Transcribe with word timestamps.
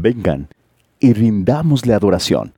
vengan 0.00 0.48
y 1.00 1.12
rindámosle 1.12 1.94
adoración. 1.94 2.52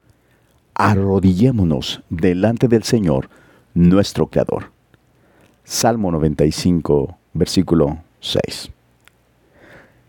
Arrodillémonos 0.74 2.02
delante 2.10 2.68
del 2.68 2.82
Señor, 2.82 3.28
nuestro 3.74 4.26
Creador. 4.26 4.70
Salmo 5.64 6.10
95, 6.12 7.16
versículo 7.32 7.98
6. 8.20 8.70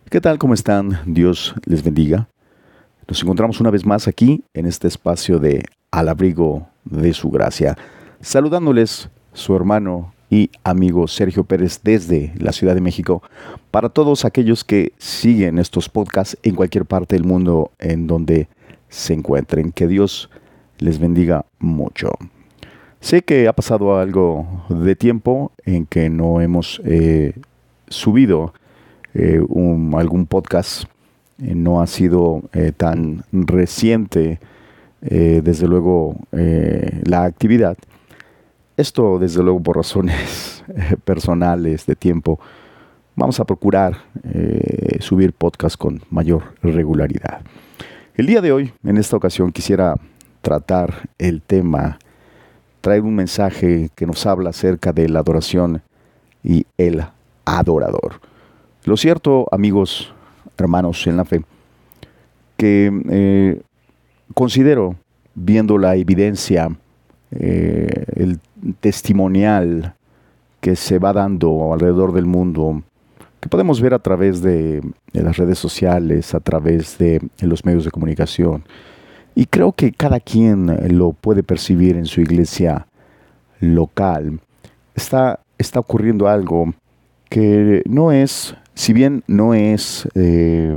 ¿Qué 0.09 0.21
tal? 0.21 0.37
¿Cómo 0.37 0.53
están? 0.53 0.99
Dios 1.05 1.55
les 1.65 1.83
bendiga. 1.83 2.27
Nos 3.07 3.21
encontramos 3.21 3.59
una 3.59 3.71
vez 3.71 3.85
más 3.85 4.07
aquí 4.07 4.43
en 4.53 4.65
este 4.65 4.87
espacio 4.87 5.39
de 5.39 5.63
Al 5.91 6.09
abrigo 6.09 6.67
de 6.83 7.13
su 7.13 7.29
gracia, 7.29 7.77
saludándoles 8.21 9.09
su 9.33 9.55
hermano 9.55 10.13
y 10.29 10.49
amigo 10.63 11.07
Sergio 11.07 11.43
Pérez 11.43 11.81
desde 11.83 12.33
la 12.37 12.51
Ciudad 12.51 12.75
de 12.75 12.81
México. 12.81 13.21
Para 13.71 13.89
todos 13.89 14.25
aquellos 14.25 14.63
que 14.63 14.93
siguen 14.97 15.59
estos 15.59 15.89
podcasts 15.89 16.37
en 16.43 16.55
cualquier 16.55 16.85
parte 16.85 17.15
del 17.15 17.23
mundo 17.23 17.71
en 17.79 18.07
donde 18.07 18.47
se 18.89 19.13
encuentren, 19.13 19.71
que 19.71 19.87
Dios 19.87 20.29
les 20.79 20.99
bendiga 20.99 21.45
mucho. 21.59 22.11
Sé 22.99 23.21
que 23.21 23.47
ha 23.47 23.53
pasado 23.53 23.97
algo 23.97 24.65
de 24.69 24.95
tiempo 24.95 25.51
en 25.65 25.85
que 25.85 26.09
no 26.09 26.41
hemos 26.41 26.81
eh, 26.83 27.33
subido 27.87 28.53
eh, 29.13 29.39
algún 29.93 30.25
podcast, 30.25 30.85
eh, 31.41 31.53
no 31.55 31.81
ha 31.81 31.87
sido 31.87 32.43
tan 32.77 33.23
reciente, 33.31 34.39
desde 34.99 35.67
luego, 35.67 36.17
la 36.31 37.23
actividad. 37.23 37.77
Esto, 38.77 39.17
desde 39.17 39.41
luego, 39.41 39.59
por 39.59 39.75
razones 39.75 40.63
personales 41.03 41.87
de 41.87 41.95
tiempo, 41.95 42.39
vamos 43.15 43.39
a 43.39 43.45
procurar 43.45 43.97
eh, 44.23 44.97
subir 44.99 45.33
podcast 45.33 45.75
con 45.75 46.03
mayor 46.11 46.43
regularidad. 46.61 47.41
El 48.13 48.27
día 48.27 48.39
de 48.39 48.51
hoy, 48.51 48.71
en 48.83 48.97
esta 48.97 49.17
ocasión, 49.17 49.51
quisiera 49.51 49.95
tratar 50.43 51.09
el 51.17 51.41
tema, 51.41 51.97
traer 52.81 53.01
un 53.01 53.15
mensaje 53.15 53.89
que 53.95 54.05
nos 54.05 54.27
habla 54.27 54.51
acerca 54.51 54.93
de 54.93 55.09
la 55.09 55.19
adoración 55.21 55.81
y 56.43 56.67
el 56.77 57.03
adorador. 57.45 58.21
Lo 58.83 58.95
cierto, 58.95 59.47
amigos, 59.51 60.13
hermanos 60.55 61.07
en 61.07 61.17
la 61.17 61.25
fe, 61.25 61.43
que 62.57 62.91
eh, 63.09 63.59
considero, 64.35 64.97
viendo 65.33 65.79
la 65.79 65.95
evidencia, 65.95 66.69
eh, 67.31 68.05
el 68.15 68.39
testimonial 68.79 69.95
que 70.59 70.75
se 70.75 70.99
va 70.99 71.13
dando 71.13 71.73
alrededor 71.73 72.13
del 72.13 72.25
mundo, 72.25 72.83
que 73.39 73.49
podemos 73.49 73.81
ver 73.81 73.93
a 73.93 73.99
través 73.99 74.41
de, 74.41 74.81
las 75.13 75.37
redes 75.37 75.59
sociales, 75.59 76.33
a 76.33 76.39
través 76.39 76.97
de, 76.97 77.21
los 77.41 77.65
medios 77.65 77.85
de 77.85 77.91
comunicación. 77.91 78.63
Y 79.35 79.45
creo 79.45 79.71
que 79.71 79.91
cada 79.91 80.19
quien 80.19 80.97
lo 80.97 81.13
puede 81.13 81.43
percibir 81.43 81.95
en 81.95 82.05
su 82.05 82.21
iglesia 82.21 82.87
local. 83.59 84.39
Está, 84.95 85.39
está 85.57 85.79
ocurriendo 85.79 86.27
algo 86.27 86.73
que 87.29 87.83
no 87.85 88.11
es, 88.11 88.55
si 88.73 88.93
bien 88.93 89.23
no 89.27 89.53
es 89.53 90.07
eh, 90.15 90.75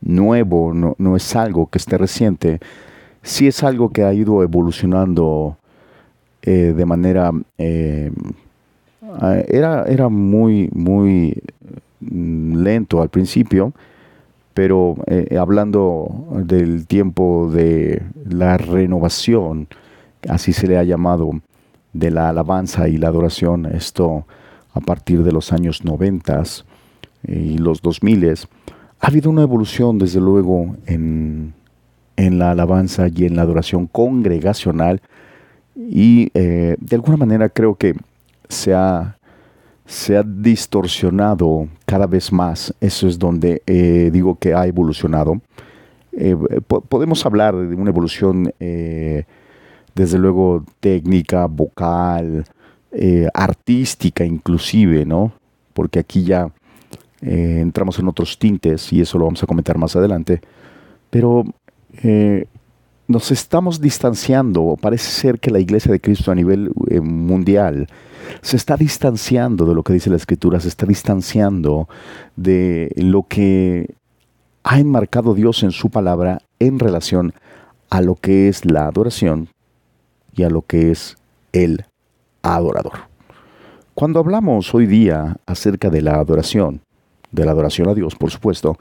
nuevo, 0.00 0.72
no, 0.72 0.94
no, 0.98 1.16
es 1.16 1.34
algo 1.34 1.66
que 1.66 1.78
esté 1.78 1.98
reciente, 1.98 2.60
sí 3.22 3.48
es 3.48 3.64
algo 3.64 3.90
que 3.90 4.04
ha 4.04 4.12
ido 4.12 4.42
evolucionando 4.42 5.56
eh, 6.42 6.74
de 6.76 6.86
manera... 6.86 7.30
Eh, 7.58 8.10
era, 9.48 9.84
era 9.86 10.08
muy, 10.08 10.70
muy 10.72 11.42
mm, 12.00 12.62
lento 12.62 13.02
al 13.02 13.08
principio, 13.08 13.72
pero 14.54 14.96
eh, 15.06 15.36
hablando 15.36 16.28
del 16.44 16.86
tiempo 16.86 17.50
de 17.52 18.02
la 18.24 18.56
renovación, 18.56 19.66
así 20.28 20.52
se 20.52 20.68
le 20.68 20.78
ha 20.78 20.84
llamado, 20.84 21.32
de 21.92 22.10
la 22.10 22.28
alabanza 22.28 22.88
y 22.88 22.98
la 22.98 23.08
adoración, 23.08 23.66
esto 23.66 24.26
a 24.72 24.80
partir 24.80 25.24
de 25.24 25.32
los 25.32 25.52
años 25.52 25.84
90 25.84 26.42
y 27.26 27.58
los 27.58 27.82
2000, 27.82 28.34
ha 29.00 29.06
habido 29.06 29.30
una 29.30 29.42
evolución 29.42 29.98
desde 29.98 30.20
luego 30.20 30.76
en, 30.86 31.52
en 32.16 32.38
la 32.38 32.52
alabanza 32.52 33.08
y 33.08 33.24
en 33.24 33.36
la 33.36 33.42
adoración 33.42 33.86
congregacional 33.86 35.00
y 35.88 36.30
eh, 36.34 36.76
de 36.78 36.96
alguna 36.96 37.16
manera 37.16 37.48
creo 37.48 37.74
que 37.74 37.94
se 38.48 38.74
ha, 38.74 39.16
se 39.86 40.16
ha, 40.16 40.22
distorsionado 40.22 41.68
cada 41.86 42.06
vez 42.06 42.32
más. 42.32 42.74
Eso 42.80 43.08
es 43.08 43.18
donde 43.18 43.62
eh, 43.66 44.10
digo 44.12 44.36
que 44.38 44.52
ha 44.52 44.66
evolucionado. 44.66 45.40
Eh, 46.12 46.36
podemos 46.88 47.24
hablar 47.24 47.56
de 47.56 47.74
una 47.74 47.90
evolución, 47.90 48.52
desde 48.58 50.18
luego, 50.18 50.64
técnica, 50.80 51.46
vocal, 51.46 52.44
artística 53.32 54.24
inclusive, 54.24 55.06
¿no? 55.06 55.32
Porque 55.72 56.00
aquí 56.00 56.24
ya 56.24 56.50
entramos 57.22 57.98
en 57.98 58.08
otros 58.08 58.38
tintes 58.38 58.92
y 58.92 59.00
eso 59.00 59.18
lo 59.18 59.26
vamos 59.26 59.42
a 59.42 59.46
comentar 59.46 59.78
más 59.78 59.94
adelante. 59.94 60.40
Pero 61.10 61.44
nos 63.10 63.32
estamos 63.32 63.80
distanciando, 63.80 64.76
parece 64.80 65.10
ser 65.10 65.40
que 65.40 65.50
la 65.50 65.58
iglesia 65.58 65.90
de 65.90 66.00
Cristo 66.00 66.30
a 66.30 66.36
nivel 66.36 66.70
eh, 66.88 67.00
mundial 67.00 67.88
se 68.40 68.56
está 68.56 68.76
distanciando 68.76 69.66
de 69.66 69.74
lo 69.74 69.82
que 69.82 69.92
dice 69.92 70.10
la 70.10 70.16
escritura, 70.16 70.60
se 70.60 70.68
está 70.68 70.86
distanciando 70.86 71.88
de 72.36 72.92
lo 72.94 73.24
que 73.24 73.96
ha 74.62 74.78
enmarcado 74.78 75.34
Dios 75.34 75.64
en 75.64 75.72
su 75.72 75.90
palabra 75.90 76.42
en 76.60 76.78
relación 76.78 77.34
a 77.90 78.00
lo 78.00 78.14
que 78.14 78.46
es 78.46 78.64
la 78.64 78.86
adoración 78.86 79.48
y 80.32 80.44
a 80.44 80.48
lo 80.50 80.62
que 80.62 80.92
es 80.92 81.16
el 81.52 81.86
adorador. 82.42 83.08
Cuando 83.94 84.20
hablamos 84.20 84.72
hoy 84.72 84.86
día 84.86 85.36
acerca 85.46 85.90
de 85.90 86.02
la 86.02 86.14
adoración, 86.14 86.82
de 87.32 87.44
la 87.44 87.50
adoración 87.50 87.88
a 87.88 87.94
Dios, 87.94 88.14
por 88.14 88.30
supuesto, 88.30 88.78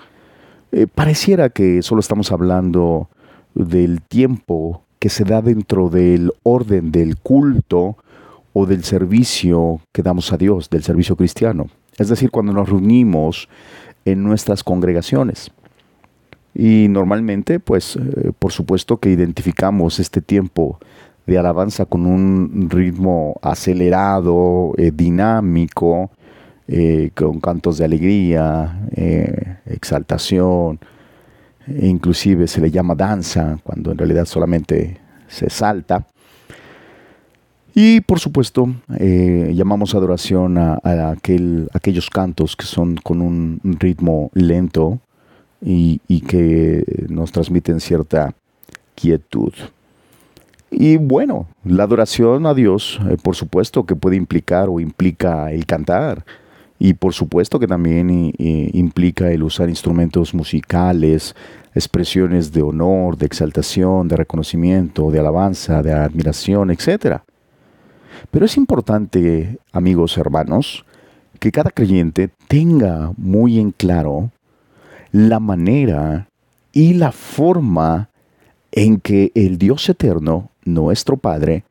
eh, 0.71 0.85
pareciera 0.85 1.49
que 1.49 1.81
solo 1.81 1.99
estamos 1.99 2.31
hablando 2.31 3.09
del 3.55 4.01
tiempo 4.01 4.83
que 4.99 5.09
se 5.09 5.23
da 5.23 5.41
dentro 5.41 5.89
del 5.89 6.31
orden 6.43 6.91
del 6.91 7.17
culto 7.17 7.97
o 8.53 8.65
del 8.65 8.83
servicio 8.83 9.81
que 9.93 10.03
damos 10.03 10.33
a 10.33 10.37
Dios, 10.37 10.69
del 10.69 10.83
servicio 10.83 11.15
cristiano. 11.15 11.67
Es 11.97 12.09
decir, 12.09 12.31
cuando 12.31 12.53
nos 12.53 12.69
reunimos 12.69 13.47
en 14.05 14.23
nuestras 14.23 14.63
congregaciones. 14.63 15.51
Y 16.53 16.87
normalmente, 16.89 17.59
pues, 17.59 17.95
eh, 17.95 18.31
por 18.37 18.51
supuesto 18.51 18.97
que 18.97 19.11
identificamos 19.11 19.99
este 19.99 20.21
tiempo 20.21 20.79
de 21.25 21.37
alabanza 21.37 21.85
con 21.85 22.05
un 22.05 22.69
ritmo 22.69 23.35
acelerado, 23.41 24.73
eh, 24.77 24.91
dinámico, 24.93 26.09
eh, 26.67 27.11
con 27.15 27.39
cantos 27.39 27.77
de 27.77 27.85
alegría, 27.85 28.89
exaltación, 29.65 30.79
inclusive 31.81 32.47
se 32.47 32.61
le 32.61 32.71
llama 32.71 32.95
danza, 32.95 33.59
cuando 33.63 33.91
en 33.91 33.97
realidad 33.97 34.25
solamente 34.25 34.99
se 35.27 35.49
salta. 35.49 36.05
Y 37.75 38.01
por 38.01 38.19
supuesto, 38.19 38.67
eh, 38.97 39.51
llamamos 39.53 39.95
adoración 39.95 40.57
a, 40.57 40.79
aquel, 41.11 41.69
aquellos 41.73 42.09
cantos 42.09 42.55
que 42.55 42.65
son 42.65 42.95
con 42.95 43.21
un 43.21 43.59
ritmo 43.79 44.31
lento 44.33 44.99
y, 45.61 46.21
que 46.21 46.83
nos 47.09 47.31
transmiten 47.31 47.79
cierta 47.79 48.33
quietud. 48.95 49.53
Y 50.71 50.97
bueno, 50.97 51.47
la 51.63 51.83
adoración 51.83 52.45
a 52.45 52.53
Dios, 52.53 52.99
eh, 53.09 53.17
por 53.21 53.35
supuesto 53.35 53.85
que 53.85 53.95
puede 53.95 54.15
implicar 54.15 54.69
o 54.69 54.79
implica 54.79 55.51
el 55.51 55.65
cantar. 55.65 56.23
Y 56.79 56.93
por 56.93 57.13
supuesto 57.13 57.59
que 57.59 57.67
también 57.67 58.33
implica 58.37 59.29
el 59.31 59.43
usar 59.43 59.67
instrumentos 59.67 60.33
musicales, 60.33 61.35
expresiones 61.75 62.53
de 62.53 62.61
honor, 62.61 63.17
de 63.17 63.25
exaltación, 63.25 64.07
de 64.07 64.15
reconocimiento, 64.15 65.11
de 65.11 65.19
alabanza, 65.19 65.83
de 65.83 65.91
admiración, 65.91 66.71
etc. 66.71 67.17
Pero 68.31 68.45
es 68.45 68.55
importante, 68.55 69.59
amigos 69.73 70.17
hermanos, 70.17 70.85
que 71.39 71.51
cada 71.51 71.69
creyente 71.69 72.29
tenga 72.47 73.11
muy 73.17 73.59
en 73.59 73.71
claro 73.71 74.31
la 75.11 75.39
manera 75.39 76.29
y 76.71 76.93
la 76.93 77.11
forma 77.11 78.09
en 78.71 78.99
que 78.99 79.31
el 79.35 79.57
Dios 79.57 79.89
eterno, 79.89 80.51
nuestro 80.63 81.17
Padre, 81.17 81.65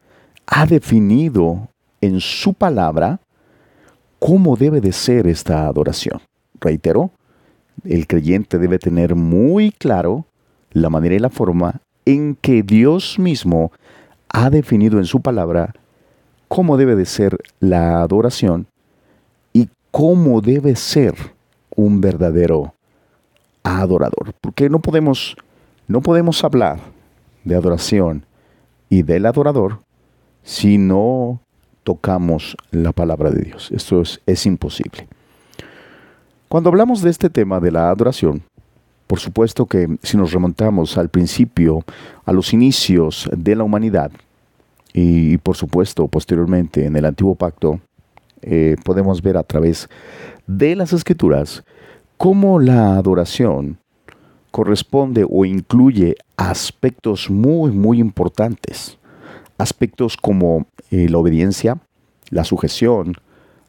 ha 0.47 0.67
definido 0.67 1.69
en 2.01 2.21
su 2.21 2.55
palabra 2.55 3.21
cómo 4.19 4.57
debe 4.57 4.81
de 4.81 4.93
ser 4.93 5.27
esta 5.27 5.67
adoración. 5.67 6.21
Reitero, 6.61 7.11
el 7.85 8.07
creyente 8.07 8.59
debe 8.59 8.79
tener 8.79 9.15
muy 9.15 9.71
claro 9.71 10.27
la 10.73 10.91
manera 10.91 11.15
y 11.15 11.19
la 11.19 11.31
forma 11.31 11.81
en 12.05 12.37
que 12.37 12.63
Dios 12.63 13.19
mismo 13.19 13.73
ha 14.29 14.51
definido 14.51 14.99
en 14.99 15.05
su 15.05 15.21
palabra 15.21 15.75
cómo 16.49 16.77
debe 16.77 16.97
de 16.97 17.07
ser 17.07 17.39
la 17.61 18.03
adoración 18.03 18.67
y 19.53 19.69
cómo 19.91 20.41
debe 20.41 20.75
ser 20.77 21.15
un 21.77 22.01
verdadero 22.01 22.75
adorador, 23.63 24.35
porque 24.41 24.69
no 24.69 24.81
podemos, 24.81 25.37
no 25.87 26.01
podemos 26.01 26.43
hablar 26.43 26.81
de 27.45 27.55
adoración 27.55 28.25
y 28.89 29.03
del 29.03 29.27
adorador 29.27 29.81
si 30.43 30.79
no 30.79 31.41
tocamos 31.89 32.55
la 32.71 32.93
palabra 32.93 33.31
de 33.31 33.45
Dios. 33.45 33.71
Esto 33.73 34.03
es, 34.03 34.45
imposible. 34.45 35.09
Cuando 36.47 36.69
hablamos 36.69 37.01
de 37.01 37.09
este 37.09 37.31
tema 37.31 37.61
de 37.61 37.71
la 37.71 37.89
adoración, 37.89 38.43
por 39.07 39.21
supuesto 39.21 39.65
que 39.65 39.97
si 40.03 40.19
nos 40.19 40.33
remontamos 40.33 40.99
al 40.99 41.09
principio, 41.09 41.83
a 42.27 42.33
los 42.35 42.53
inicios 42.53 43.27
de 43.35 43.57
la 43.57 43.65
humanidad, 43.65 44.11
y, 44.93 45.39
por 45.39 45.57
supuesto 45.57 46.09
posteriormente 46.09 46.85
en 46.85 46.95
el 46.95 47.07
antiguo 47.07 47.35
pacto, 47.35 47.81
eh, 48.43 48.77
podemos 48.85 49.23
ver 49.23 49.39
a 49.39 49.43
través 49.43 49.89
de 50.47 50.77
las 50.77 50.93
escrituras 50.93 51.65
cómo 52.19 52.61
la 52.61 52.99
adoración 52.99 53.79
corresponde 54.51 55.25
o 55.27 55.47
incluye 55.47 56.17
aspectos 56.37 57.31
muy, 57.31 57.71
muy 57.73 57.99
importantes. 57.99 58.98
Aspectos 59.59 60.17
como 60.17 60.67
eh, 60.91 61.09
la 61.09 61.19
obediencia, 61.19 61.79
la 62.31 62.45
sujeción, 62.45 63.15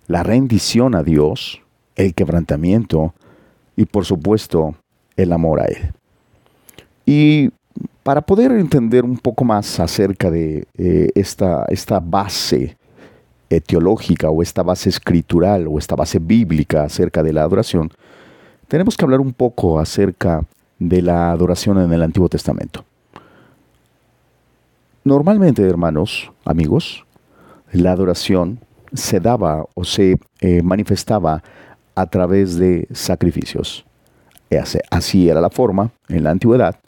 la 0.07 0.23
rendición 0.23 0.95
a 0.95 1.03
Dios, 1.03 1.61
el 1.95 2.13
quebrantamiento 2.13 3.13
y 3.75 3.85
por 3.85 4.05
supuesto 4.05 4.75
el 5.17 5.33
amor 5.33 5.61
a 5.61 5.65
Él. 5.65 5.91
Y 7.05 7.49
para 8.03 8.21
poder 8.21 8.51
entender 8.51 9.03
un 9.03 9.17
poco 9.17 9.43
más 9.43 9.79
acerca 9.79 10.31
de 10.31 10.65
eh, 10.77 11.09
esta, 11.15 11.65
esta 11.69 11.99
base 11.99 12.77
teológica 13.65 14.29
o 14.29 14.43
esta 14.43 14.61
base 14.61 14.89
escritural 14.89 15.67
o 15.67 15.79
esta 15.79 15.95
base 15.95 16.19
bíblica 16.19 16.83
acerca 16.83 17.23
de 17.23 17.33
la 17.33 17.41
adoración, 17.41 17.91
tenemos 18.67 18.95
que 18.95 19.03
hablar 19.03 19.19
un 19.19 19.33
poco 19.33 19.79
acerca 19.79 20.45
de 20.77 21.01
la 21.01 21.31
adoración 21.31 21.79
en 21.79 21.91
el 21.91 22.01
Antiguo 22.01 22.29
Testamento. 22.29 22.85
Normalmente, 25.03 25.61
hermanos, 25.63 26.31
amigos, 26.45 27.05
la 27.71 27.93
adoración 27.93 28.59
se 28.93 29.19
daba 29.19 29.65
o 29.75 29.83
se 29.83 30.17
eh, 30.41 30.61
manifestaba 30.61 31.43
a 31.95 32.05
través 32.07 32.57
de 32.57 32.87
sacrificios. 32.91 33.85
Así 34.89 35.29
era 35.29 35.41
la 35.41 35.49
forma 35.49 35.91
en 36.07 36.23
la 36.23 36.31
antigüedad. 36.31 36.79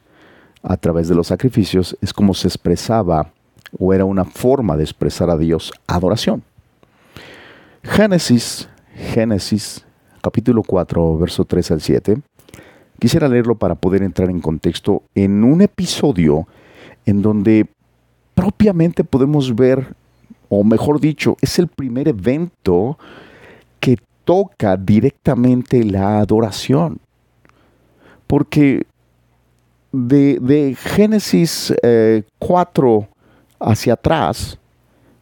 A 0.63 0.77
través 0.77 1.07
de 1.07 1.15
los 1.15 1.27
sacrificios 1.27 1.97
es 2.01 2.13
como 2.13 2.33
se 2.33 2.47
expresaba 2.47 3.31
o 3.79 3.93
era 3.93 4.05
una 4.05 4.25
forma 4.25 4.75
de 4.75 4.83
expresar 4.83 5.29
a 5.29 5.37
Dios 5.37 5.71
adoración. 5.87 6.43
Génesis, 7.83 8.67
Génesis, 8.93 9.85
capítulo 10.21 10.63
4, 10.63 11.17
verso 11.17 11.45
3 11.45 11.71
al 11.71 11.81
7. 11.81 12.17
Quisiera 12.99 13.27
leerlo 13.27 13.55
para 13.55 13.75
poder 13.75 14.03
entrar 14.03 14.29
en 14.29 14.41
contexto 14.41 15.03
en 15.15 15.43
un 15.43 15.61
episodio 15.61 16.47
en 17.05 17.21
donde 17.21 17.67
propiamente 18.41 19.03
podemos 19.03 19.55
ver, 19.55 19.93
o 20.49 20.63
mejor 20.63 20.99
dicho, 20.99 21.37
es 21.41 21.59
el 21.59 21.67
primer 21.67 22.07
evento 22.07 22.97
que 23.79 23.99
toca 24.25 24.75
directamente 24.75 25.83
la 25.83 26.17
adoración. 26.17 26.99
Porque 28.25 28.87
de, 29.91 30.75
Génesis 30.75 31.71
4 32.39 32.97
eh, 32.97 33.07
hacia 33.59 33.93
atrás 33.93 34.57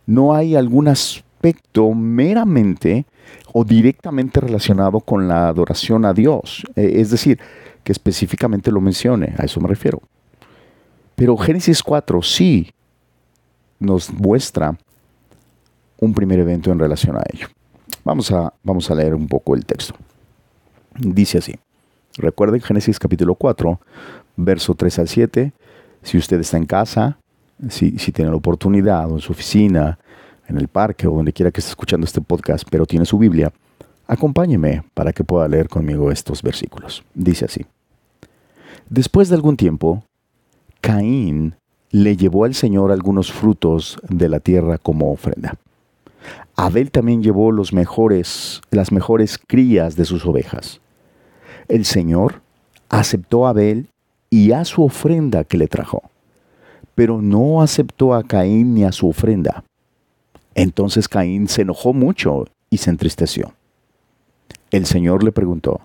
no 0.06 0.34
hay 0.34 0.56
algún 0.56 0.88
aspecto 0.88 1.94
meramente 1.94 3.06
o 3.52 3.66
directamente 3.66 4.40
relacionado 4.40 5.02
con 5.02 5.28
la 5.28 5.50
adoración 5.50 6.06
a 6.06 6.14
Dios. 6.14 6.64
Eh, 6.78 6.94
es 6.96 7.10
decir, 7.12 7.38
que 7.84 7.92
específicamente 7.92 8.72
lo 8.72 8.80
mencione, 8.80 9.36
a 9.38 9.44
eso 9.44 9.60
me 9.60 9.68
refiero. 9.68 10.02
Pero 11.16 11.36
Génesis 11.36 11.84
4 11.84 12.22
sí 12.22 12.72
nos 13.80 14.12
muestra 14.12 14.78
un 16.00 16.14
primer 16.14 16.40
evento 16.40 16.72
en 16.72 16.80
relación 16.80 17.18
a 17.18 17.24
ello. 17.34 17.48
Vamos 18.04 18.32
a, 18.32 18.54
vamos 18.64 18.90
a 18.90 18.96
leer 18.96 19.14
un 19.14 19.28
poco 19.28 19.56
el 19.56 19.66
texto. 19.66 19.96
Dice 20.98 21.38
así. 21.38 21.56
Recuerden 22.18 22.62
Génesis 22.62 23.00
capítulo 23.00 23.36
4, 23.36 23.80
verso 24.36 24.76
3 24.76 25.00
al 25.00 25.08
7. 25.08 25.54
Si 26.02 26.18
usted 26.18 26.40
está 26.40 26.58
en 26.58 26.66
casa, 26.66 27.18
si, 27.70 27.98
si 27.98 28.12
tiene 28.12 28.32
la 28.32 28.38
oportunidad 28.38 29.10
o 29.10 29.16
en 29.16 29.22
su 29.22 29.32
oficina, 29.32 30.00
en 30.48 30.58
el 30.58 30.68
parque 30.68 31.08
o 31.08 31.12
donde 31.12 31.34
quiera 31.34 31.52
que 31.52 31.60
esté 31.60 31.70
escuchando 31.70 32.06
este 32.06 32.22
podcast, 32.22 32.68
pero 32.70 32.86
tiene 32.86 33.06
su 33.06 33.18
Biblia, 33.18 33.54
acompáñeme 34.08 34.84
para 34.94 35.14
que 35.14 35.24
pueda 35.24 35.48
leer 35.48 35.70
conmigo 35.70 36.12
estos 36.12 36.42
versículos. 36.42 37.04
Dice 37.14 37.46
así. 37.46 37.66
Después 38.90 39.30
de 39.30 39.36
algún 39.36 39.56
tiempo, 39.56 40.04
Caín 40.82 41.56
le 41.92 42.16
llevó 42.18 42.46
al 42.46 42.54
Señor 42.54 42.92
algunos 42.92 43.32
frutos 43.32 44.00
de 44.08 44.30
la 44.30 44.40
tierra 44.40 44.78
como 44.78 45.12
ofrenda. 45.12 45.56
Abel 46.56 46.92
también 46.92 47.24
llevó 47.24 47.52
las 47.52 47.72
mejores 47.72 49.40
crías 49.48 49.96
de 49.96 50.06
sus 50.06 50.26
ovejas. 50.26 50.82
El 51.68 51.86
Señor 51.86 52.42
aceptó 52.90 53.48
a 53.48 53.52
Abel 53.52 53.88
y 54.30 54.52
a 54.52 54.66
su 54.66 54.84
ofrenda 54.84 55.44
que 55.44 55.58
le 55.58 55.68
trajo, 55.68 56.04
pero 56.96 57.22
no 57.22 57.62
aceptó 57.62 58.14
a 58.14 58.24
Caín 58.24 58.74
ni 58.74 58.84
a 58.84 58.92
su 58.92 59.08
ofrenda. 59.08 59.64
Entonces 60.54 61.08
Caín 61.08 61.48
se 61.48 61.62
enojó 61.62 61.94
mucho 61.94 62.46
y 62.70 62.78
se 62.78 62.90
entristeció. 62.90 63.54
El 64.72 64.86
Señor 64.86 65.24
le 65.24 65.32
preguntó, 65.32 65.82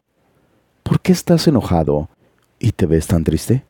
¿por 0.83 1.01
qué 1.01 1.13
estás 1.13 1.47
enojado 1.47 2.09
y 2.59 2.73
te 2.73 2.87
ves 2.87 3.07
tan 3.07 3.25
triste? 3.25 3.65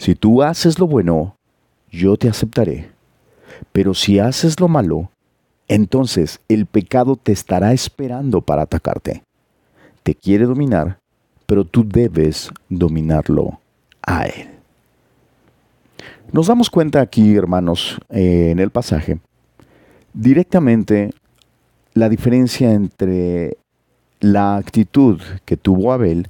Si 0.00 0.14
tú 0.14 0.42
haces 0.42 0.78
lo 0.78 0.86
bueno, 0.86 1.36
yo 1.90 2.16
te 2.16 2.26
aceptaré. 2.26 2.88
Pero 3.70 3.92
si 3.92 4.18
haces 4.18 4.58
lo 4.58 4.66
malo, 4.66 5.10
entonces 5.68 6.40
el 6.48 6.64
pecado 6.64 7.16
te 7.16 7.32
estará 7.32 7.74
esperando 7.74 8.40
para 8.40 8.62
atacarte. 8.62 9.22
Te 10.02 10.14
quiere 10.14 10.46
dominar, 10.46 10.98
pero 11.44 11.66
tú 11.66 11.86
debes 11.86 12.50
dominarlo 12.70 13.60
a 14.00 14.24
él. 14.24 14.48
Nos 16.32 16.46
damos 16.46 16.70
cuenta 16.70 17.02
aquí, 17.02 17.36
hermanos, 17.36 17.98
en 18.08 18.58
el 18.58 18.70
pasaje, 18.70 19.20
directamente 20.14 21.10
la 21.92 22.08
diferencia 22.08 22.72
entre 22.72 23.58
la 24.20 24.56
actitud 24.56 25.20
que 25.44 25.58
tuvo 25.58 25.92
Abel 25.92 26.28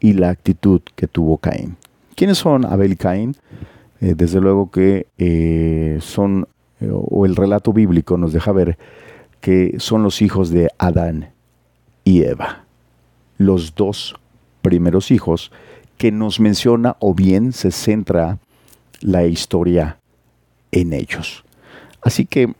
y 0.00 0.14
la 0.14 0.30
actitud 0.30 0.80
que 0.96 1.06
tuvo 1.06 1.38
Caín. 1.38 1.76
¿Quiénes 2.18 2.38
son 2.38 2.64
Abel 2.64 2.94
y 2.94 2.96
Caín? 2.96 3.36
Eh, 4.00 4.14
desde 4.16 4.40
luego 4.40 4.72
que 4.72 5.06
eh, 5.18 5.98
son, 6.00 6.48
eh, 6.80 6.90
o 6.92 7.24
el 7.26 7.36
relato 7.36 7.72
bíblico 7.72 8.18
nos 8.18 8.32
deja 8.32 8.50
ver 8.50 8.76
que 9.40 9.76
son 9.78 10.02
los 10.02 10.20
hijos 10.20 10.50
de 10.50 10.68
Adán 10.78 11.30
y 12.02 12.24
Eva, 12.24 12.64
los 13.36 13.76
dos 13.76 14.16
primeros 14.62 15.12
hijos 15.12 15.52
que 15.96 16.10
nos 16.10 16.40
menciona 16.40 16.96
o 16.98 17.14
bien 17.14 17.52
se 17.52 17.70
centra 17.70 18.38
la 19.00 19.24
historia 19.24 19.98
en 20.72 20.94
ellos. 20.94 21.44
Así 22.02 22.26
que 22.26 22.52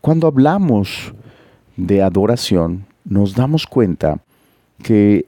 cuando 0.00 0.28
hablamos 0.28 1.12
de 1.76 2.02
adoración, 2.02 2.86
nos 3.04 3.34
damos 3.34 3.66
cuenta 3.66 4.22
que 4.82 5.26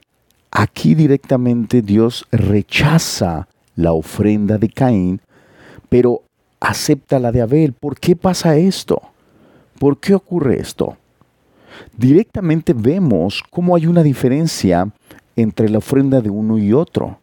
aquí 0.57 0.95
directamente 0.95 1.83
Dios 1.83 2.25
rechaza 2.31 3.47
la 3.75 3.93
ofrenda 3.93 4.57
de 4.57 4.69
Caín, 4.69 5.21
pero 5.87 6.23
acepta 6.59 7.19
la 7.19 7.31
de 7.31 7.41
Abel. 7.41 7.73
¿Por 7.73 7.99
qué 7.99 8.15
pasa 8.15 8.57
esto? 8.57 8.99
¿Por 9.77 9.99
qué 9.99 10.15
ocurre 10.15 10.59
esto? 10.59 10.97
Directamente 11.95 12.73
vemos 12.73 13.43
cómo 13.51 13.75
hay 13.75 13.85
una 13.85 14.01
diferencia 14.01 14.91
entre 15.35 15.69
la 15.69 15.77
ofrenda 15.77 16.21
de 16.21 16.31
uno 16.31 16.57
y 16.57 16.73
otro. 16.73 17.19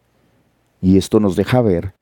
Y 0.80 0.96
esto 0.96 1.18
nos 1.18 1.34
deja 1.34 1.60
ver 1.60 1.92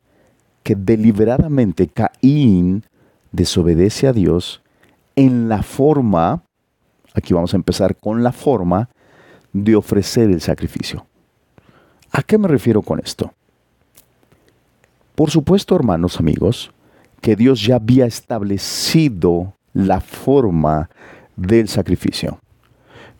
que 0.63 0.75
deliberadamente 0.75 1.89
Caín 1.89 2.85
desobedece 3.31 4.07
a 4.07 4.13
Dios 4.13 4.61
en 5.17 5.49
la 5.49 5.63
forma, 5.63 6.43
aquí 7.15 7.33
vamos 7.33 7.55
a 7.55 7.57
empezar 7.57 7.97
con 7.97 8.23
la 8.23 8.33
forma 8.33 8.91
de 9.55 9.77
ofrecer 9.77 10.29
el 10.29 10.43
sacrificio. 10.43 11.07
¿A 12.13 12.23
qué 12.23 12.37
me 12.37 12.47
refiero 12.47 12.83
con 12.83 13.01
esto? 13.01 13.33
Por 15.15 15.31
supuesto, 15.31 15.75
hermanos, 15.75 16.21
amigos, 16.21 16.71
que 17.23 17.37
Dios 17.37 17.65
ya 17.65 17.77
había 17.77 18.05
establecido 18.05 19.55
la 19.73 20.01
forma 20.01 20.91
del 21.37 21.69
sacrificio. 21.69 22.39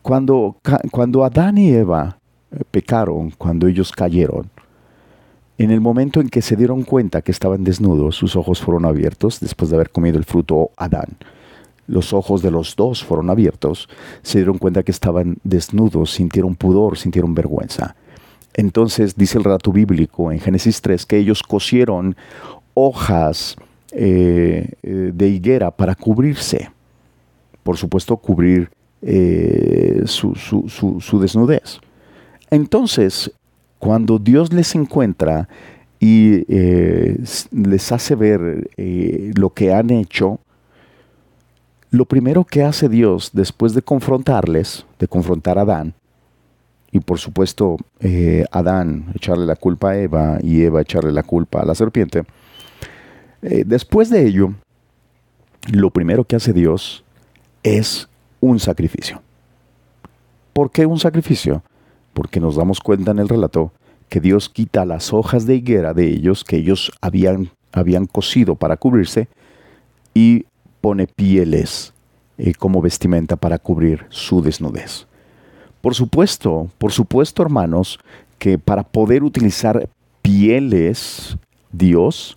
Cuando, 0.03 0.57
cuando 0.91 1.23
Adán 1.23 1.57
y 1.57 1.69
Eva 1.71 2.19
eh, 2.51 2.59
pecaron, 2.69 3.31
cuando 3.31 3.67
ellos 3.67 3.91
cayeron, 3.91 4.51
en 5.57 5.71
el 5.71 5.81
momento 5.81 6.19
en 6.19 6.29
que 6.29 6.41
se 6.41 6.55
dieron 6.55 6.83
cuenta 6.83 7.21
que 7.21 7.31
estaban 7.31 7.63
desnudos, 7.63 8.15
sus 8.15 8.35
ojos 8.35 8.61
fueron 8.61 8.85
abiertos 8.85 9.39
después 9.39 9.71
de 9.71 9.77
haber 9.77 9.89
comido 9.89 10.17
el 10.17 10.25
fruto 10.25 10.69
Adán. 10.77 11.17
los 11.87 12.13
ojos 12.13 12.41
de 12.41 12.51
los 12.51 12.75
dos 12.75 13.03
fueron 13.03 13.29
abiertos, 13.29 13.89
se 14.21 14.37
dieron 14.37 14.57
cuenta 14.57 14.83
que 14.83 14.91
estaban 14.91 15.37
desnudos, 15.43 16.11
sintieron 16.11 16.55
pudor, 16.55 16.97
sintieron 16.97 17.33
vergüenza. 17.33 17.95
Entonces 18.53 19.15
dice 19.15 19.37
el 19.37 19.43
relato 19.43 19.71
bíblico 19.71 20.31
en 20.31 20.39
Génesis 20.39 20.81
3 20.81 21.05
que 21.05 21.17
ellos 21.17 21.41
cosieron 21.41 22.15
hojas 22.73 23.55
eh, 23.91 24.71
eh, 24.81 25.11
de 25.13 25.27
higuera 25.27 25.71
para 25.71 25.95
cubrirse. 25.95 26.69
Por 27.63 27.77
supuesto, 27.77 28.17
cubrir 28.17 28.69
eh, 29.01 30.03
su, 30.05 30.35
su 30.35 31.19
desnudez. 31.19 31.79
Entonces, 32.49 33.31
cuando 33.79 34.19
Dios 34.19 34.51
les 34.51 34.75
encuentra 34.75 35.47
y 35.99 36.43
les 36.49 37.91
hace 37.93 38.15
ver 38.15 38.69
lo 39.37 39.49
que 39.51 39.73
han 39.73 39.89
hecho, 39.89 40.39
lo 41.89 42.05
primero 42.05 42.43
que 42.43 42.63
hace 42.63 42.89
Dios 42.89 43.29
después 43.31 43.73
de 43.73 43.81
confrontarles, 43.81 44.85
de 44.99 45.07
confrontar 45.07 45.57
a 45.57 45.61
Adán, 45.61 45.93
y 46.93 46.99
por 46.99 47.17
supuesto 47.19 47.77
eh, 47.99 48.45
Adán 48.51 49.11
echarle 49.15 49.47
la 49.47 49.55
culpa 49.55 49.89
a 49.89 49.97
Eva 49.97 50.37
y 50.41 50.61
Eva 50.61 50.81
echarle 50.81 51.11
la 51.11 51.23
culpa 51.23 51.61
a 51.61 51.65
la 51.65 51.73
serpiente, 51.75 52.23
eh, 53.41 53.63
después 53.65 54.11
de 54.11 54.25
ello, 54.25 54.53
lo 55.71 55.89
primero 55.89 56.23
que 56.23 56.35
hace 56.35 56.53
Dios 56.53 57.03
es 57.63 58.07
un 58.39 58.59
sacrificio. 58.59 59.21
¿Por 60.53 60.69
qué 60.71 60.85
un 60.85 60.99
sacrificio? 60.99 61.63
Porque 62.13 62.39
nos 62.39 62.55
damos 62.55 62.79
cuenta 62.79 63.09
en 63.09 63.19
el 63.19 63.27
relato 63.27 63.71
que 64.07 64.19
Dios 64.19 64.47
quita 64.47 64.85
las 64.85 65.11
hojas 65.13 65.47
de 65.47 65.55
higuera 65.55 65.95
de 65.95 66.07
ellos 66.07 66.43
que 66.43 66.57
ellos 66.57 66.91
habían, 67.01 67.49
habían 67.71 68.05
cosido 68.05 68.55
para 68.55 68.77
cubrirse 68.77 69.27
y 70.13 70.45
pone 70.79 71.07
pieles 71.07 71.93
eh, 72.37 72.53
como 72.53 72.83
vestimenta 72.83 73.35
para 73.35 73.57
cubrir 73.57 74.05
su 74.09 74.43
desnudez. 74.43 75.07
Por 75.83 75.95
supuesto, 75.95 76.69
por 76.77 76.93
supuesto, 76.93 77.43
hermanos, 77.43 77.99
que 78.39 78.57
para 78.57 78.83
poder 78.83 79.21
utilizar 79.21 79.89
pieles, 80.21 81.37
Dios 81.73 82.35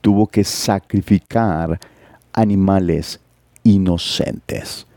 tuvo 0.00 0.26
que 0.26 0.42
sacrificar 0.42 1.78
animales 2.32 3.20
inocentes. 3.62 4.88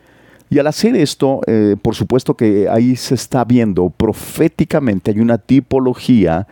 Y 0.49 0.57
al 0.57 0.65
hacer 0.65 0.95
esto, 0.95 1.41
eh, 1.45 1.75
por 1.79 1.93
supuesto 1.93 2.33
que 2.33 2.67
ahí 2.67 2.95
se 2.95 3.13
está 3.13 3.45
viendo 3.45 3.91
proféticamente, 3.91 5.11
hay 5.11 5.19
una 5.19 5.37
tipología 5.37 6.47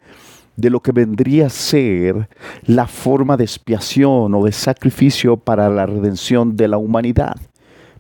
de 0.55 0.69
lo 0.69 0.79
que 0.79 0.91
vendría 0.91 1.47
a 1.47 1.49
ser 1.49 2.29
la 2.67 2.85
forma 2.85 3.35
de 3.35 3.45
expiación 3.45 4.35
o 4.35 4.45
de 4.45 4.51
sacrificio 4.51 5.37
para 5.37 5.71
la 5.71 5.87
redención 5.87 6.55
de 6.55 6.67
la 6.67 6.77
humanidad. 6.77 7.35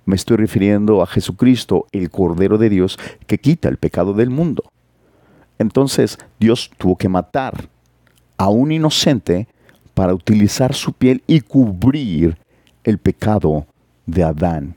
Me 0.05 0.15
estoy 0.15 0.37
refiriendo 0.37 1.01
a 1.01 1.07
Jesucristo, 1.07 1.87
el 1.91 2.09
Cordero 2.09 2.57
de 2.57 2.69
Dios, 2.69 2.97
que 3.27 3.37
quita 3.37 3.69
el 3.69 3.77
pecado 3.77 4.13
del 4.13 4.29
mundo. 4.29 4.63
Entonces 5.59 6.17
Dios 6.39 6.71
tuvo 6.77 6.97
que 6.97 7.09
matar 7.09 7.69
a 8.37 8.49
un 8.49 8.71
inocente 8.71 9.47
para 9.93 10.13
utilizar 10.13 10.73
su 10.73 10.93
piel 10.93 11.21
y 11.27 11.41
cubrir 11.41 12.37
el 12.83 12.97
pecado 12.97 13.67
de 14.05 14.23
Adán 14.23 14.75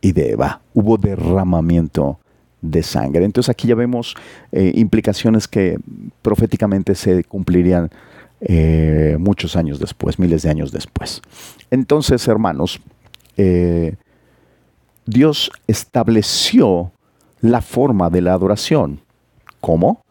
y 0.00 0.12
de 0.12 0.32
Eva. 0.32 0.60
Hubo 0.74 0.98
derramamiento 0.98 2.18
de 2.60 2.82
sangre. 2.82 3.24
Entonces 3.24 3.48
aquí 3.48 3.68
ya 3.68 3.74
vemos 3.74 4.14
eh, 4.52 4.72
implicaciones 4.74 5.48
que 5.48 5.78
proféticamente 6.22 6.94
se 6.94 7.24
cumplirían 7.24 7.90
eh, 8.40 9.16
muchos 9.18 9.56
años 9.56 9.78
después, 9.80 10.18
miles 10.18 10.42
de 10.42 10.50
años 10.50 10.70
después. 10.72 11.22
Entonces, 11.70 12.26
hermanos, 12.28 12.80
eh, 13.36 13.96
Dios 15.08 15.50
estableció 15.66 16.92
la 17.40 17.62
forma 17.62 18.10
de 18.10 18.20
la 18.20 18.34
adoración. 18.34 19.00
¿Cómo? 19.58 20.02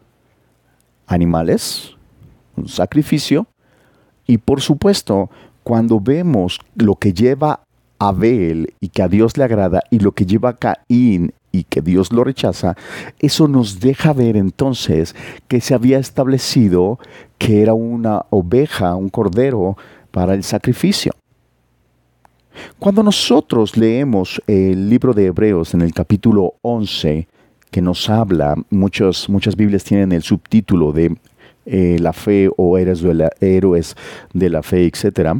Animales, 1.06 1.94
un 2.56 2.66
sacrificio, 2.66 3.46
y 4.26 4.38
por 4.38 4.60
supuesto, 4.60 5.30
cuando 5.62 6.00
vemos 6.00 6.58
lo 6.74 6.96
que 6.96 7.12
lleva 7.12 7.60
Abel 8.00 8.74
y 8.80 8.88
que 8.88 9.02
a 9.02 9.08
Dios 9.08 9.36
le 9.36 9.44
agrada 9.44 9.84
y 9.88 10.00
lo 10.00 10.10
que 10.10 10.26
lleva 10.26 10.56
Caín 10.56 11.32
y 11.52 11.62
que 11.62 11.80
Dios 11.80 12.12
lo 12.12 12.24
rechaza, 12.24 12.76
eso 13.20 13.46
nos 13.46 13.78
deja 13.78 14.12
ver 14.12 14.36
entonces 14.36 15.14
que 15.46 15.60
se 15.60 15.74
había 15.74 16.00
establecido 16.00 16.98
que 17.38 17.62
era 17.62 17.72
una 17.72 18.26
oveja, 18.30 18.96
un 18.96 19.10
cordero 19.10 19.76
para 20.10 20.34
el 20.34 20.42
sacrificio. 20.42 21.12
Cuando 22.78 23.02
nosotros 23.02 23.76
leemos 23.76 24.40
el 24.46 24.88
libro 24.88 25.12
de 25.12 25.26
Hebreos 25.26 25.74
en 25.74 25.82
el 25.82 25.92
capítulo 25.92 26.54
11, 26.62 27.28
que 27.70 27.82
nos 27.82 28.08
habla, 28.08 28.54
muchos, 28.70 29.28
muchas 29.28 29.56
Biblias 29.56 29.84
tienen 29.84 30.12
el 30.12 30.22
subtítulo 30.22 30.92
de 30.92 31.16
eh, 31.66 31.98
la 32.00 32.12
fe 32.12 32.48
o 32.56 32.78
héroes 32.78 33.02
de 33.02 33.14
la, 33.14 33.30
héroes 33.40 33.96
de 34.32 34.50
la 34.50 34.62
fe, 34.62 34.86
etc., 34.86 35.38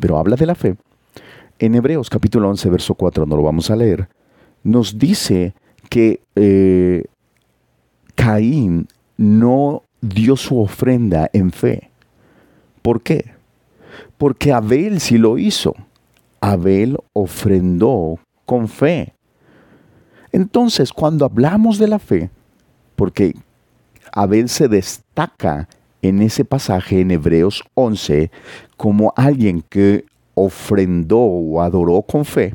pero 0.00 0.18
habla 0.18 0.36
de 0.36 0.46
la 0.46 0.54
fe. 0.54 0.76
En 1.58 1.74
Hebreos 1.74 2.10
capítulo 2.10 2.48
11, 2.48 2.70
verso 2.70 2.94
4, 2.94 3.26
no 3.26 3.36
lo 3.36 3.42
vamos 3.42 3.70
a 3.70 3.76
leer, 3.76 4.08
nos 4.62 4.98
dice 4.98 5.54
que 5.88 6.20
eh, 6.34 7.04
Caín 8.14 8.88
no 9.16 9.82
dio 10.00 10.36
su 10.36 10.58
ofrenda 10.58 11.30
en 11.32 11.52
fe. 11.52 11.90
¿Por 12.82 13.02
qué? 13.02 13.32
Porque 14.18 14.52
Abel 14.52 15.00
sí 15.00 15.18
lo 15.18 15.38
hizo. 15.38 15.74
Abel 16.40 16.98
ofrendó 17.12 18.18
con 18.44 18.68
fe. 18.68 19.14
Entonces, 20.32 20.92
cuando 20.92 21.24
hablamos 21.24 21.78
de 21.78 21.88
la 21.88 21.98
fe, 21.98 22.30
porque 22.94 23.34
Abel 24.12 24.48
se 24.48 24.68
destaca 24.68 25.68
en 26.02 26.22
ese 26.22 26.44
pasaje 26.44 27.00
en 27.00 27.10
Hebreos 27.10 27.64
11 27.74 28.30
como 28.76 29.12
alguien 29.16 29.62
que 29.62 30.04
ofrendó 30.34 31.18
o 31.18 31.60
adoró 31.62 32.02
con 32.02 32.24
fe, 32.24 32.54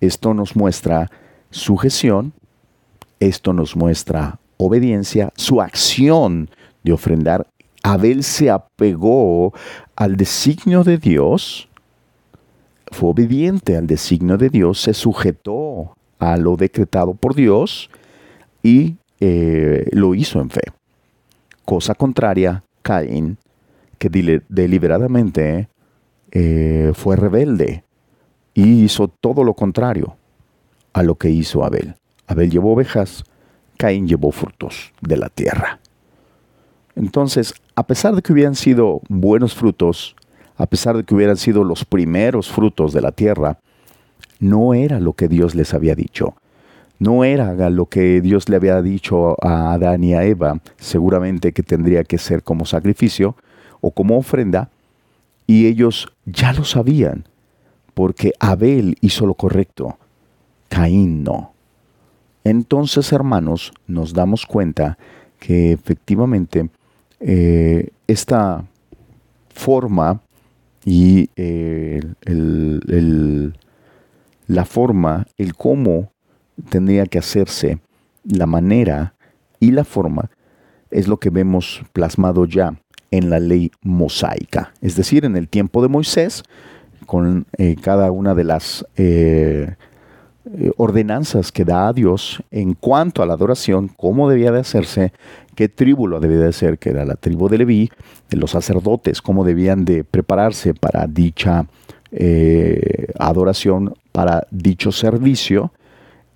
esto 0.00 0.34
nos 0.34 0.54
muestra 0.54 1.10
sujeción, 1.50 2.32
esto 3.20 3.52
nos 3.52 3.74
muestra 3.74 4.38
obediencia, 4.56 5.32
su 5.36 5.60
acción 5.60 6.50
de 6.84 6.92
ofrendar. 6.92 7.46
Abel 7.82 8.22
se 8.22 8.50
apegó 8.50 9.54
al 9.96 10.16
designio 10.16 10.84
de 10.84 10.98
Dios, 10.98 11.67
fue 12.90 13.10
obediente 13.10 13.76
al 13.76 13.86
designio 13.86 14.36
de 14.36 14.50
Dios, 14.50 14.80
se 14.80 14.94
sujetó 14.94 15.96
a 16.18 16.36
lo 16.36 16.56
decretado 16.56 17.14
por 17.14 17.34
Dios 17.34 17.90
y 18.62 18.96
eh, 19.20 19.88
lo 19.92 20.14
hizo 20.14 20.40
en 20.40 20.50
fe. 20.50 20.62
Cosa 21.64 21.94
contraria, 21.94 22.64
Caín, 22.82 23.38
que 23.98 24.08
deliberadamente 24.48 25.68
eh, 26.30 26.92
fue 26.94 27.16
rebelde 27.16 27.84
y 28.54 28.84
hizo 28.84 29.08
todo 29.08 29.44
lo 29.44 29.54
contrario 29.54 30.16
a 30.92 31.02
lo 31.02 31.16
que 31.16 31.30
hizo 31.30 31.64
Abel. 31.64 31.94
Abel 32.26 32.50
llevó 32.50 32.72
ovejas, 32.72 33.24
Caín 33.76 34.08
llevó 34.08 34.32
frutos 34.32 34.92
de 35.00 35.16
la 35.16 35.28
tierra. 35.28 35.80
Entonces, 36.96 37.54
a 37.76 37.86
pesar 37.86 38.14
de 38.14 38.22
que 38.22 38.32
hubieran 38.32 38.56
sido 38.56 39.00
buenos 39.08 39.54
frutos, 39.54 40.16
a 40.58 40.66
pesar 40.66 40.96
de 40.96 41.04
que 41.04 41.14
hubieran 41.14 41.36
sido 41.36 41.64
los 41.64 41.84
primeros 41.84 42.50
frutos 42.50 42.92
de 42.92 43.00
la 43.00 43.12
tierra, 43.12 43.58
no 44.40 44.74
era 44.74 45.00
lo 45.00 45.12
que 45.14 45.28
Dios 45.28 45.54
les 45.54 45.72
había 45.72 45.94
dicho. 45.94 46.34
No 46.98 47.22
era 47.22 47.70
lo 47.70 47.86
que 47.86 48.20
Dios 48.20 48.48
le 48.48 48.56
había 48.56 48.82
dicho 48.82 49.36
a 49.40 49.72
Adán 49.72 50.02
y 50.02 50.14
a 50.14 50.24
Eva, 50.24 50.60
seguramente 50.76 51.52
que 51.52 51.62
tendría 51.62 52.02
que 52.02 52.18
ser 52.18 52.42
como 52.42 52.66
sacrificio 52.66 53.36
o 53.80 53.92
como 53.92 54.18
ofrenda, 54.18 54.68
y 55.46 55.66
ellos 55.66 56.08
ya 56.26 56.52
lo 56.52 56.64
sabían, 56.64 57.24
porque 57.94 58.32
Abel 58.40 58.98
hizo 59.00 59.26
lo 59.26 59.34
correcto, 59.34 59.96
Caín 60.68 61.22
no. 61.22 61.52
Entonces, 62.42 63.12
hermanos, 63.12 63.72
nos 63.86 64.12
damos 64.12 64.44
cuenta 64.44 64.98
que 65.38 65.70
efectivamente 65.70 66.68
eh, 67.20 67.90
esta 68.08 68.64
forma 69.54 70.20
y 70.88 71.28
eh, 71.36 72.00
la 74.46 74.64
forma, 74.64 75.26
el 75.36 75.54
cómo 75.54 76.14
tendría 76.70 77.04
que 77.04 77.18
hacerse, 77.18 77.78
la 78.24 78.46
manera 78.46 79.14
y 79.60 79.72
la 79.72 79.84
forma, 79.84 80.30
es 80.90 81.06
lo 81.06 81.18
que 81.18 81.28
vemos 81.28 81.82
plasmado 81.92 82.46
ya 82.46 82.80
en 83.10 83.28
la 83.28 83.38
ley 83.38 83.70
mosaica, 83.82 84.72
es 84.80 84.96
decir, 84.96 85.26
en 85.26 85.36
el 85.36 85.48
tiempo 85.48 85.82
de 85.82 85.88
Moisés, 85.88 86.42
con 87.04 87.44
eh, 87.58 87.76
cada 87.78 88.10
una 88.10 88.34
de 88.34 88.44
las 88.44 88.86
eh, 88.96 89.76
ordenanzas 90.76 91.52
que 91.52 91.64
da 91.64 91.88
a 91.88 91.92
Dios 91.92 92.42
en 92.50 92.74
cuanto 92.74 93.22
a 93.22 93.26
la 93.26 93.34
adoración, 93.34 93.88
cómo 93.88 94.28
debía 94.28 94.50
de 94.52 94.60
hacerse, 94.60 95.12
qué 95.54 95.68
tribu 95.68 96.06
lo 96.06 96.20
debía 96.20 96.38
de 96.38 96.48
hacer, 96.48 96.78
que 96.78 96.90
era 96.90 97.04
la 97.04 97.14
tribu 97.14 97.48
de 97.48 97.58
Leví, 97.58 97.90
de 98.30 98.36
los 98.36 98.52
sacerdotes, 98.52 99.20
cómo 99.20 99.44
debían 99.44 99.84
de 99.84 100.04
prepararse 100.04 100.74
para 100.74 101.06
dicha 101.06 101.66
adoración 103.18 103.94
para 104.12 104.46
dicho 104.50 104.90
servicio 104.90 105.70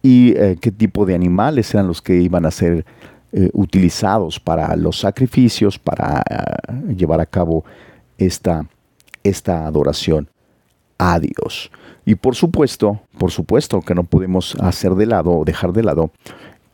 y 0.02 0.36
eh, 0.36 0.56
qué 0.60 0.70
tipo 0.70 1.06
de 1.06 1.14
animales 1.14 1.72
eran 1.74 1.86
los 1.86 2.02
que 2.02 2.14
iban 2.14 2.44
a 2.44 2.50
ser 2.50 2.84
eh, 3.32 3.50
utilizados 3.52 4.38
para 4.40 4.76
los 4.76 5.00
sacrificios, 5.00 5.78
para 5.78 6.22
eh, 6.28 6.94
llevar 6.94 7.20
a 7.20 7.26
cabo 7.26 7.64
esta, 8.18 8.66
esta 9.22 9.66
adoración 9.66 10.28
a 10.98 11.18
Dios. 11.18 11.70
Y 12.04 12.16
por 12.16 12.34
supuesto, 12.34 13.00
por 13.18 13.30
supuesto 13.30 13.80
que 13.80 13.94
no 13.94 14.04
podemos 14.04 14.56
hacer 14.56 14.94
de 14.94 15.06
lado 15.06 15.32
o 15.32 15.44
dejar 15.44 15.72
de 15.72 15.82
lado 15.82 16.10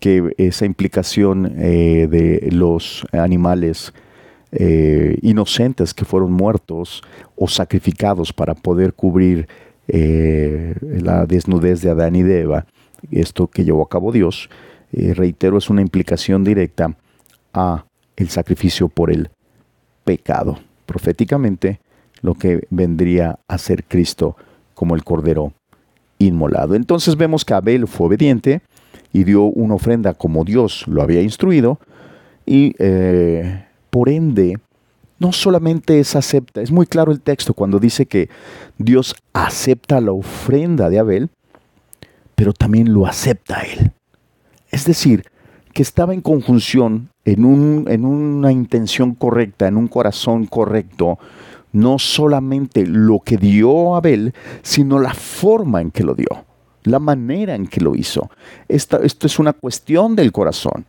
que 0.01 0.35
esa 0.39 0.65
implicación 0.65 1.43
de 1.57 2.49
los 2.53 3.05
animales 3.13 3.93
inocentes 5.23 5.93
que 5.93 6.05
fueron 6.05 6.33
muertos 6.33 7.03
o 7.37 7.49
sacrificados 7.49 8.33
para 8.33 8.55
poder 8.55 8.95
cubrir 8.95 9.49
la 9.89 11.27
desnudez 11.27 11.83
de 11.83 11.91
Adán 11.91 12.15
y 12.15 12.23
de 12.23 12.43
Eva, 12.43 12.67
esto 13.11 13.49
que 13.49 13.65
llevó 13.65 13.83
a 13.83 13.89
cabo 13.89 14.13
Dios, 14.13 14.49
eh, 14.93 15.15
reitero, 15.15 15.59
es 15.59 15.71
una 15.71 15.83
implicación 15.83 16.45
directa 16.45 16.95
a 17.53 17.85
el 18.17 18.29
sacrificio 18.29 18.89
por 18.89 19.11
el 19.11 19.31
pecado. 20.05 20.59
Proféticamente, 20.87 21.81
lo 22.23 22.35
que 22.35 22.67
vendría 22.71 23.39
a 23.49 23.59
ser 23.59 23.85
Cristo 23.85 24.37
como 24.75 24.95
el 24.95 25.05
Cordero 25.05 25.53
inmolado. 26.19 26.75
Entonces 26.75 27.17
vemos 27.17 27.45
que 27.45 27.55
Abel 27.55 27.87
fue 27.87 28.09
obediente 28.09 28.63
y 29.13 29.25
dio 29.25 29.45
una 29.45 29.75
ofrenda 29.75 30.15
como 30.15 30.45
Dios 30.45 30.87
lo 30.87 31.03
había 31.03 31.23
instruido 31.23 31.79
y 32.45 32.75
eh, 32.79 33.65
por 33.91 34.09
ende 34.09 34.59
no 35.19 35.33
solamente 35.33 35.99
es 35.99 36.15
acepta, 36.15 36.61
es 36.61 36.71
muy 36.71 36.87
claro 36.87 37.11
el 37.11 37.21
texto 37.21 37.55
cuando 37.55 37.79
dice 37.79 38.07
que 38.07 38.29
Dios 38.79 39.17
acepta 39.33 40.01
la 40.01 40.13
ofrenda 40.13 40.89
de 40.91 40.99
Abel, 40.99 41.31
pero 42.35 42.53
también 42.53 42.93
lo 42.93 43.07
acepta 43.07 43.63
él. 43.63 43.93
Es 44.71 44.85
decir, 44.85 45.25
que 45.73 45.83
estaba 45.83 46.15
en 46.15 46.21
conjunción, 46.21 47.11
en, 47.25 47.45
un, 47.45 47.87
en 47.89 48.05
una 48.05 48.53
intención 48.53 49.15
correcta, 49.15 49.67
en 49.67 49.77
un 49.77 49.89
corazón 49.89 50.47
correcto, 50.47 51.19
no 51.79 51.99
solamente 51.99 52.87
lo 52.87 53.21
que 53.21 53.37
dio 53.37 53.95
Abel, 53.95 54.35
sino 54.63 54.99
la 54.99 55.15
forma 55.15 55.81
en 55.81 55.91
que 55.91 56.05
lo 56.05 56.15
dio, 56.15 56.45
la 56.85 56.99
manera 56.99 57.55
en 57.55 57.67
que 57.67 57.81
lo 57.81 57.95
hizo. 57.95 58.31
esto 58.69 58.99
es 59.03 59.39
una 59.39 59.53
cuestión 59.53 60.17
del 60.17 60.33
corazón. 60.33 60.87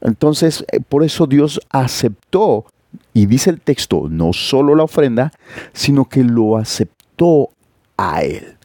Entonces, 0.00 0.64
eh, 0.72 0.80
por 0.80 1.04
eso 1.04 1.26
Dios 1.26 1.60
aceptó, 1.70 2.66
y 3.12 3.26
dice 3.26 3.50
el 3.50 3.60
texto, 3.60 4.08
no 4.08 4.32
solo 4.32 4.74
la 4.74 4.84
ofrenda, 4.84 5.32
sino 5.72 6.06
que 6.06 6.24
lo 6.24 6.56
aceptó 6.56 7.50
a 7.96 8.22
él. 8.22 8.56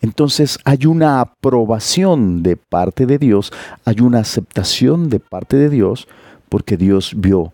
Entonces 0.00 0.58
hay 0.64 0.86
una 0.86 1.20
aprobación 1.20 2.42
de 2.42 2.56
parte 2.56 3.06
de 3.06 3.18
Dios, 3.18 3.52
hay 3.84 4.00
una 4.00 4.20
aceptación 4.20 5.08
de 5.08 5.20
parte 5.20 5.56
de 5.56 5.68
Dios, 5.68 6.08
porque 6.48 6.76
Dios 6.76 7.14
vio 7.16 7.52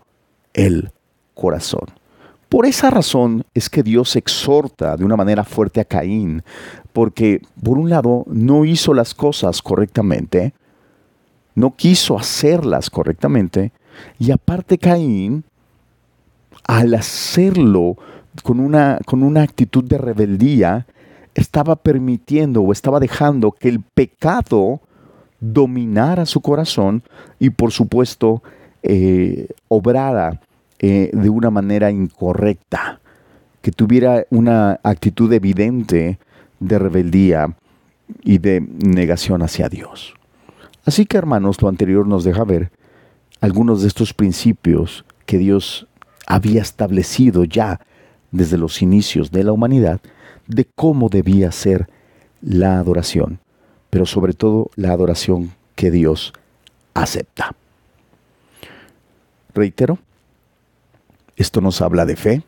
el 0.53 0.91
corazón. 1.35 1.85
Por 2.49 2.65
esa 2.65 2.89
razón 2.89 3.45
es 3.53 3.69
que 3.69 3.83
Dios 3.83 4.15
exhorta 4.15 4.97
de 4.97 5.05
una 5.05 5.15
manera 5.15 5.43
fuerte 5.43 5.79
a 5.79 5.85
Caín, 5.85 6.41
porque 6.93 7.41
por 7.63 7.77
un 7.77 7.91
lado 7.91 8.25
no 8.27 8.65
hizo 8.65 8.95
las 8.95 9.13
cosas 9.13 9.61
correctamente, 9.61 10.53
no 11.53 11.75
quiso 11.75 12.17
hacerlas 12.17 12.89
correctamente, 12.89 13.71
y 14.17 14.31
aparte 14.31 14.79
Caín, 14.79 15.43
al 16.63 16.95
hacerlo 16.95 17.97
con 18.41 18.59
una, 18.59 18.99
con 19.05 19.21
una 19.21 19.43
actitud 19.43 19.83
de 19.83 19.99
rebeldía, 19.99 20.87
estaba 21.35 21.75
permitiendo 21.75 22.61
o 22.63 22.71
estaba 22.71 22.99
dejando 22.99 23.51
que 23.51 23.69
el 23.69 23.81
pecado 23.81 24.81
dominara 25.39 26.25
su 26.25 26.41
corazón 26.41 27.03
y 27.37 27.51
por 27.51 27.71
supuesto 27.71 28.41
eh, 28.81 29.47
obrara 29.67 30.41
eh, 30.79 31.09
de 31.13 31.29
una 31.29 31.49
manera 31.49 31.91
incorrecta, 31.91 33.01
que 33.61 33.71
tuviera 33.71 34.25
una 34.29 34.79
actitud 34.83 35.31
evidente 35.33 36.19
de 36.59 36.79
rebeldía 36.79 37.55
y 38.23 38.37
de 38.37 38.61
negación 38.61 39.41
hacia 39.41 39.69
Dios. 39.69 40.13
Así 40.85 41.05
que 41.05 41.17
hermanos, 41.17 41.61
lo 41.61 41.67
anterior 41.67 42.07
nos 42.07 42.23
deja 42.23 42.43
ver 42.43 42.71
algunos 43.41 43.81
de 43.81 43.87
estos 43.87 44.13
principios 44.13 45.05
que 45.25 45.37
Dios 45.37 45.87
había 46.25 46.61
establecido 46.61 47.43
ya 47.43 47.81
desde 48.31 48.57
los 48.57 48.81
inicios 48.81 49.31
de 49.31 49.43
la 49.43 49.51
humanidad 49.51 49.99
de 50.47 50.65
cómo 50.65 51.09
debía 51.09 51.51
ser 51.51 51.89
la 52.41 52.79
adoración, 52.79 53.39
pero 53.89 54.05
sobre 54.05 54.33
todo 54.33 54.69
la 54.75 54.91
adoración 54.91 55.51
que 55.75 55.91
Dios 55.91 56.33
acepta. 56.93 57.55
Reitero, 59.53 59.99
esto 61.39 61.61
nos 61.61 61.81
habla 61.81 62.05
de 62.05 62.17
fe. 62.17 62.43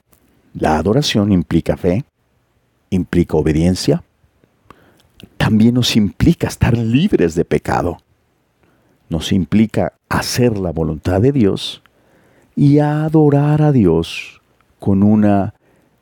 La 0.54 0.78
adoración 0.78 1.32
implica 1.32 1.78
fe, 1.78 2.04
implica 2.90 3.38
obediencia, 3.38 4.04
también 5.38 5.76
nos 5.76 5.96
implica 5.96 6.48
estar 6.48 6.78
libres 6.78 7.34
de 7.36 7.46
pecado, 7.46 8.00
nos 9.08 9.32
implica 9.32 9.94
hacer 10.10 10.58
la 10.58 10.72
voluntad 10.72 11.22
de 11.22 11.32
Dios 11.32 11.82
y 12.54 12.80
adorar 12.80 13.62
a 13.62 13.72
Dios 13.72 14.42
con 14.78 15.04
una 15.04 15.54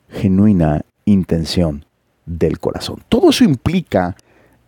genuina 0.08 0.84
intención 1.04 1.84
del 2.26 2.58
corazón. 2.58 3.04
Todo 3.08 3.30
eso 3.30 3.44
implica 3.44 4.16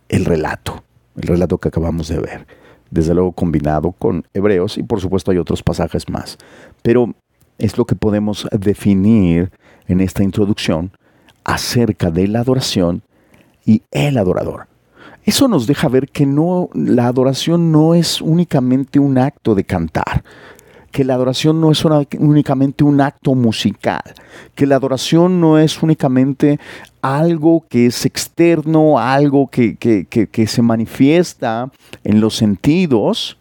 el 0.08 0.24
relato, 0.24 0.84
el 1.16 1.26
relato 1.26 1.58
que 1.58 1.68
acabamos 1.68 2.06
de 2.06 2.20
ver, 2.20 2.46
desde 2.88 3.14
luego 3.14 3.32
combinado 3.32 3.90
con 3.90 4.24
Hebreos 4.32 4.78
y 4.78 4.84
por 4.84 5.00
supuesto 5.00 5.32
hay 5.32 5.38
otros 5.38 5.64
pasajes 5.64 6.08
más, 6.08 6.38
pero 6.82 7.14
es 7.62 7.78
lo 7.78 7.84
que 7.84 7.94
podemos 7.94 8.48
definir 8.50 9.52
en 9.86 10.00
esta 10.00 10.24
introducción 10.24 10.90
acerca 11.44 12.10
de 12.10 12.26
la 12.26 12.40
adoración 12.40 13.02
y 13.64 13.82
el 13.92 14.18
adorador. 14.18 14.66
Eso 15.24 15.46
nos 15.46 15.68
deja 15.68 15.88
ver 15.88 16.08
que 16.08 16.26
no 16.26 16.68
la 16.74 17.06
adoración 17.06 17.70
no 17.70 17.94
es 17.94 18.20
únicamente 18.20 18.98
un 18.98 19.16
acto 19.16 19.54
de 19.54 19.62
cantar, 19.62 20.24
que 20.90 21.04
la 21.04 21.14
adoración 21.14 21.60
no 21.60 21.70
es 21.70 21.84
únicamente 22.18 22.82
un 22.82 23.00
acto 23.00 23.36
musical, 23.36 24.02
que 24.56 24.66
la 24.66 24.76
adoración 24.76 25.40
no 25.40 25.58
es 25.58 25.80
únicamente 25.84 26.58
algo 27.00 27.64
que 27.68 27.86
es 27.86 28.04
externo, 28.04 28.98
algo 28.98 29.48
que, 29.48 30.46
se 30.48 30.62
manifiesta 30.62 31.70
en 32.02 32.20
los 32.20 32.34
sentidos 32.36 33.38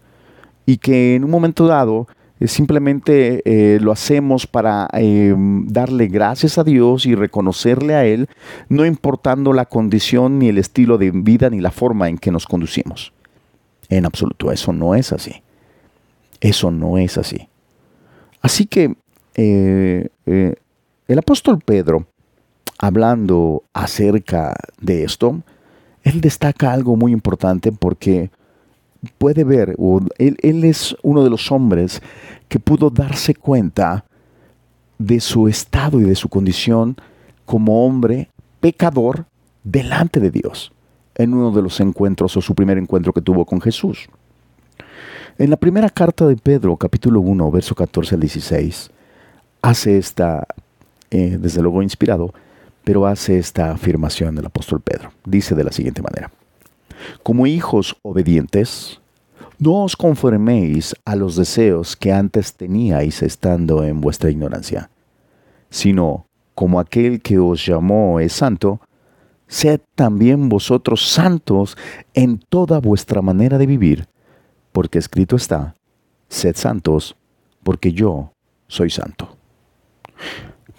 y 0.68 0.78
que 0.78 1.16
en 1.16 1.24
un 1.24 1.32
momento 1.32 1.66
dado 1.66 2.08
simplemente 2.48 3.42
eh, 3.46 3.80
lo 3.80 3.92
hacemos 3.92 4.48
para 4.48 4.88
eh, 4.94 5.34
darle 5.38 6.08
gracias 6.08 6.58
a 6.58 6.64
Dios 6.64 7.06
y 7.06 7.16
reconocerle 7.16 7.96
a 7.96 8.06
Él, 8.06 8.28
no 8.70 8.86
importando 8.86 9.54
la 9.54 9.66
condición 9.66 10.40
ni 10.40 10.50
el 10.50 10.58
estilo 10.58 10.98
de 10.98 11.12
vida 11.12 11.50
ni 11.50 11.60
la 11.62 11.72
forma 11.72 12.10
en 12.10 12.18
que 12.18 12.32
nos 12.32 12.46
conducimos. 12.46 13.14
En 13.90 14.06
absoluto, 14.06 14.52
eso 14.52 14.72
no 14.72 14.96
es 14.96 15.12
así. 15.12 15.44
Eso 16.40 16.72
no 16.72 16.98
es 16.98 17.18
así. 17.18 17.48
Así 18.42 18.66
que 18.66 18.96
eh, 19.36 20.10
eh, 20.26 20.56
el 21.08 21.20
apóstol 21.20 21.60
Pedro, 21.64 22.08
hablando 22.80 23.64
acerca 23.74 24.56
de 24.80 25.04
esto, 25.04 25.42
él 26.04 26.22
destaca 26.22 26.74
algo 26.74 26.96
muy 26.96 27.12
importante 27.12 27.72
porque 27.72 28.32
puede 29.18 29.44
ver, 29.44 29.76
él, 30.18 30.64
es 30.64 30.96
uno 31.02 31.24
de 31.24 31.30
los 31.30 31.52
hombres 31.52 32.02
que 32.48 32.60
pudo 32.60 32.90
darse 32.90 33.34
cuenta 33.34 34.06
de 34.98 35.20
su 35.20 35.48
estado 35.48 36.00
y 36.00 36.04
de 36.04 36.16
su 36.16 36.30
condición 36.30 36.96
como 37.46 37.86
hombre 37.86 38.30
pecador 38.60 39.26
delante 39.64 40.20
de 40.20 40.30
Dios 40.30 40.72
en 41.16 41.34
uno 41.34 41.52
de 41.52 41.62
los 41.62 41.80
encuentros 41.80 42.38
o 42.38 42.42
su 42.42 42.54
primer 42.56 42.78
encuentro 42.78 43.14
que 43.14 43.22
tuvo 43.22 43.46
con 43.46 43.62
Jesús. 43.62 44.08
En 45.38 45.50
la 45.50 45.58
primera 45.58 45.90
carta 45.90 46.28
de 46.28 46.36
Pedro, 46.36 46.78
capítulo 46.78 47.22
1, 47.22 47.52
verso 47.52 47.74
14 47.74 48.16
al 48.16 48.22
16, 48.22 48.92
hace 49.62 49.98
esta, 49.98 50.46
eh, 51.10 51.38
desde 51.40 51.62
luego 51.62 51.82
inspirado, 51.82 52.34
pero 52.84 53.08
hace 53.08 53.38
esta 53.38 53.72
afirmación 53.72 54.36
del 54.36 54.46
apóstol 54.46 54.82
Pedro. 54.82 55.12
Dice 55.26 55.56
de 55.56 55.64
la 55.64 55.72
siguiente 55.72 56.02
manera, 56.02 56.32
como 57.24 57.48
hijos 57.48 57.96
obedientes, 58.02 59.00
no 59.60 59.84
os 59.84 59.96
conforméis 59.96 60.96
a 61.06 61.16
los 61.16 61.36
deseos 61.36 61.96
que 61.96 62.12
antes 62.12 62.54
teníais 62.56 63.22
estando 63.22 63.84
en 63.84 64.02
vuestra 64.02 64.32
ignorancia, 64.32 64.90
sino 65.70 66.26
como 66.56 66.80
aquel 66.80 67.22
que 67.22 67.38
os 67.38 67.66
llamó 67.66 68.20
es 68.20 68.34
santo, 68.34 68.82
sed 69.48 69.82
también 69.96 70.50
vosotros 70.50 71.08
santos 71.08 71.78
en 72.14 72.40
toda 72.40 72.80
vuestra 72.80 73.22
manera 73.22 73.58
de 73.58 73.66
vivir, 73.68 74.08
porque 74.72 74.98
escrito 74.98 75.36
está, 75.36 75.76
sed 76.28 76.56
santos, 76.56 77.16
porque 77.64 77.94
yo 77.94 78.32
soy 78.68 78.90
santo. 78.90 79.36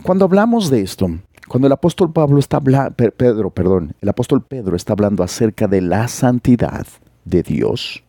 Cuando 0.03 0.25
hablamos 0.25 0.71
de 0.71 0.81
esto, 0.81 1.09
Cuando 1.53 1.67
el 1.67 1.73
apóstol 1.75 2.11
Pablo 2.11 2.39
está 2.39 2.57
hablando, 2.57 2.95
Pedro, 2.95 3.51
perdón, 3.51 3.95
el 4.01 4.09
apóstol 4.09 4.41
Pedro 4.41 4.75
está 4.75 4.95
hablando 4.95 5.23
acerca 5.23 5.69
de 5.69 5.83
la 5.83 6.09
santidad 6.09 6.87
de 7.27 7.43
Dios, 7.43 8.03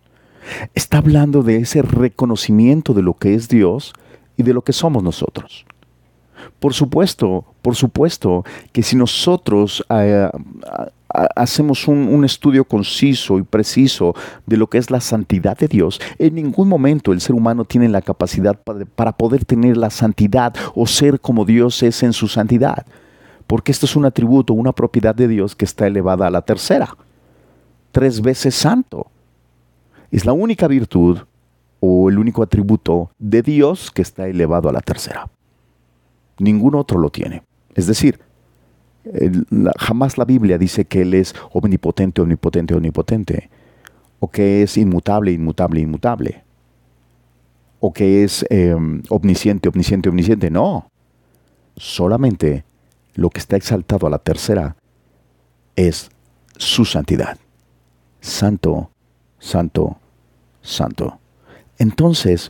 está 0.73 0.99
hablando 0.99 1.43
de 1.43 1.57
ese 1.57 1.81
reconocimiento 1.81 2.93
de 2.93 3.01
lo 3.01 3.15
que 3.15 3.33
es 3.33 3.49
Dios 3.49 3.91
y 4.37 4.43
de 4.43 4.53
lo 4.53 4.61
que 4.61 4.71
somos 4.71 5.03
nosotros. 5.03 5.65
Por 6.61 6.73
supuesto, 6.73 7.43
por 7.61 7.75
supuesto 7.75 8.45
que 8.71 8.81
si 8.81 8.95
nosotros 8.95 9.83
eh, 9.89 10.29
hacemos 11.35 11.89
un, 11.89 12.23
estudio 12.23 12.63
conciso 12.63 13.39
y 13.39 13.43
preciso 13.43 14.15
de 14.45 14.55
lo 14.55 14.67
que 14.67 14.77
es 14.77 14.89
la 14.89 15.01
santidad 15.01 15.57
de 15.57 15.67
Dios, 15.67 15.99
en 16.17 16.35
ningún 16.35 16.69
momento 16.69 17.11
el 17.11 17.19
ser 17.19 17.35
humano 17.35 17.65
tiene 17.65 17.89
la 17.89 18.01
capacidad 18.01 18.57
para, 18.95 19.17
poder 19.17 19.43
tener 19.43 19.75
la 19.75 19.89
santidad 19.89 20.55
o 20.75 20.87
ser 20.87 21.19
como 21.19 21.43
Dios 21.43 21.83
es 21.83 22.03
en 22.03 22.13
su 22.13 22.29
santidad. 22.29 22.85
Porque 23.47 23.71
esto 23.71 23.85
es 23.85 23.95
un 23.95 24.05
atributo, 24.05 24.53
una 24.53 24.71
propiedad 24.71 25.13
de 25.13 25.27
Dios 25.27 25.55
que 25.55 25.65
está 25.65 25.87
elevada 25.87 26.27
a 26.27 26.31
la 26.31 26.41
tercera. 26.41 26.95
Tres 27.91 28.21
veces 28.21 28.55
santo. 28.55 29.07
Es 30.11 30.25
la 30.25 30.33
única 30.33 30.67
virtud 30.67 31.19
o 31.79 32.09
el 32.09 32.17
único 32.17 32.43
atributo 32.43 33.11
de 33.19 33.41
Dios 33.41 33.91
que 33.91 34.01
está 34.01 34.27
elevado 34.27 34.69
a 34.69 34.73
la 34.73 34.81
tercera. 34.81 35.29
Ningún 36.39 36.75
otro 36.75 36.99
lo 36.99 37.09
tiene. 37.09 37.43
Es 37.75 37.87
decir, 37.87 38.19
jamás 39.77 40.17
la 40.17 40.25
Biblia 40.25 40.57
dice 40.57 40.85
que 40.85 41.01
Él 41.01 41.13
es 41.13 41.35
omnipotente, 41.51 42.21
omnipotente, 42.21 42.73
omnipotente, 42.73 43.49
o 44.19 44.29
que 44.29 44.63
es 44.63 44.77
inmutable, 44.77 45.31
inmutable, 45.31 45.81
inmutable, 45.81 46.43
o 47.79 47.91
que 47.91 48.23
es 48.23 48.45
em, 48.49 49.03
omnisciente, 49.09 49.67
omnisciente, 49.67 50.09
omnisciente. 50.09 50.49
No, 50.49 50.89
solamente 51.75 52.63
lo 53.15 53.29
que 53.29 53.39
está 53.39 53.55
exaltado 53.55 54.07
a 54.07 54.09
la 54.09 54.19
tercera 54.19 54.75
es 55.75 56.09
su 56.57 56.85
santidad. 56.85 57.37
Santo, 58.21 58.89
santo, 59.39 59.97
santo. 60.61 61.19
Entonces, 61.77 62.49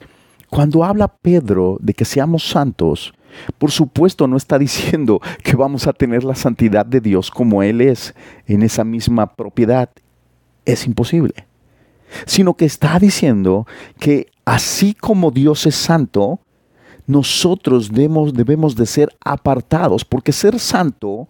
cuando 0.50 0.84
habla 0.84 1.08
Pedro 1.08 1.78
de 1.82 1.94
que 1.94 2.06
seamos 2.06 2.48
santos, 2.48 3.14
por 3.58 3.72
supuesto, 3.72 4.28
no 4.28 4.38
está 4.38 4.60
diciendo 4.68 5.22
que 5.44 5.56
vamos 5.56 5.88
a 5.88 5.94
tener 5.94 6.24
la 6.24 6.36
santidad 6.36 6.86
de 6.86 7.02
Dios 7.02 7.32
como 7.32 7.64
Él 7.64 7.82
es 7.82 8.14
en 8.46 8.64
esa 8.64 8.84
misma 8.84 9.34
propiedad. 9.34 9.90
Es 10.66 10.86
imposible. 10.86 11.34
Sino 12.26 12.54
que 12.54 12.66
está 12.66 13.00
diciendo 13.00 13.66
que 14.00 14.28
así 14.46 14.94
como 14.94 15.32
Dios 15.32 15.66
es 15.66 15.76
santo, 15.76 16.40
nosotros 17.06 17.90
debemos, 17.90 18.34
debemos 18.34 18.76
de 18.76 18.86
ser 18.86 19.10
apartados, 19.24 20.06
porque 20.06 20.32
ser 20.32 20.60
santo 20.60 21.28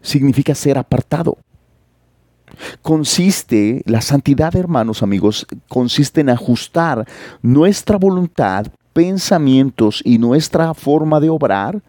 significa 0.00 0.54
ser 0.54 0.78
apartado. 0.78 1.38
Consiste, 2.82 3.82
la 3.86 4.00
santidad, 4.00 4.54
hermanos, 4.56 5.02
amigos, 5.02 5.46
consiste 5.68 6.20
en 6.20 6.30
ajustar 6.30 7.06
nuestra 7.42 7.98
voluntad 7.98 8.66
pensamientos 8.92 10.02
y 10.04 10.18
nuestra 10.18 10.74
forma 10.74 11.20
de 11.20 11.30
obrar 11.30 11.82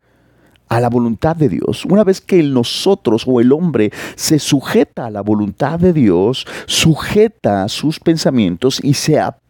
a 0.68 0.80
la 0.80 0.90
voluntad 0.90 1.36
de 1.36 1.50
Dios. 1.50 1.84
Una 1.86 2.04
vez 2.04 2.22
que 2.22 2.40
el 2.40 2.54
nosotros 2.54 3.24
o 3.26 3.42
el 3.42 3.52
hombre 3.52 3.92
se 4.16 4.38
sujeta 4.38 5.08
a 5.08 5.10
la 5.10 5.22
voluntad 5.22 5.80
de 5.80 5.94
Dios, 5.94 6.46
sujeta 6.68 7.68
sus 7.68 8.00
pensamientos 8.00 8.80
y 8.84 8.94
se 8.94 9.20
aparta 9.20 9.49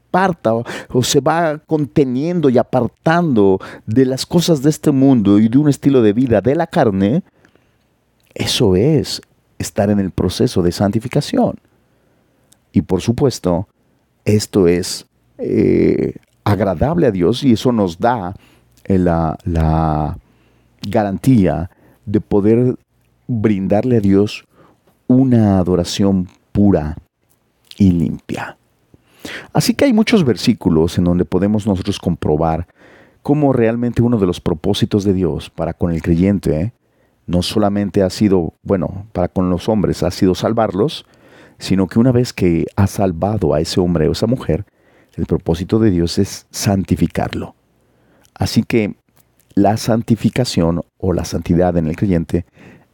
o 0.89 1.04
se 1.04 1.22
va 1.22 1.60
conteniendo 1.60 2.50
y 2.50 2.58
apartando 2.58 3.60
de 3.86 4.06
las 4.06 4.26
cosas 4.26 4.62
de 4.62 4.69
este 4.69 4.91
mundo 4.91 5.39
y 5.39 5.48
de 5.48 5.58
un 5.58 5.69
estilo 5.69 6.02
de 6.02 6.13
vida 6.13 6.41
de 6.41 6.56
la 6.56 6.67
carne, 6.67 7.24
eso 8.34 8.76
es 8.76 9.22
estar 9.58 9.89
en 9.89 10.00
el 10.00 10.12
proceso 10.12 10.62
de 10.62 10.72
santificación. 10.72 11.60
Y 12.72 12.82
por 12.82 13.02
supuesto, 13.02 13.67
esto 14.26 14.67
es 14.67 15.06
eh, 15.38 16.15
agradable 16.43 17.08
a 17.08 17.12
Dios 17.12 17.43
y 17.43 17.54
eso 17.54 17.72
nos 17.72 18.00
da 18.00 18.36
eh, 18.86 18.98
la, 18.98 19.38
la 19.43 20.17
garantía 20.82 21.69
de 22.06 22.22
poder 22.22 22.78
brindarle 23.28 23.98
a 23.98 24.02
Dios 24.02 24.45
una 25.08 25.60
adoración 25.60 26.28
pura 26.52 26.98
y 27.78 27.91
limpia. 27.91 28.59
Así 29.54 29.74
que 29.74 29.86
hay 29.86 29.94
muchos 29.94 30.24
versículos 30.24 30.98
en 30.98 31.06
donde 31.06 31.26
podemos 31.26 31.65
nosotros 31.68 32.00
comprobar 32.00 32.68
cómo 33.22 33.54
realmente 33.54 34.02
uno 34.02 34.18
de 34.18 34.26
los 34.26 34.39
propósitos 34.39 35.04
de 35.04 35.13
Dios 35.13 35.50
para 35.50 35.74
con 35.74 35.92
el 35.92 36.02
creyente 36.02 36.74
no 37.28 37.44
solamente 37.44 38.02
ha 38.02 38.10
sido, 38.10 38.54
bueno, 38.63 39.06
para 39.13 39.28
con 39.28 39.50
los 39.50 39.70
hombres 39.70 40.02
ha 40.04 40.12
sido 40.12 40.34
salvarlos, 40.34 41.06
sino 41.60 41.88
que 41.88 42.00
una 42.00 42.12
vez 42.12 42.34
que 42.34 42.65
ha 42.76 42.88
salvado 42.88 43.54
a 43.54 43.60
ese 43.60 43.80
hombre 43.80 44.08
o 44.08 44.13
esa 44.13 44.26
mujer, 44.26 44.65
el 45.15 45.26
propósito 45.26 45.78
de 45.78 45.92
Dios 45.92 46.18
es 46.18 46.48
santificarlo. 46.50 47.56
Así 48.34 48.63
que 48.63 48.96
la 49.54 49.78
santificación 49.78 50.82
o 50.98 51.13
la 51.13 51.26
santidad 51.26 51.78
en 51.78 51.88
el 51.88 51.98
creyente 51.98 52.46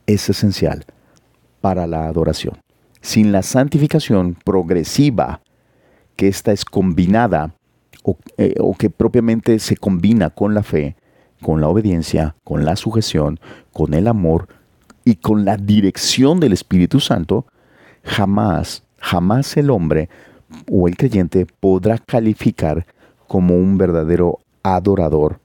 es 0.08 0.30
esencial 0.30 0.86
para 1.62 1.88
la 1.88 2.08
adoración. 2.08 2.58
Sin 3.02 3.32
la 3.32 3.44
santificación 3.44 4.36
progresiva, 4.44 5.42
que 6.16 6.28
ésta 6.28 6.52
es 6.52 6.66
combinada 6.66 7.54
o, 8.04 8.18
eh, 8.38 8.56
o, 8.60 8.76
que 8.76 8.90
propiamente 8.90 9.60
se 9.60 9.78
combina 9.78 10.30
con 10.30 10.54
la 10.54 10.64
fe, 10.64 10.96
con 11.42 11.62
la 11.62 11.68
obediencia, 11.68 12.36
con 12.44 12.66
la 12.66 12.76
sujeción, 12.76 13.40
con 13.74 13.94
el 13.94 14.08
amor 14.08 14.48
y 15.04 15.16
con 15.16 15.46
la 15.46 15.58
dirección 15.58 16.40
del 16.40 16.54
Espíritu 16.54 17.00
Santo, 17.00 17.46
jamás, 18.04 18.84
jamás 19.00 19.56
el 19.58 19.70
hombre 19.70 20.10
o 20.72 20.88
el 20.88 20.96
creyente 20.98 21.46
podrá 21.60 21.98
calificar 21.98 22.86
como 23.28 23.56
un 23.56 23.78
verdadero 23.78 24.40
adorador 24.64 25.40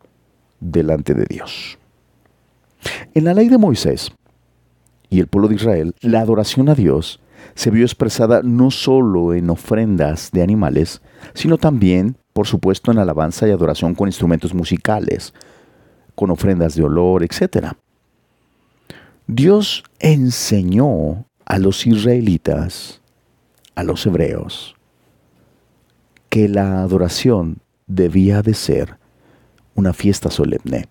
delante 0.61 1.15
de 1.15 1.27
Dios. 1.29 1.79
En 3.15 3.25
la 3.25 3.35
ley 3.35 3.49
de 3.49 3.59
Moisés 3.59 4.13
y 5.09 5.21
el 5.21 5.27
pueblo 5.27 5.49
de 5.49 5.57
Israel, 5.57 5.95
la 6.01 6.21
adoración 6.21 6.69
a 6.69 6.75
Dios 6.75 7.21
se 7.55 7.71
vio 7.71 7.85
expresada 7.85 8.43
no 8.43 8.71
solo 8.71 9.35
en 9.35 9.51
ofrendas 9.51 10.31
de 10.33 10.43
animales, 10.43 11.03
sino 11.35 11.59
también, 11.59 12.17
por 12.33 12.47
supuesto, 12.47 12.91
en 12.91 12.99
alabanza 12.99 13.47
y 13.47 13.51
adoración 13.51 13.95
con 13.95 14.09
instrumentos 14.09 14.55
musicales, 14.55 15.35
con 16.15 16.31
ofrendas 16.31 16.75
de 16.75 16.83
olor, 16.83 17.23
etc. 17.23 17.73
Dios 19.27 19.85
enseñó 19.99 21.27
a 21.45 21.59
los 21.59 21.87
israelitas, 21.87 23.01
a 23.75 23.83
los 23.83 24.07
hebreos, 24.07 24.77
que 26.29 26.49
la 26.49 26.83
adoración 26.83 27.59
debía 27.87 28.43
de 28.43 28.55
ser 28.55 28.99
una 29.75 29.93
fiesta 29.93 30.31
solemne, 30.31 30.87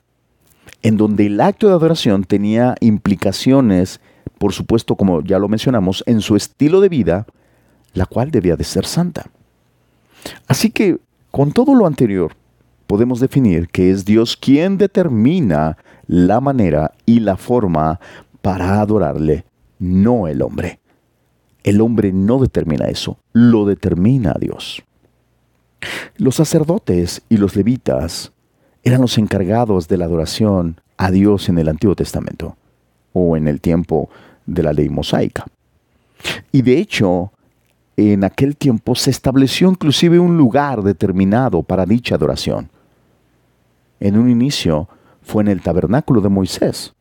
en 0.82 0.98
donde 0.98 1.28
el 1.28 1.40
acto 1.42 1.68
de 1.68 1.74
adoración 1.74 2.24
tenía 2.24 2.76
implicaciones, 2.82 4.02
por 4.40 4.54
supuesto, 4.54 4.96
como 4.96 5.22
ya 5.22 5.38
lo 5.38 5.48
mencionamos, 5.48 6.04
en 6.08 6.22
su 6.22 6.36
estilo 6.36 6.82
de 6.82 6.90
vida, 6.90 7.28
la 7.94 8.06
cual 8.06 8.32
debía 8.32 8.56
de 8.56 8.64
ser 8.64 8.86
santa. 8.86 9.30
Así 10.48 10.72
que, 10.72 10.98
con 11.30 11.52
todo 11.52 11.76
lo 11.76 11.86
anterior, 11.86 12.34
podemos 12.88 13.20
definir 13.20 13.68
que 13.68 13.92
es 13.92 14.06
Dios 14.06 14.36
quien 14.36 14.78
determina 14.78 15.78
la 16.08 16.42
manera 16.42 16.94
y 17.06 17.20
la 17.20 17.38
forma 17.38 18.00
para 18.42 18.82
adorarle, 18.82 19.46
no 19.78 20.28
el 20.28 20.42
hombre. 20.42 20.80
El 21.64 21.82
hombre 21.82 22.12
no 22.14 22.40
determina 22.40 22.86
eso, 22.86 23.18
lo 23.34 23.66
determina 23.66 24.36
Dios. 24.40 24.82
Los 26.18 26.36
sacerdotes 26.36 27.22
y 27.30 27.38
los 27.38 27.56
levitas 27.56 28.32
eran 28.84 29.02
los 29.02 29.18
encargados 29.18 29.88
de 29.88 29.98
la 29.98 30.06
adoración 30.06 30.82
a 30.98 31.12
Dios 31.12 31.50
en 31.50 31.60
el 31.60 31.68
Antiguo 31.70 31.96
Testamento 31.96 32.56
o 33.14 33.38
en 33.38 33.48
el 33.48 33.62
tiempo 33.62 34.10
de 34.54 34.64
la 34.64 34.74
ley 34.74 34.90
mosaica. 34.90 35.46
Y 36.52 36.62
de 36.62 36.78
hecho, 36.78 37.32
en 37.98 38.24
aquel 38.24 38.56
tiempo 38.56 38.96
se 38.96 39.10
estableció 39.10 39.70
inclusive 39.70 40.20
un 40.20 40.38
lugar 40.38 40.84
determinado 40.84 41.64
para 41.64 41.86
dicha 41.86 42.16
adoración. 42.16 42.70
En 44.00 44.18
un 44.18 44.30
inicio 44.30 44.88
fue 45.22 45.44
en 45.44 45.50
el 45.50 45.62
tabernáculo 45.62 46.22
de 46.22 46.30
Moisés. 46.30 46.94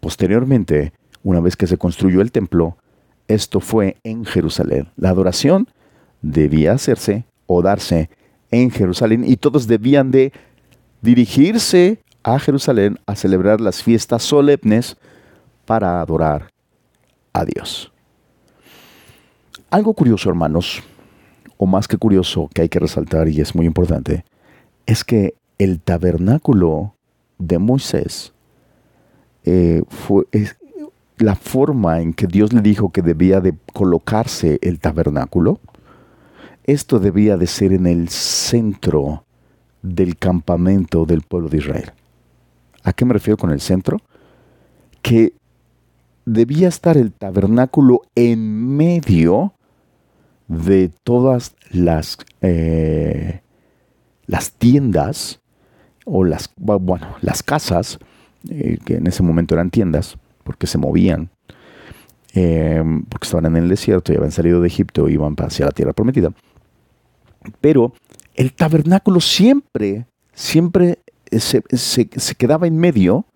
Posteriormente, 0.00 0.92
una 1.22 1.40
vez 1.40 1.56
que 1.56 1.66
se 1.66 1.76
construyó 1.76 2.20
el 2.20 2.30
templo, 2.30 2.76
esto 3.28 3.60
fue 3.60 3.96
en 4.04 4.24
Jerusalén. 4.24 4.88
La 4.96 5.10
adoración 5.10 5.68
debía 6.22 6.72
hacerse 6.72 7.24
o 7.46 7.62
darse 7.62 8.08
en 8.50 8.70
Jerusalén 8.70 9.24
y 9.26 9.36
todos 9.36 9.66
debían 9.66 10.10
de 10.10 10.32
dirigirse 11.02 12.00
a 12.22 12.38
Jerusalén 12.38 12.98
a 13.06 13.16
celebrar 13.16 13.60
las 13.60 13.82
fiestas 13.82 14.22
solemnes 14.22 14.96
para 15.66 16.00
adorar 16.00 16.50
a 17.32 17.44
Dios. 17.44 17.92
Algo 19.68 19.92
curioso, 19.92 20.30
hermanos, 20.30 20.82
o 21.58 21.66
más 21.66 21.88
que 21.88 21.98
curioso 21.98 22.48
que 22.54 22.62
hay 22.62 22.68
que 22.68 22.78
resaltar 22.78 23.28
y 23.28 23.40
es 23.40 23.54
muy 23.54 23.66
importante, 23.66 24.24
es 24.86 25.04
que 25.04 25.34
el 25.58 25.80
tabernáculo 25.80 26.94
de 27.38 27.58
Moisés 27.58 28.32
eh, 29.44 29.82
fue 29.88 30.26
la 31.18 31.34
forma 31.34 32.00
en 32.00 32.12
que 32.12 32.26
Dios 32.26 32.52
le 32.52 32.60
dijo 32.60 32.90
que 32.90 33.02
debía 33.02 33.40
de 33.40 33.54
colocarse 33.72 34.58
el 34.62 34.78
tabernáculo. 34.78 35.60
Esto 36.64 36.98
debía 36.98 37.36
de 37.36 37.46
ser 37.46 37.72
en 37.72 37.86
el 37.86 38.08
centro 38.08 39.24
del 39.82 40.16
campamento 40.16 41.06
del 41.06 41.22
pueblo 41.22 41.48
de 41.48 41.58
Israel. 41.58 41.92
¿A 42.82 42.92
qué 42.92 43.04
me 43.04 43.14
refiero 43.14 43.36
con 43.36 43.50
el 43.50 43.60
centro? 43.60 44.00
Que 45.00 45.32
debía 46.26 46.68
estar 46.68 46.98
el 46.98 47.12
tabernáculo 47.12 48.02
en 48.14 48.76
medio 48.76 49.54
de 50.48 50.90
todas 51.04 51.54
las, 51.70 52.18
eh, 52.42 53.40
las 54.26 54.52
tiendas 54.52 55.40
o 56.04 56.24
las, 56.24 56.50
bueno, 56.56 57.16
las 57.20 57.42
casas, 57.42 57.98
eh, 58.50 58.78
que 58.84 58.96
en 58.96 59.06
ese 59.06 59.22
momento 59.22 59.54
eran 59.54 59.70
tiendas, 59.70 60.18
porque 60.44 60.66
se 60.66 60.78
movían, 60.78 61.30
eh, 62.34 62.82
porque 63.08 63.24
estaban 63.24 63.46
en 63.46 63.56
el 63.56 63.68
desierto 63.68 64.12
y 64.12 64.16
habían 64.16 64.32
salido 64.32 64.60
de 64.60 64.68
Egipto 64.68 65.08
y 65.08 65.14
iban 65.14 65.34
hacia 65.38 65.66
la 65.66 65.72
tierra 65.72 65.92
prometida. 65.92 66.32
Pero 67.60 67.92
el 68.34 68.52
tabernáculo 68.52 69.20
siempre, 69.20 70.06
siempre 70.32 70.98
se, 71.30 71.62
se 71.70 72.34
quedaba 72.34 72.66
en 72.66 72.78
medio 72.78 73.26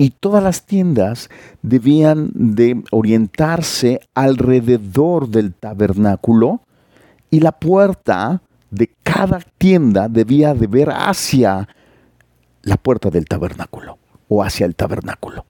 y 0.00 0.12
todas 0.18 0.42
las 0.42 0.64
tiendas 0.64 1.28
debían 1.60 2.30
de 2.32 2.82
orientarse 2.90 4.00
alrededor 4.14 5.28
del 5.28 5.52
tabernáculo 5.52 6.62
y 7.30 7.40
la 7.40 7.52
puerta 7.52 8.40
de 8.70 8.90
cada 9.02 9.40
tienda 9.58 10.08
debía 10.08 10.54
de 10.54 10.66
ver 10.68 10.88
hacia 10.88 11.68
la 12.62 12.78
puerta 12.78 13.10
del 13.10 13.26
tabernáculo 13.26 13.98
o 14.26 14.42
hacia 14.42 14.64
el 14.64 14.74
tabernáculo. 14.74 15.44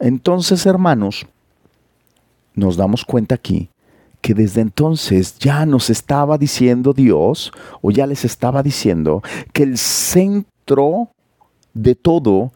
Entonces, 0.00 0.66
hermanos, 0.66 1.24
nos 2.54 2.76
damos 2.76 3.04
cuenta 3.04 3.36
aquí 3.36 3.70
que 4.20 4.34
desde 4.34 4.62
entonces 4.62 5.38
ya 5.38 5.64
nos 5.64 5.90
estaba 5.90 6.38
diciendo 6.38 6.92
Dios, 6.92 7.52
o 7.82 7.92
ya 7.92 8.04
les 8.08 8.24
estaba 8.24 8.64
diciendo, 8.64 9.22
que 9.52 9.62
el 9.62 9.78
centro 9.78 11.10
de 11.72 11.94
todo 11.94 12.50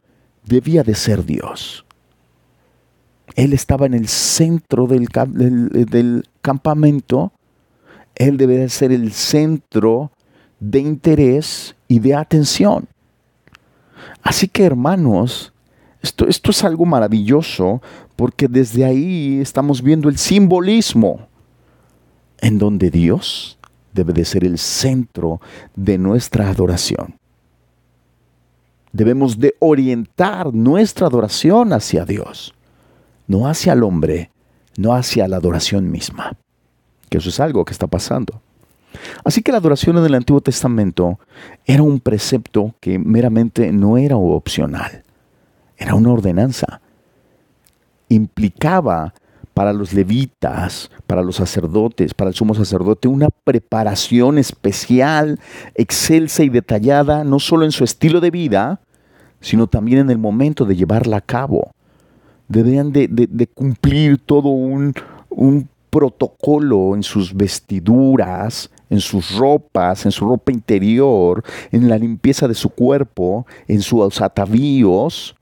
debía 0.44 0.83
de 0.83 0.94
ser 0.94 1.24
Dios. 1.24 1.85
Él 3.35 3.52
estaba 3.52 3.87
en 3.87 3.94
el 3.94 4.09
centro 4.09 4.87
del, 4.87 5.09
campamento, 6.42 7.33
Él 8.14 8.37
debe 8.37 8.59
de 8.59 8.68
ser 8.68 8.92
el 8.92 9.12
centro 9.12 10.12
de 10.61 10.81
interés 10.81 11.74
y 11.88 11.98
de 11.98 12.14
atención. 12.14 12.88
Así 14.22 14.48
que 14.48 14.64
hermanos, 14.64 15.52
esto, 16.02 16.28
esto 16.28 16.50
es 16.50 16.62
algo 16.64 16.85
maravilloso 16.85 17.81
porque 18.16 18.48
desde 18.48 18.85
ahí 18.85 19.40
estamos 19.40 19.83
viendo 19.83 20.09
el 20.09 20.18
simbolismo 20.18 21.28
en 22.38 22.59
donde 22.59 22.90
Dios 22.90 23.59
debe 23.92 24.12
de 24.12 24.24
ser 24.24 24.44
el 24.44 24.59
centro 24.59 25.40
de 25.74 25.98
nuestra 25.98 26.50
adoración 26.50 27.21
debemos 28.92 29.38
de 29.38 29.55
orientar 29.59 30.52
nuestra 30.55 31.07
adoración 31.07 31.72
hacia 31.72 32.05
Dios, 32.05 32.55
no 33.26 33.48
hacia 33.48 33.72
el 33.72 33.83
hombre, 33.83 34.31
no 34.76 34.94
hacia 34.94 35.28
la 35.28 35.37
adoración 35.37 35.90
misma. 35.90 36.37
Que 37.09 37.18
eso 37.18 37.31
es 37.31 37.40
algo 37.40 37.64
que 37.64 37.72
está 37.72 37.87
pasando. 37.87 38.40
Así 39.24 39.42
que 39.42 39.52
la 39.52 39.59
adoración 39.59 39.96
en 39.98 40.05
el 40.05 40.14
Antiguo 40.14 40.40
Testamento 40.40 41.18
era 41.64 41.83
un 41.83 42.00
precepto 42.00 42.74
que 42.81 42.98
meramente 42.98 43.72
no 43.72 43.96
era 43.96 44.16
opcional, 44.16 45.02
era 45.76 45.94
una 45.94 46.12
ordenanza. 46.12 46.81
Implicaba 48.09 49.14
para 49.54 49.72
los 49.72 49.92
levitas, 49.92 50.90
para 51.06 51.22
los 51.22 51.36
sacerdotes, 51.36 52.14
para 52.14 52.30
el 52.30 52.34
sumo 52.34 52.54
sacerdote, 52.54 53.08
una 53.08 53.28
preparación 53.30 54.38
especial, 54.38 55.38
excelsa 55.74 56.42
y 56.42 56.48
detallada, 56.48 57.24
no 57.24 57.38
solo 57.38 57.64
en 57.64 57.72
su 57.72 57.84
estilo 57.84 58.20
de 58.20 58.30
vida, 58.30 58.80
sino 59.40 59.66
también 59.66 59.98
en 60.00 60.10
el 60.10 60.18
momento 60.18 60.64
de 60.64 60.76
llevarla 60.76 61.18
a 61.18 61.20
cabo. 61.20 61.72
Debían 62.48 62.92
de, 62.92 63.48
cumplir 63.54 64.18
todo 64.18 64.48
un, 64.48 64.94
un 65.28 65.68
protocolo 65.90 66.94
en 66.94 67.02
sus 67.02 67.34
vestiduras, 67.34 68.70
en 68.88 69.00
sus 69.00 69.36
ropas, 69.36 70.04
en 70.06 70.12
su 70.12 70.26
ropa 70.26 70.52
interior, 70.52 71.42
en 71.70 71.88
la 71.88 71.98
limpieza 71.98 72.48
de 72.48 72.54
su 72.54 72.70
cuerpo, 72.70 73.46
en 73.68 73.80
sus 73.80 74.20
atavíos, 74.20 75.34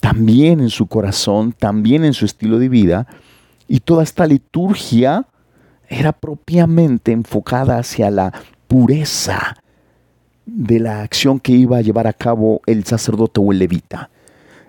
también 0.00 0.60
en 0.60 0.70
su 0.70 0.86
corazón, 0.86 1.52
también 1.52 2.04
en 2.04 2.12
su 2.12 2.24
estilo 2.24 2.58
de 2.58 2.68
vida. 2.68 3.06
Y 3.68 3.80
toda 3.80 4.02
esta 4.02 4.26
liturgia 4.26 5.26
era 5.88 6.12
propiamente 6.12 7.12
enfocada 7.12 7.78
hacia 7.78 8.10
la 8.10 8.32
pureza, 8.66 9.56
de 10.46 10.78
la 10.78 11.02
acción 11.02 11.40
que 11.40 11.52
iba 11.52 11.78
a 11.78 11.82
llevar 11.82 12.06
a 12.06 12.12
cabo 12.12 12.60
el 12.66 12.84
sacerdote 12.84 13.40
o 13.40 13.52
el 13.52 13.58
levita. 13.58 14.10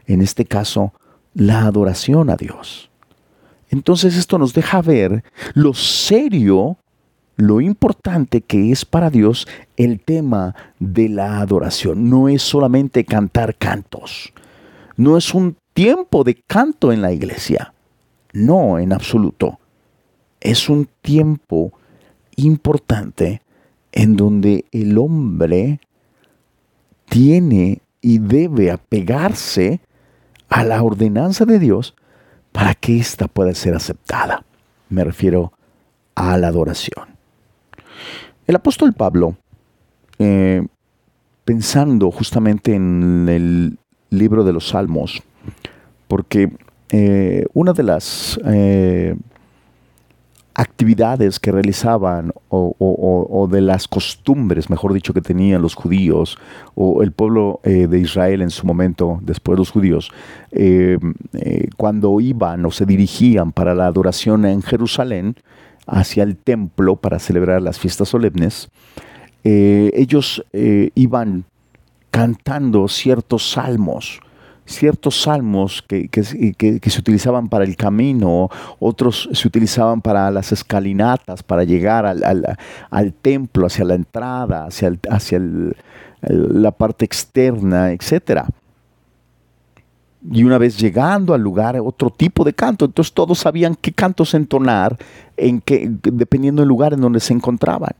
En 0.07 0.21
este 0.21 0.45
caso, 0.45 0.91
la 1.33 1.61
adoración 1.65 2.29
a 2.29 2.35
Dios. 2.35 2.89
Entonces 3.69 4.17
esto 4.17 4.37
nos 4.39 4.53
deja 4.53 4.81
ver 4.81 5.23
lo 5.53 5.73
serio, 5.73 6.77
lo 7.35 7.61
importante 7.61 8.41
que 8.41 8.71
es 8.71 8.85
para 8.85 9.09
Dios 9.09 9.47
el 9.75 9.99
tema 9.99 10.55
de 10.79 11.09
la 11.09 11.39
adoración. 11.39 12.09
No 12.09 12.27
es 12.27 12.41
solamente 12.41 13.05
cantar 13.05 13.55
cantos. 13.55 14.33
No 14.95 15.15
es 15.17 15.33
un 15.33 15.57
tiempo 15.73 16.23
de 16.23 16.41
canto 16.47 16.91
en 16.91 17.03
la 17.03 17.11
iglesia. 17.11 17.73
No, 18.37 18.77
en 18.77 18.93
absoluto. 18.93 19.59
Es 20.39 20.69
un 20.69 20.87
tiempo 21.01 21.73
importante 22.35 23.41
en 23.91 24.15
donde 24.15 24.65
el 24.71 24.99
hombre 24.99 25.79
tiene 27.09 27.81
y 27.99 28.19
debe 28.19 28.69
apegarse 28.69 29.81
a 30.49 30.63
la 30.63 30.83
ordenanza 30.83 31.45
de 31.45 31.57
Dios 31.57 31.95
para 32.51 32.75
que 32.75 32.99
ésta 32.99 33.27
pueda 33.27 33.55
ser 33.55 33.73
aceptada. 33.73 34.45
Me 34.89 35.03
refiero 35.03 35.51
a 36.13 36.37
la 36.37 36.49
adoración. 36.49 37.07
El 38.45 38.55
apóstol 38.55 38.93
Pablo, 38.93 39.35
eh, 40.19 40.63
pensando 41.43 42.11
justamente 42.11 42.75
en 42.75 43.27
el 43.29 43.79
libro 44.11 44.43
de 44.43 44.53
los 44.53 44.67
Salmos, 44.67 45.23
porque 46.07 46.51
eh, 46.89 47.45
una 47.53 47.73
de 47.73 47.83
las 47.83 48.39
eh, 48.45 49.15
actividades 50.53 51.39
que 51.39 51.51
realizaban 51.51 52.31
o, 52.49 53.47
de 53.51 53.61
las 53.61 53.87
costumbres, 53.87 54.69
mejor 54.69 54.93
dicho, 54.93 55.13
que 55.13 55.21
tenían 55.21 55.61
los 55.61 55.75
judíos 55.75 56.37
o 56.75 57.03
el 57.03 57.11
pueblo 57.11 57.59
eh, 57.63 57.87
de 57.87 57.99
Israel 57.99 58.41
en 58.41 58.49
su 58.49 58.65
momento, 58.65 59.19
después 59.21 59.55
de 59.55 59.59
los 59.59 59.71
judíos, 59.71 60.11
cuando 61.75 62.19
iban 62.19 62.65
o 62.65 62.71
se 62.71 62.85
dirigían 62.85 63.51
para 63.51 63.75
la 63.75 63.85
adoración 63.85 64.45
en 64.45 64.61
Jerusalén, 64.61 65.35
hacia 65.85 66.23
el 66.23 66.35
templo 66.35 66.95
para 66.95 67.19
celebrar 67.19 67.61
las 67.61 67.79
fiestas 67.79 68.09
solemnes, 68.09 68.69
ellos 69.43 70.43
iban 70.53 71.45
cantando 72.09 72.87
ciertos 72.87 73.51
salmos 73.51 74.21
ciertos 74.67 75.21
salmos 75.21 75.81
que, 75.81 76.09
se 76.11 76.99
utilizaban 76.99 77.47
para 77.47 77.63
el 77.63 77.75
camino, 77.75 78.49
otros 78.79 79.29
se 79.31 79.47
utilizaban 79.47 80.01
para 80.01 80.29
las 80.29 80.51
escalinatas, 80.51 81.41
para 81.41 81.63
llegar 81.63 82.05
al, 82.05 83.13
templo, 83.21 83.65
hacia 83.65 83.85
la 83.85 83.95
entrada, 83.95 84.65
hacia, 84.65 84.91
hacia 85.09 85.41
la 86.21 86.71
parte 86.71 87.05
externa, 87.05 87.91
etc. 87.91 88.43
Y 90.29 90.43
una 90.43 90.57
vez 90.57 90.77
llegando 90.77 91.33
al 91.33 91.41
lugar, 91.41 91.79
otro 91.79 92.09
tipo 92.09 92.43
de 92.43 92.53
canto. 92.53 92.85
Entonces 92.85 93.13
todos 93.13 93.39
sabían 93.39 93.75
qué 93.75 93.93
cantos 93.93 94.33
entonar, 94.33 94.97
en 95.37 95.63
dependiendo 95.65 96.61
del 96.61 96.69
lugar 96.69 96.93
en 96.93 97.01
donde 97.01 97.21
se 97.21 97.33
encontraban. 97.33 97.91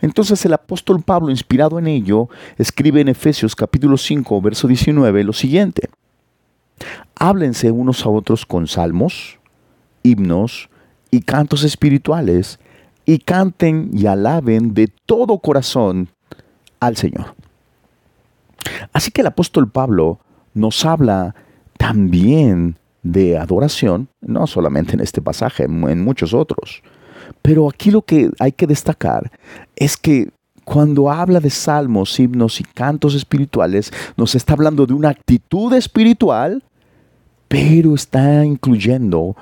Entonces 0.00 0.44
el 0.44 0.52
apóstol 0.52 1.02
Pablo, 1.02 1.30
inspirado 1.30 1.78
en 1.78 1.86
ello, 1.86 2.28
escribe 2.58 3.00
en 3.00 3.08
Efesios 3.08 3.54
capítulo 3.54 3.96
5, 3.96 4.40
verso 4.40 4.68
19 4.68 5.24
lo 5.24 5.32
siguiente. 5.32 5.88
Háblense 7.14 7.70
unos 7.70 8.04
a 8.04 8.10
otros 8.10 8.44
con 8.44 8.66
salmos, 8.66 9.38
himnos 10.02 10.68
y 11.10 11.22
cantos 11.22 11.64
espirituales, 11.64 12.58
y 13.06 13.20
canten 13.20 13.90
y 13.92 14.06
alaben 14.06 14.74
de 14.74 14.88
todo 15.06 15.38
corazón 15.38 16.08
al 16.80 16.96
Señor. 16.96 17.34
Así 18.92 19.12
que 19.12 19.20
el 19.20 19.28
apóstol 19.28 19.70
Pablo 19.70 20.18
nos 20.54 20.84
habla 20.84 21.34
también 21.78 22.76
de 23.02 23.38
adoración, 23.38 24.08
no 24.20 24.46
solamente 24.48 24.94
en 24.94 25.00
este 25.00 25.22
pasaje, 25.22 25.64
en 25.64 26.04
muchos 26.04 26.34
otros. 26.34 26.82
Pero 27.42 27.68
aquí 27.68 27.90
lo 27.90 28.02
que 28.02 28.30
hay 28.38 28.52
que 28.52 28.66
destacar 28.66 29.30
es 29.74 29.96
que 29.96 30.30
cuando 30.64 31.10
habla 31.10 31.38
de 31.38 31.50
salmos, 31.50 32.18
himnos 32.18 32.60
y 32.60 32.64
cantos 32.64 33.14
espirituales, 33.14 33.92
nos 34.16 34.34
está 34.34 34.54
hablando 34.54 34.84
de 34.84 34.94
una 34.94 35.10
actitud 35.10 35.72
espiritual, 35.74 36.64
pero 37.46 37.94
está 37.94 38.44
incluyendo 38.44 39.36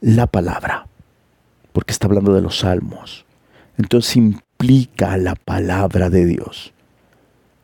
la 0.00 0.26
palabra, 0.26 0.88
porque 1.72 1.92
está 1.92 2.08
hablando 2.08 2.34
de 2.34 2.42
los 2.42 2.58
salmos. 2.58 3.24
Entonces 3.78 4.16
implica 4.16 5.16
la 5.16 5.36
palabra 5.36 6.10
de 6.10 6.26
Dios. 6.26 6.72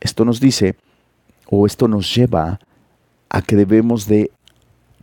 Esto 0.01 0.25
nos 0.25 0.38
dice, 0.38 0.77
o 1.48 1.66
esto 1.66 1.88
nos 1.88 2.14
lleva 2.14 2.61
a 3.29 3.42
que 3.42 3.57
debemos 3.57 4.07
de 4.07 4.31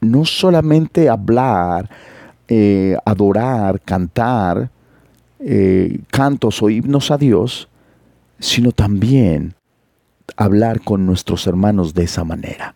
no 0.01 0.23
solamente 0.23 1.09
hablar, 1.09 1.89
eh, 2.49 2.97
adorar, 3.05 3.79
cantar 3.81 4.71
eh, 5.39 5.99
cantos 6.11 6.61
o 6.61 6.69
himnos 6.69 7.11
a 7.11 7.17
Dios, 7.17 7.69
sino 8.39 8.71
también 8.71 9.53
hablar 10.35 10.81
con 10.81 11.05
nuestros 11.05 11.47
hermanos 11.47 11.93
de 11.93 12.03
esa 12.03 12.23
manera. 12.23 12.75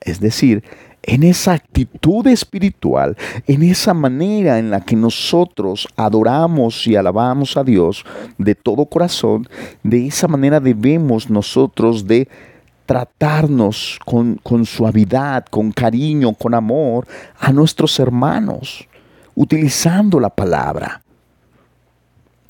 Es 0.00 0.20
decir, 0.20 0.62
en 1.02 1.22
esa 1.22 1.54
actitud 1.54 2.26
espiritual, 2.26 3.16
en 3.46 3.62
esa 3.62 3.94
manera 3.94 4.58
en 4.58 4.70
la 4.70 4.80
que 4.82 4.94
nosotros 4.94 5.88
adoramos 5.96 6.86
y 6.86 6.96
alabamos 6.96 7.56
a 7.56 7.64
Dios 7.64 8.04
de 8.36 8.54
todo 8.54 8.86
corazón, 8.86 9.48
de 9.82 10.06
esa 10.06 10.28
manera 10.28 10.60
debemos 10.60 11.30
nosotros 11.30 12.06
de 12.06 12.28
tratarnos 12.86 13.98
con, 14.04 14.40
con 14.42 14.64
suavidad, 14.64 15.44
con 15.50 15.72
cariño, 15.72 16.32
con 16.32 16.54
amor 16.54 17.06
a 17.38 17.52
nuestros 17.52 17.98
hermanos, 18.00 18.87
utilizando 19.38 20.18
la 20.18 20.30
palabra 20.30 21.00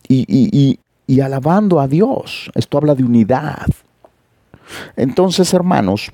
y, 0.09 0.81
alabando 1.23 1.81
a 1.81 1.87
Dios. 1.87 2.51
Esto 2.55 2.79
habla 2.79 2.95
de 2.95 3.05
unidad. 3.05 3.67
Entonces, 4.97 5.53
hermanos, 5.53 6.11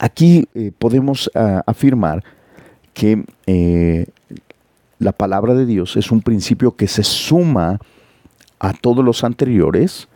aquí 0.00 0.48
eh, 0.54 0.72
podemos 0.76 1.30
ah, 1.36 1.62
afirmar 1.66 2.24
que 2.94 3.24
eh, 3.46 4.06
la 4.98 5.12
palabra 5.12 5.54
de 5.54 5.66
Dios 5.66 5.96
es 5.96 6.10
un 6.10 6.20
principio 6.20 6.74
que 6.74 6.88
se 6.88 7.04
suma 7.04 7.78
a 8.58 8.72
todos 8.72 9.04
los 9.04 9.22
anteriores 9.22 10.08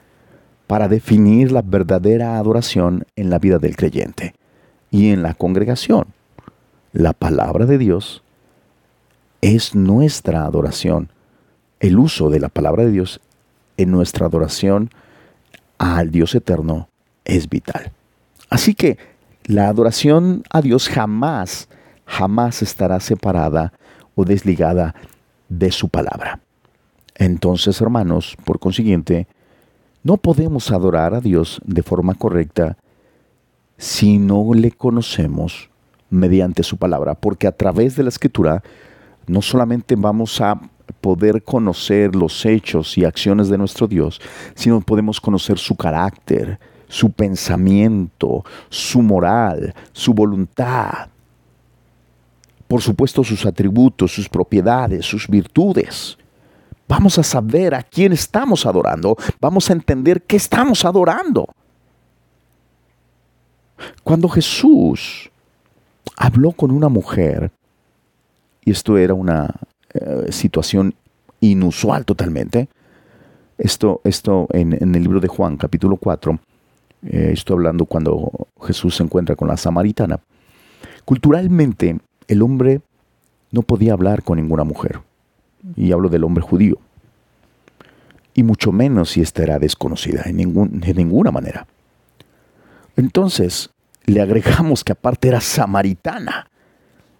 para 0.67 0.89
definir 0.89 1.53
la 1.53 1.63
verdadera 1.63 2.39
adoración 2.39 3.05
en 3.15 3.31
la 3.31 3.39
vida 3.39 3.61
del 3.61 3.77
creyente 3.77 4.35
y 4.91 5.11
en 5.11 5.23
la 5.23 5.35
congregación. 5.35 6.07
La 6.93 7.13
palabra 7.13 7.67
de 7.67 7.79
Dios 7.79 8.25
es 9.41 9.75
nuestra 9.75 10.45
adoración 10.45 11.11
el 11.81 11.99
uso 11.99 12.31
de 12.31 12.41
la 12.41 12.49
palabra 12.49 12.85
de 12.85 12.91
Dios 12.91 13.21
en 13.77 13.91
nuestra 13.91 14.27
adoración 14.27 14.91
al 15.79 16.11
Dios 16.11 16.35
eterno 16.35 16.89
es 17.25 17.49
vital. 17.49 17.93
Así 18.51 18.75
que 18.75 18.99
la 19.45 19.69
adoración 19.69 20.43
a 20.51 20.61
Dios 20.61 20.89
jamás, 20.89 21.69
jamás 22.05 22.63
estará 22.63 22.99
separada 23.01 23.73
o 24.15 24.25
desligada 24.25 24.95
de 25.49 25.71
su 25.71 25.89
palabra. 25.89 26.41
Entonces, 27.15 27.81
hermanos, 27.81 28.37
por 28.45 28.59
consiguiente, 28.59 29.27
no 30.03 30.17
podemos 30.17 30.71
adorar 30.71 31.15
a 31.15 31.21
Dios 31.21 31.61
de 31.65 31.83
forma 31.83 32.15
correcta 32.15 32.77
si 33.77 34.19
no 34.19 34.55
le 34.55 34.73
conocemos 34.73 35.71
mediante 36.11 36.63
su 36.63 36.77
palabra, 36.77 37.15
porque 37.15 37.47
a 37.47 37.53
través 37.53 37.95
de 37.97 38.03
la 38.03 38.09
escritura 38.09 38.63
no 39.29 39.43
solamente 39.43 39.95
vamos 39.97 40.41
a 40.41 40.61
poder 41.01 41.43
conocer 41.43 42.15
los 42.17 42.45
hechos 42.45 42.97
y 42.99 43.05
acciones 43.05 43.49
de 43.49 43.59
nuestro 43.59 43.87
Dios, 43.87 44.21
sino 44.55 44.81
podemos 44.81 45.21
conocer 45.21 45.59
su 45.59 45.77
carácter, 45.77 46.59
su 46.89 47.11
pensamiento, 47.13 48.45
su 48.69 49.03
moral, 49.03 49.75
su 49.93 50.15
voluntad. 50.15 51.09
Por 52.67 52.83
supuesto 52.83 53.23
sus 53.25 53.47
atributos, 53.47 54.13
sus 54.13 54.29
propiedades, 54.29 55.07
sus 55.07 55.29
virtudes. 55.29 56.19
Vamos 56.87 57.19
a 57.19 57.23
saber 57.23 57.75
a 57.75 57.83
quién 57.83 58.13
estamos 58.13 58.65
adorando. 58.67 59.17
Vamos 59.41 59.69
a 59.69 59.75
entender 59.75 60.23
qué 60.23 60.37
estamos 60.37 60.85
adorando. 60.85 61.47
Cuando 64.03 64.29
Jesús 64.29 65.31
habló 66.17 66.53
con 66.53 66.71
una 66.71 66.89
mujer, 66.89 67.53
y 68.69 68.71
esto 68.71 68.99
era 68.99 69.15
una 69.15 69.49
eh, 69.95 70.27
situación 70.31 70.95
inusual 71.41 72.05
totalmente. 72.05 72.69
Esto, 73.57 74.03
esto 74.05 74.47
en, 74.53 74.75
el 74.75 75.03
libro 75.03 75.21
de 75.21 75.29
Juan, 75.29 75.57
capítulo 75.57 75.97
4, 75.97 76.39
eh, 77.07 77.31
estoy 77.33 77.55
hablando 77.55 77.87
cuando 77.87 78.31
Jesús 78.61 78.97
se 78.97 79.03
encuentra 79.03 79.37
con 79.37 79.49
la 79.49 79.57
samaritana. 79.57 80.21
Culturalmente, 81.07 81.97
el 82.27 82.43
hombre 82.43 82.83
no 83.53 83.63
podía 83.63 83.95
hablar 83.95 84.23
con 84.23 84.37
ninguna 84.37 84.65
mujer. 84.65 85.01
Y 85.75 85.91
hablo 85.93 86.11
del 86.11 86.25
hombre 86.25 86.43
judío. 86.43 86.77
Y 88.35 88.43
mucho 88.43 88.71
menos 88.71 89.13
si 89.13 89.23
ésta 89.23 89.45
era 89.45 89.59
desconocida, 89.59 90.25
en, 90.27 90.37
ningún, 90.37 90.79
de 90.79 90.93
ninguna 90.93 91.31
manera. 91.31 91.67
Entonces, 92.97 93.71
le 94.05 94.21
agregamos 94.21 94.85
que 94.85 94.93
aparte 94.93 95.29
era 95.29 95.41
samaritana. 95.41 96.48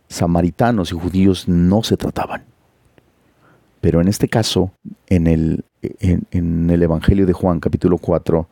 Samaritanos 0.09 0.93
y 0.93 0.95
judíos 0.95 1.49
no 1.49 1.83
se 1.83 1.97
trataban. 1.97 2.45
Pero 3.81 4.01
en 4.01 4.09
este 4.09 4.29
caso, 4.29 4.73
en 5.07 5.27
el, 5.27 5.65
en, 5.83 6.71
el 6.71 6.83
Evangelio 6.83 7.27
de 7.27 7.33
Juan 7.33 7.61
capítulo 7.61 7.99
4, 7.99 8.49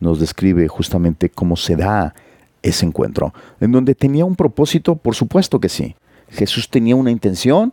nos 0.00 0.20
describe 0.20 0.68
justamente 0.68 1.30
cómo 1.30 1.56
se 1.56 1.76
da 1.76 2.14
ese 2.62 2.84
encuentro, 2.84 3.32
en 3.60 3.72
donde 3.72 3.94
tenía 3.94 4.24
un 4.24 4.36
propósito, 4.36 4.96
por 4.96 5.14
supuesto 5.14 5.60
que 5.60 5.68
sí. 5.68 5.94
Jesús 6.28 6.68
tenía 6.68 6.96
una 6.96 7.10
intención 7.10 7.72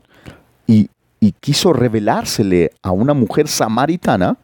y, 0.67 0.89
y 1.19 1.31
quiso 1.33 1.73
revelársele 1.73 2.71
a 2.81 2.91
una 2.91 3.13
mujer 3.13 3.47
samaritana 3.47 4.37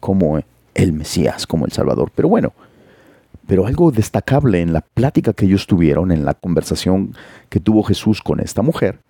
como 0.00 0.40
el 0.74 0.92
Mesías, 0.92 1.46
como 1.46 1.64
el 1.64 1.72
Salvador. 1.72 2.10
Pero 2.14 2.28
bueno, 2.28 2.52
pero 3.50 3.66
algo 3.66 3.90
destacable 3.90 4.60
en 4.60 4.72
la 4.72 4.80
plática 4.80 5.32
que 5.32 5.44
ellos 5.44 5.66
tuvieron, 5.66 6.12
en 6.12 6.24
la 6.24 6.34
conversación 6.34 7.16
que 7.48 7.58
tuvo 7.58 7.82
Jesús 7.82 8.22
con 8.22 8.38
esta 8.38 8.62
mujer, 8.62 9.00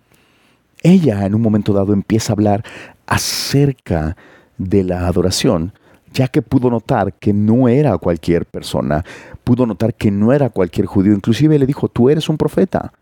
ella 0.81 1.27
en 1.27 1.35
un 1.35 1.43
momento 1.43 1.73
dado 1.73 1.93
empieza 1.93 2.31
a 2.31 2.33
hablar 2.33 2.65
acerca 3.05 4.17
de 4.57 4.83
la 4.83 5.05
adoración, 5.05 5.73
ya 6.11 6.27
que 6.27 6.41
pudo 6.41 6.71
notar 6.71 7.13
que 7.13 7.33
no 7.33 7.69
era 7.69 7.95
cualquier 7.99 8.47
persona, 8.47 9.05
pudo 9.43 9.67
notar 9.67 9.93
que 9.93 10.09
no 10.09 10.33
era 10.33 10.49
cualquier 10.49 10.87
judío, 10.87 11.13
inclusive 11.13 11.59
le 11.59 11.67
dijo, 11.67 11.87
tú 11.87 12.09
eres 12.09 12.27
un 12.27 12.37
profeta, 12.37 12.93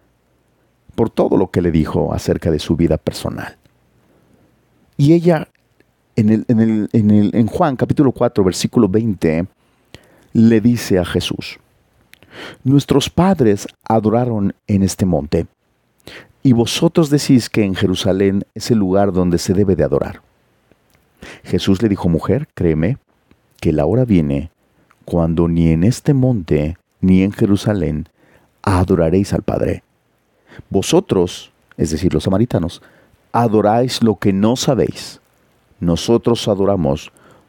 por 0.94 1.10
todo 1.10 1.38
lo 1.38 1.52
que 1.52 1.62
le 1.62 1.72
dijo 1.72 2.14
acerca 2.14 2.52
de 2.52 2.60
su 2.60 2.76
vida 2.76 2.98
personal. 2.98 3.56
Y 4.98 5.14
ella, 5.14 5.48
en, 6.18 6.32
el, 6.32 6.90
en, 6.92 7.32
en 7.34 7.48
Juan 7.48 7.78
capítulo 7.78 8.12
4, 8.12 8.44
versículo 8.44 8.90
20, 8.90 9.48
le 10.34 10.62
dice 10.62 11.00
a 11.00 11.06
Jesús, 11.06 11.60
Nuestros 12.64 13.10
padres 13.10 13.68
adoraron 13.88 14.54
en 14.68 14.84
este 14.84 15.06
monte, 15.06 15.48
y 16.44 16.54
vosotros 16.54 17.10
decís 17.10 17.50
que 17.50 17.64
en 17.64 17.76
Jerusalén 17.76 18.46
es 18.54 18.72
el 18.72 18.78
lugar 18.78 19.12
donde 19.12 19.38
se 19.38 19.54
debe 19.54 19.76
de 19.76 19.84
adorar. 19.84 20.22
Jesús 21.44 21.82
le 21.82 21.90
dijo, 21.90 22.08
mujer, 22.08 22.48
créeme, 22.54 22.98
que 23.60 23.74
la 23.74 23.86
hora 23.86 24.06
viene 24.06 24.52
cuando 25.04 25.48
ni 25.48 25.70
en 25.70 25.84
este 25.84 26.14
monte 26.14 26.78
ni 27.02 27.24
en 27.24 27.32
Jerusalén 27.32 28.08
adoraréis 28.62 29.34
al 29.34 29.42
Padre. 29.42 29.84
Vosotros, 30.70 31.52
es 31.78 31.92
decir, 31.92 32.14
los 32.14 32.24
samaritanos, 32.24 32.82
adoráis 33.32 34.04
lo 34.04 34.16
que 34.16 34.34
no 34.34 34.56
sabéis. 34.56 35.20
Nosotros 35.80 36.48
adoramos 36.48 37.12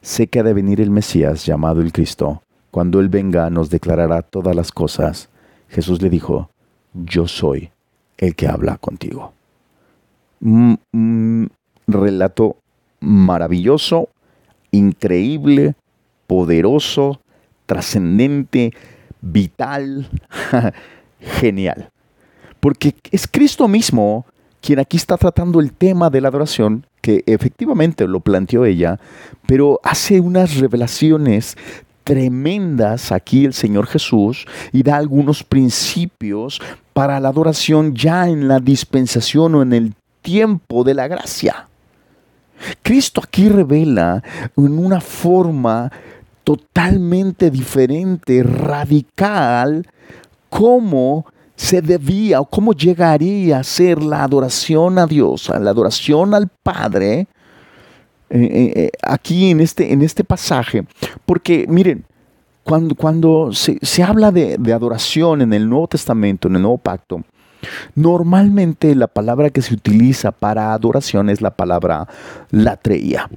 sé 0.00 0.26
que 0.28 0.40
ha 0.40 0.42
de 0.42 0.54
venir 0.54 0.80
el 0.80 0.90
Mesías 0.90 1.44
llamado 1.46 1.80
el 1.80 1.92
Cristo. 1.92 2.42
Cuando 2.70 3.00
Él 3.00 3.08
venga 3.08 3.50
nos 3.50 3.70
declarará 3.70 4.22
todas 4.22 4.54
las 4.54 4.72
cosas. 4.72 5.28
Jesús 5.68 6.00
le 6.02 6.10
dijo, 6.10 6.50
yo 6.92 7.26
soy 7.28 7.70
el 8.16 8.34
que 8.34 8.48
habla 8.48 8.76
contigo 8.78 9.32
un 10.40 11.50
relato 11.86 12.56
maravilloso, 13.00 14.08
increíble, 14.70 15.74
poderoso, 16.26 17.20
trascendente, 17.66 18.72
vital, 19.20 20.08
genial. 21.20 21.90
Porque 22.60 22.94
es 23.10 23.26
Cristo 23.26 23.68
mismo 23.68 24.26
quien 24.60 24.78
aquí 24.78 24.96
está 24.96 25.16
tratando 25.16 25.60
el 25.60 25.72
tema 25.72 26.10
de 26.10 26.20
la 26.20 26.28
adoración, 26.28 26.86
que 27.00 27.22
efectivamente 27.26 28.06
lo 28.06 28.20
planteó 28.20 28.64
ella, 28.64 28.98
pero 29.46 29.80
hace 29.82 30.20
unas 30.20 30.56
revelaciones 30.56 31.56
tremendas 32.04 33.12
aquí 33.12 33.44
el 33.44 33.52
Señor 33.52 33.86
Jesús 33.86 34.46
y 34.72 34.82
da 34.82 34.96
algunos 34.96 35.44
principios 35.44 36.60
para 36.94 37.20
la 37.20 37.28
adoración 37.28 37.94
ya 37.94 38.28
en 38.28 38.48
la 38.48 38.60
dispensación 38.60 39.54
o 39.54 39.62
en 39.62 39.72
el 39.72 39.94
tiempo 40.22 40.84
de 40.84 40.94
la 40.94 41.06
gracia. 41.06 41.68
Cristo 42.82 43.20
aquí 43.24 43.48
revela 43.48 44.22
en 44.56 44.78
una 44.78 45.00
forma 45.00 45.92
totalmente 46.44 47.50
diferente, 47.50 48.42
radical, 48.42 49.86
cómo 50.48 51.26
se 51.58 51.82
debía 51.82 52.40
o 52.40 52.44
cómo 52.44 52.72
llegaría 52.72 53.58
a 53.58 53.64
ser 53.64 54.00
la 54.00 54.22
adoración 54.22 54.96
a 54.96 55.06
Dios, 55.06 55.50
a 55.50 55.58
la 55.58 55.70
adoración 55.70 56.32
al 56.32 56.46
Padre, 56.62 57.26
eh, 58.30 58.38
eh, 58.38 58.72
eh, 58.76 58.90
aquí 59.02 59.50
en 59.50 59.60
este, 59.60 59.92
en 59.92 60.02
este 60.02 60.22
pasaje. 60.22 60.86
Porque 61.26 61.66
miren, 61.68 62.04
cuando, 62.62 62.94
cuando 62.94 63.52
se, 63.52 63.76
se 63.82 64.04
habla 64.04 64.30
de, 64.30 64.56
de, 64.56 64.72
adoración 64.72 65.42
en 65.42 65.52
el 65.52 65.68
Nuevo 65.68 65.88
Testamento, 65.88 66.46
en 66.46 66.54
el 66.54 66.62
Nuevo 66.62 66.78
Pacto, 66.78 67.24
normalmente 67.96 68.94
la 68.94 69.08
palabra 69.08 69.50
que 69.50 69.60
se 69.60 69.74
utiliza 69.74 70.30
para 70.30 70.72
adoración 70.72 71.28
es 71.28 71.40
la 71.40 71.50
palabra 71.50 72.06
latreia. 72.52 73.28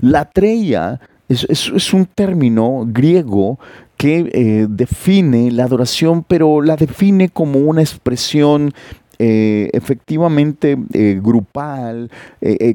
Latreia 0.00 1.00
es, 1.28 1.92
un 1.92 2.06
término 2.06 2.84
griego 2.86 3.58
que 3.96 4.30
eh, 4.32 4.66
define 4.68 5.50
la 5.50 5.64
adoración, 5.64 6.22
pero 6.22 6.60
la 6.60 6.76
define 6.76 7.28
como 7.28 7.60
una 7.60 7.80
expresión 7.80 8.72
eh, 9.18 9.70
efectivamente 9.72 10.76
eh, 10.92 11.18
grupal, 11.22 12.10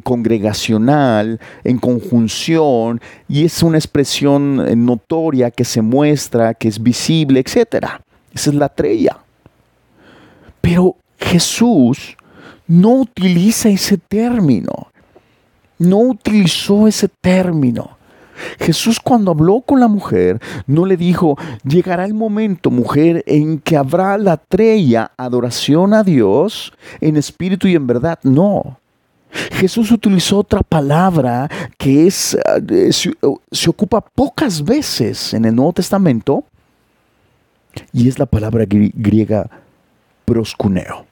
congregacional, 0.03 1.39
en 1.63 1.77
conjunción, 1.77 2.99
y 3.27 3.45
es 3.45 3.61
una 3.61 3.77
expresión 3.77 4.85
notoria 4.85 5.51
que 5.51 5.63
se 5.63 5.81
muestra, 5.81 6.55
que 6.55 6.67
es 6.67 6.81
visible, 6.81 7.39
etc. 7.39 7.85
Esa 8.33 8.49
es 8.49 8.55
la 8.55 8.69
trella. 8.69 9.19
Pero 10.61 10.95
Jesús 11.19 12.17
no 12.67 13.01
utiliza 13.01 13.69
ese 13.69 13.97
término, 13.97 14.87
no 15.77 15.97
utilizó 15.99 16.87
ese 16.87 17.07
término. 17.07 18.00
Jesús 18.59 18.99
cuando 18.99 19.31
habló 19.31 19.61
con 19.61 19.79
la 19.79 19.87
mujer 19.87 20.39
no 20.67 20.85
le 20.85 20.97
dijo, 20.97 21.37
llegará 21.63 22.05
el 22.05 22.13
momento, 22.13 22.71
mujer, 22.71 23.23
en 23.27 23.59
que 23.59 23.77
habrá 23.77 24.17
la 24.17 24.37
trella 24.37 25.11
adoración 25.17 25.93
a 25.93 26.03
Dios 26.03 26.73
en 26.99 27.17
espíritu 27.17 27.67
y 27.67 27.75
en 27.75 27.87
verdad. 27.87 28.19
No. 28.23 28.79
Jesús 29.53 29.91
utilizó 29.91 30.39
otra 30.39 30.61
palabra 30.61 31.49
que 31.77 32.07
es, 32.07 32.37
eh, 32.69 32.91
se, 32.91 33.13
se 33.51 33.69
ocupa 33.69 34.01
pocas 34.01 34.63
veces 34.63 35.33
en 35.33 35.45
el 35.45 35.55
Nuevo 35.55 35.73
Testamento 35.73 36.43
y 37.93 38.09
es 38.09 38.19
la 38.19 38.25
palabra 38.25 38.65
griega 38.67 39.49
proscuneo. 40.25 41.05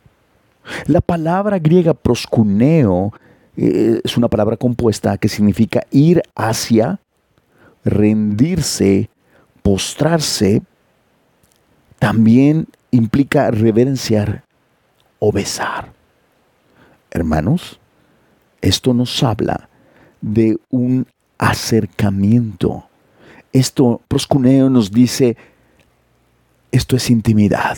La 0.86 1.02
palabra 1.02 1.60
griega 1.60 1.94
proscuneo 1.94 3.14
eh, 3.58 4.02
es 4.04 4.18
una 4.18 4.28
palabra 4.28 4.58
compuesta 4.58 5.18
que 5.18 5.30
significa 5.30 5.86
ir 5.92 6.22
hacia, 6.36 7.00
rendirse, 7.84 9.10
postrarse, 9.62 10.62
también 12.00 12.68
implica 12.92 13.52
reverenciar 13.52 14.44
o 15.20 15.32
besar. 15.32 15.92
Hermanos, 17.12 17.80
esto 18.62 18.94
nos 18.94 19.22
habla 19.24 19.70
de 20.22 20.58
un 20.70 21.08
acercamiento. 21.38 22.88
Esto, 23.52 24.02
proscuneo 24.08 24.70
nos 24.70 24.92
dice, 24.92 25.38
esto 26.72 26.96
es 26.96 27.10
intimidad. 27.10 27.78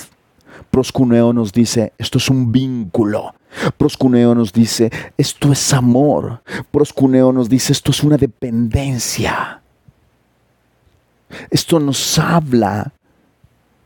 Proscuneo 0.69 1.33
nos 1.33 1.51
dice, 1.51 1.93
esto 1.97 2.17
es 2.17 2.29
un 2.29 2.51
vínculo. 2.51 3.33
Proscuneo 3.77 4.35
nos 4.35 4.53
dice, 4.53 4.91
esto 5.17 5.51
es 5.51 5.73
amor. 5.73 6.41
Proscuneo 6.71 7.31
nos 7.31 7.49
dice, 7.49 7.73
esto 7.73 7.91
es 7.91 8.03
una 8.03 8.17
dependencia. 8.17 9.60
Esto 11.49 11.79
nos 11.79 12.19
habla 12.19 12.93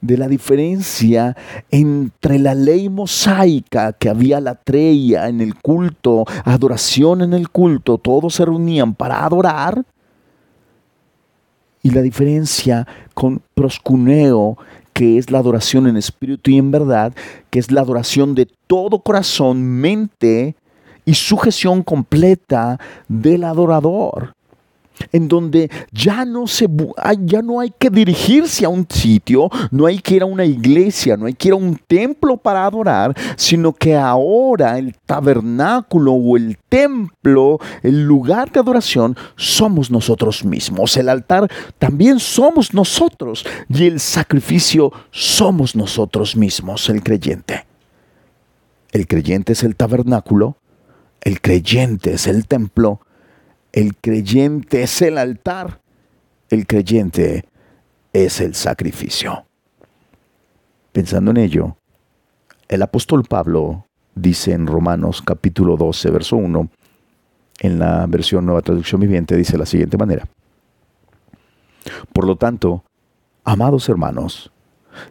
de 0.06 0.18
la 0.18 0.28
diferencia 0.28 1.36
entre 1.72 2.38
la 2.38 2.54
ley 2.54 2.90
mosaica 2.90 3.94
que 3.94 4.10
había 4.10 4.40
la 4.40 4.56
treya 4.56 5.28
en 5.28 5.42
el 5.42 5.56
culto, 5.56 6.26
adoración 6.44 7.22
en 7.22 7.34
el 7.34 7.50
culto, 7.50 7.98
todos 7.98 8.36
se 8.36 8.46
reunían 8.46 8.94
para 8.94 9.26
adorar, 9.26 9.84
y 11.82 11.90
la 11.90 12.02
diferencia 12.02 12.88
con 13.14 13.42
proscuneo, 13.54 14.58
que 14.94 15.18
es 15.18 15.30
la 15.30 15.40
adoración 15.40 15.88
en 15.88 15.98
espíritu 15.98 16.52
y 16.52 16.58
en 16.58 16.72
verdad, 16.72 17.14
que 17.50 17.60
es 17.60 17.72
la 17.72 17.82
adoración 17.82 18.34
de 18.36 18.48
todo 18.68 19.00
corazón, 19.00 19.62
mente 19.62 20.56
y 21.04 21.16
sujeción 21.16 21.84
completa 21.84 22.80
del 23.08 23.44
adorador 23.44 24.35
en 25.12 25.28
donde 25.28 25.70
ya 25.92 26.26
no, 26.26 26.48
se, 26.48 26.68
ya 27.22 27.42
no 27.42 27.60
hay 27.60 27.72
que 27.78 27.90
dirigirse 27.90 28.66
a 28.66 28.70
un 28.70 28.86
sitio, 28.90 29.50
no 29.72 29.86
hay 29.86 30.00
que 30.00 30.16
ir 30.16 30.24
a 30.24 30.26
una 30.26 30.46
iglesia, 30.46 31.18
no 31.18 31.26
hay 31.26 31.34
que 31.34 31.50
ir 31.50 31.54
a 31.54 31.58
un 31.58 31.80
templo 31.88 32.38
para 32.38 32.66
adorar, 32.66 33.16
sino 33.36 33.74
que 33.74 33.96
ahora 33.96 34.78
el 34.78 34.96
tabernáculo 35.06 36.14
o 36.14 36.38
el 36.38 36.58
templo, 36.70 37.60
el 37.84 38.04
lugar 38.06 38.52
de 38.52 38.60
adoración, 38.60 39.16
somos 39.36 39.92
nosotros 39.92 40.44
mismos. 40.44 40.98
El 40.98 41.10
altar 41.10 41.50
también 41.78 42.20
somos 42.20 42.74
nosotros 42.74 43.46
y 43.70 43.86
el 43.86 44.00
sacrificio 44.00 44.92
somos 45.12 45.76
nosotros 45.76 46.36
mismos, 46.36 46.90
el 46.90 47.04
creyente. 47.04 47.66
El 48.92 49.08
creyente 49.08 49.54
es 49.54 49.64
el 49.64 49.76
tabernáculo, 49.76 50.58
el 51.22 51.42
creyente 51.42 52.14
es 52.14 52.28
el 52.28 52.48
templo, 52.48 53.02
el 53.76 53.94
creyente 53.98 54.84
es 54.84 55.02
el 55.02 55.18
altar, 55.18 55.82
el 56.50 56.66
creyente 56.66 57.44
es 58.14 58.40
el 58.40 58.56
sacrificio. 58.56 59.46
Pensando 60.94 61.32
en 61.32 61.38
ello, 61.38 61.76
el 62.70 62.82
apóstol 62.82 63.26
Pablo 63.26 63.86
dice 64.16 64.54
en 64.54 64.66
Romanos 64.66 65.22
capítulo 65.22 65.76
12, 65.76 66.10
verso 66.10 66.38
1, 66.38 66.70
en 67.60 67.80
la 67.80 68.06
versión 68.08 68.46
Nueva 68.46 68.62
Traducción 68.62 69.02
Viviente, 69.02 69.36
dice 69.36 69.52
de 69.52 69.60
la 69.60 69.66
siguiente 69.66 69.98
manera. 69.98 70.26
Por 72.14 72.26
lo 72.26 72.38
tanto, 72.38 72.86
amados 73.44 73.90
hermanos, 73.90 74.54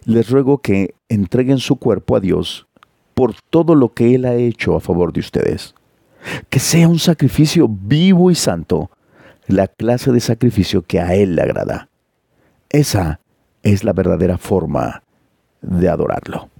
les 0.07 0.31
ruego 0.31 0.57
que 0.57 0.95
entreguen 1.11 1.59
su 1.59 1.77
cuerpo 1.77 2.17
a 2.17 2.21
Dios 2.21 2.67
por 3.13 3.35
todo 3.51 3.75
lo 3.75 3.93
que 3.93 4.15
Él 4.15 4.25
ha 4.25 4.37
hecho 4.37 4.75
a 4.75 4.81
favor 4.81 5.13
de 5.13 5.21
ustedes 5.21 5.75
que 6.49 6.59
sea 6.59 6.89
un 6.89 6.99
sacrificio 6.99 7.69
vivo 7.69 8.31
y 8.31 8.35
santo, 8.35 8.91
la 9.47 9.69
clase 9.69 10.13
de 10.13 10.21
sacrificio 10.21 10.83
que 10.83 11.01
a 11.01 11.15
Él 11.15 11.37
le 11.37 11.43
agrada. 11.43 11.89
Esa 12.71 13.21
es 13.63 13.85
la 13.85 13.93
verdadera 13.93 14.39
forma 14.39 15.03
de 15.61 15.89
adorarlo. 15.89 16.51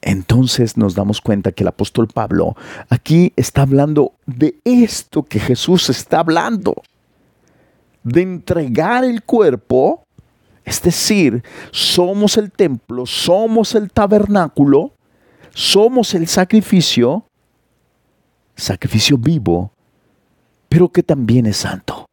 Entonces 0.00 0.76
nos 0.76 0.94
damos 0.94 1.20
cuenta 1.20 1.52
que 1.52 1.64
el 1.64 1.68
apóstol 1.68 2.08
Pablo 2.08 2.56
aquí 2.88 3.32
está 3.36 3.62
hablando 3.62 4.12
de 4.26 4.56
esto 4.64 5.24
que 5.24 5.40
Jesús 5.40 5.90
está 5.90 6.20
hablando, 6.20 6.74
de 8.04 8.22
entregar 8.22 9.04
el 9.04 9.22
cuerpo, 9.22 10.04
es 10.64 10.80
decir, 10.82 11.42
somos 11.72 12.36
el 12.36 12.52
templo, 12.52 13.06
somos 13.06 13.74
el 13.74 13.90
tabernáculo, 13.90 14.92
somos 15.52 16.14
el 16.14 16.28
sacrificio, 16.28 17.24
sacrificio 18.58 19.16
vivo, 19.16 19.72
pero 20.68 20.90
que 20.90 21.02
también 21.02 21.46
es 21.46 21.58
santo. 21.58 22.08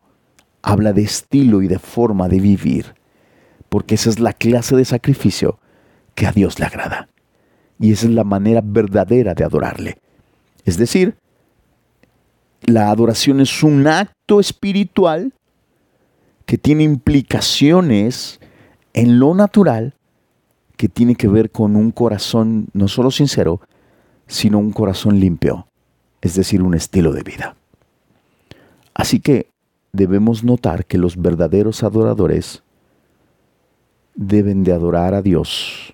Habla 0.61 0.93
de 0.93 1.01
estilo 1.01 1.61
y 1.61 1.67
de 1.67 1.79
forma 1.79 2.27
de 2.29 2.39
vivir, 2.39 2.95
porque 3.69 3.95
esa 3.95 4.09
es 4.09 4.19
la 4.19 4.33
clase 4.33 4.75
de 4.75 4.85
sacrificio 4.85 5.59
que 6.13 6.25
a 6.25 6.31
Dios 6.31 6.59
le 6.59 6.65
agrada. 6.65 7.09
Y 7.79 7.91
esa 7.91 8.05
es 8.05 8.13
la 8.13 8.23
manera 8.23 8.61
verdadera 8.63 9.33
de 9.33 9.43
adorarle. 9.43 9.97
Es 10.63 10.77
decir, 10.77 11.17
la 12.65 12.89
adoración 12.89 13.41
es 13.41 13.61
un 13.61 13.85
acto 13.85 14.39
espiritual 14.39 15.33
que 16.45 16.57
tiene 16.57 16.83
implicaciones 16.83 18.39
en 18.93 19.19
lo 19.19 19.35
natural 19.35 19.93
que 20.77 20.89
tiene 20.89 21.15
que 21.15 21.27
ver 21.27 21.51
con 21.51 21.75
un 21.75 21.91
corazón 21.91 22.67
no 22.73 22.87
solo 22.87 23.11
sincero, 23.11 23.61
sino 24.27 24.59
un 24.59 24.71
corazón 24.71 25.19
limpio, 25.19 25.67
es 26.25 26.33
decir, 26.33 26.63
un 26.63 26.73
estilo 26.73 27.13
de 27.13 27.21
vida. 27.21 27.55
Así 28.95 29.19
que 29.19 29.51
debemos 29.93 30.43
notar 30.43 30.85
que 30.85 30.97
los 30.97 31.21
verdaderos 31.21 31.83
adoradores 31.83 32.63
deben 34.15 34.63
de 34.63 34.73
adorar 34.73 35.13
a 35.13 35.21
Dios 35.21 35.93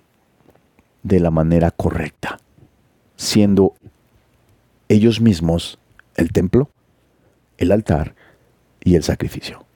de 1.02 1.20
la 1.20 1.30
manera 1.30 1.70
correcta, 1.70 2.38
siendo 3.14 3.74
ellos 4.88 5.20
mismos 5.20 5.78
el 6.16 6.32
templo, 6.32 6.70
el 7.58 7.70
altar 7.70 8.14
y 8.82 8.94
el 8.94 9.02
sacrificio. 9.02 9.66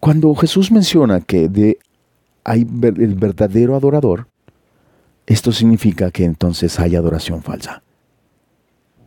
Cuando 0.00 0.34
Jesús 0.36 0.72
menciona 0.72 1.20
que 1.20 1.50
de, 1.50 1.78
hay 2.44 2.60
el 2.60 3.14
verdadero 3.14 3.76
adorador, 3.76 4.26
esto 5.26 5.52
significa 5.52 6.10
que 6.10 6.24
entonces 6.24 6.80
hay 6.80 6.96
adoración 6.96 7.42
falsa. 7.42 7.82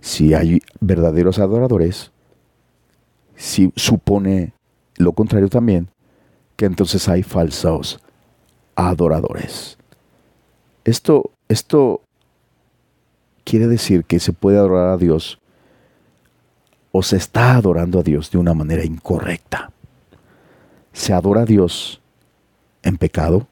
Si 0.02 0.34
hay 0.34 0.62
verdaderos 0.80 1.40
adoradores, 1.40 2.12
si 3.36 3.72
supone 3.76 4.54
lo 4.96 5.14
contrario 5.14 5.50
también, 5.50 5.90
que 6.56 6.66
entonces 6.66 7.08
hay 7.08 7.24
falsos 7.24 8.00
adoradores. 8.76 9.78
Esto, 10.84 11.32
esto 11.48 12.02
quiere 13.44 13.68
decir 13.68 14.04
que 14.06 14.20
se 14.20 14.34
puede 14.34 14.58
adorar 14.58 14.90
a 14.90 14.98
Dios 14.98 15.40
o 16.92 17.04
se 17.04 17.18
está 17.18 17.56
adorando 17.56 18.00
a 18.00 18.04
Dios 18.04 18.32
de 18.32 18.38
una 18.38 18.54
manera 18.54 18.84
incorrecta. 18.84 19.72
Se 20.92 21.14
adora 21.14 21.42
a 21.42 21.46
Dios 21.46 22.02
en 22.84 22.98
pecado, 22.98 23.48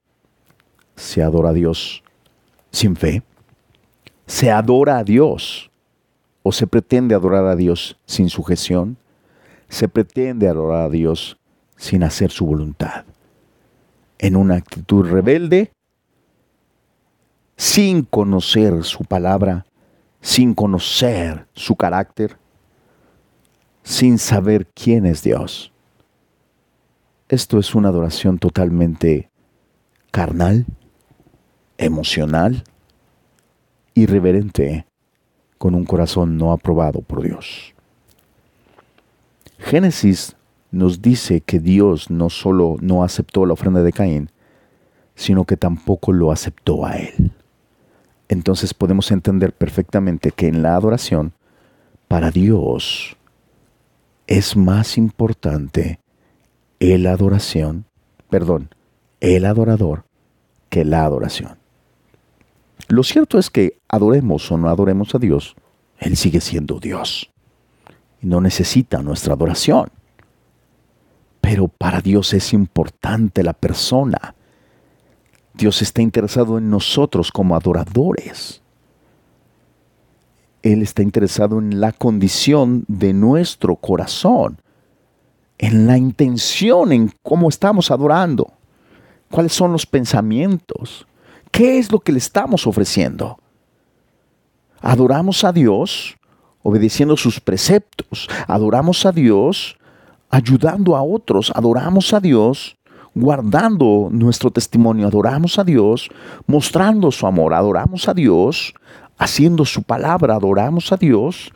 se 0.95 1.21
adora 1.21 1.49
a 1.49 1.53
Dios 1.53 2.03
sin 2.71 2.95
fe, 2.95 3.23
se 4.25 4.51
adora 4.51 4.97
a 4.97 5.03
Dios 5.03 5.71
o 6.47 6.53
se 6.53 6.65
pretende 6.65 7.13
adorar 7.13 7.45
a 7.45 7.57
Dios 7.57 7.99
sin 8.05 8.29
sujeción, 8.29 8.95
se 9.67 9.89
pretende 9.89 10.47
adorar 10.47 10.83
a 10.83 10.89
Dios 10.89 11.37
sin 11.75 12.03
hacer 12.03 12.31
su 12.31 12.45
voluntad, 12.45 13.03
en 14.17 14.37
una 14.37 14.55
actitud 14.55 15.05
rebelde, 15.05 15.73
sin 17.57 18.03
conocer 18.03 18.85
su 18.85 19.03
palabra, 19.03 19.65
sin 20.21 20.53
conocer 20.53 21.47
su 21.53 21.75
carácter, 21.75 22.37
sin 23.83 24.17
saber 24.17 24.67
quién 24.67 25.05
es 25.05 25.23
Dios. 25.23 25.73
Esto 27.27 27.59
es 27.59 27.75
una 27.75 27.89
adoración 27.89 28.39
totalmente 28.39 29.29
carnal, 30.11 30.65
emocional, 31.77 32.63
irreverente, 33.95 34.85
con 35.57 35.75
un 35.75 35.85
corazón 35.85 36.37
no 36.37 36.51
aprobado 36.51 37.01
por 37.01 37.21
Dios. 37.21 37.73
Génesis 39.57 40.35
nos 40.71 41.01
dice 41.01 41.41
que 41.41 41.59
Dios 41.59 42.09
no 42.09 42.29
solo 42.29 42.75
no 42.81 43.03
aceptó 43.03 43.45
la 43.45 43.53
ofrenda 43.53 43.81
de 43.81 43.93
Caín, 43.93 44.29
sino 45.15 45.45
que 45.45 45.57
tampoco 45.57 46.13
lo 46.13 46.31
aceptó 46.31 46.85
a 46.85 46.95
él. 46.97 47.31
Entonces 48.29 48.73
podemos 48.73 49.11
entender 49.11 49.53
perfectamente 49.53 50.31
que 50.31 50.47
en 50.47 50.61
la 50.61 50.75
adoración, 50.75 51.33
para 52.07 52.29
Dios, 52.29 53.17
es 54.27 54.55
más 54.55 54.97
importante 54.97 55.99
el 56.79 57.07
adoración, 57.07 57.85
perdón, 58.29 58.69
el 59.21 59.45
adorador 59.45 60.03
que 60.69 60.85
la 60.85 61.05
adoración. 61.05 61.56
Lo 62.87 63.03
cierto 63.03 63.37
es 63.37 63.49
que 63.49 63.79
adoremos 63.89 64.49
o 64.51 64.57
no 64.57 64.69
adoremos 64.69 65.13
a 65.13 65.19
Dios, 65.19 65.55
Él 65.99 66.15
sigue 66.15 66.39
siendo 66.39 66.79
Dios 66.79 67.29
y 68.21 68.27
no 68.27 68.39
necesita 68.39 69.01
nuestra 69.01 69.33
adoración. 69.33 69.89
Pero 71.41 71.67
para 71.67 72.01
Dios 72.01 72.33
es 72.33 72.53
importante 72.53 73.43
la 73.43 73.53
persona. 73.53 74.35
Dios 75.53 75.81
está 75.81 76.01
interesado 76.01 76.57
en 76.57 76.69
nosotros 76.69 77.31
como 77.31 77.55
adoradores. 77.55 78.61
Él 80.61 80.81
está 80.81 81.01
interesado 81.01 81.59
en 81.59 81.79
la 81.79 81.91
condición 81.91 82.83
de 82.87 83.13
nuestro 83.13 83.75
corazón, 83.75 84.59
en 85.57 85.87
la 85.87 85.97
intención, 85.97 86.91
en 86.91 87.13
cómo 87.23 87.49
estamos 87.49 87.91
adorando, 87.91 88.53
cuáles 89.31 89.53
son 89.53 89.71
los 89.71 89.85
pensamientos, 89.85 91.06
qué 91.57 91.79
es 91.79 91.91
lo 91.91 91.99
que 91.99 92.11
le 92.11 92.19
estamos 92.19 92.67
ofreciendo. 92.67 93.39
Adoramos 94.79 95.43
a 95.43 95.51
Dios 95.51 96.15
obedeciendo 96.61 97.17
sus 97.17 97.39
preceptos, 97.39 98.29
adoramos 98.47 99.07
a 99.07 99.11
Dios 99.11 99.75
ayudando 100.29 100.95
a 100.95 101.01
otros, 101.01 101.51
adoramos 101.55 102.13
a 102.13 102.19
Dios 102.19 102.77
guardando 103.15 104.09
nuestro 104.11 104.51
testimonio, 104.51 105.07
adoramos 105.07 105.57
a 105.57 105.63
Dios 105.63 106.09
mostrando 106.45 107.11
su 107.11 107.25
amor, 107.25 107.55
adoramos 107.55 108.07
a 108.07 108.13
Dios 108.13 108.75
haciendo 109.17 109.65
su 109.65 109.81
palabra, 109.81 110.35
adoramos 110.35 110.91
a 110.91 110.97
Dios, 110.97 111.51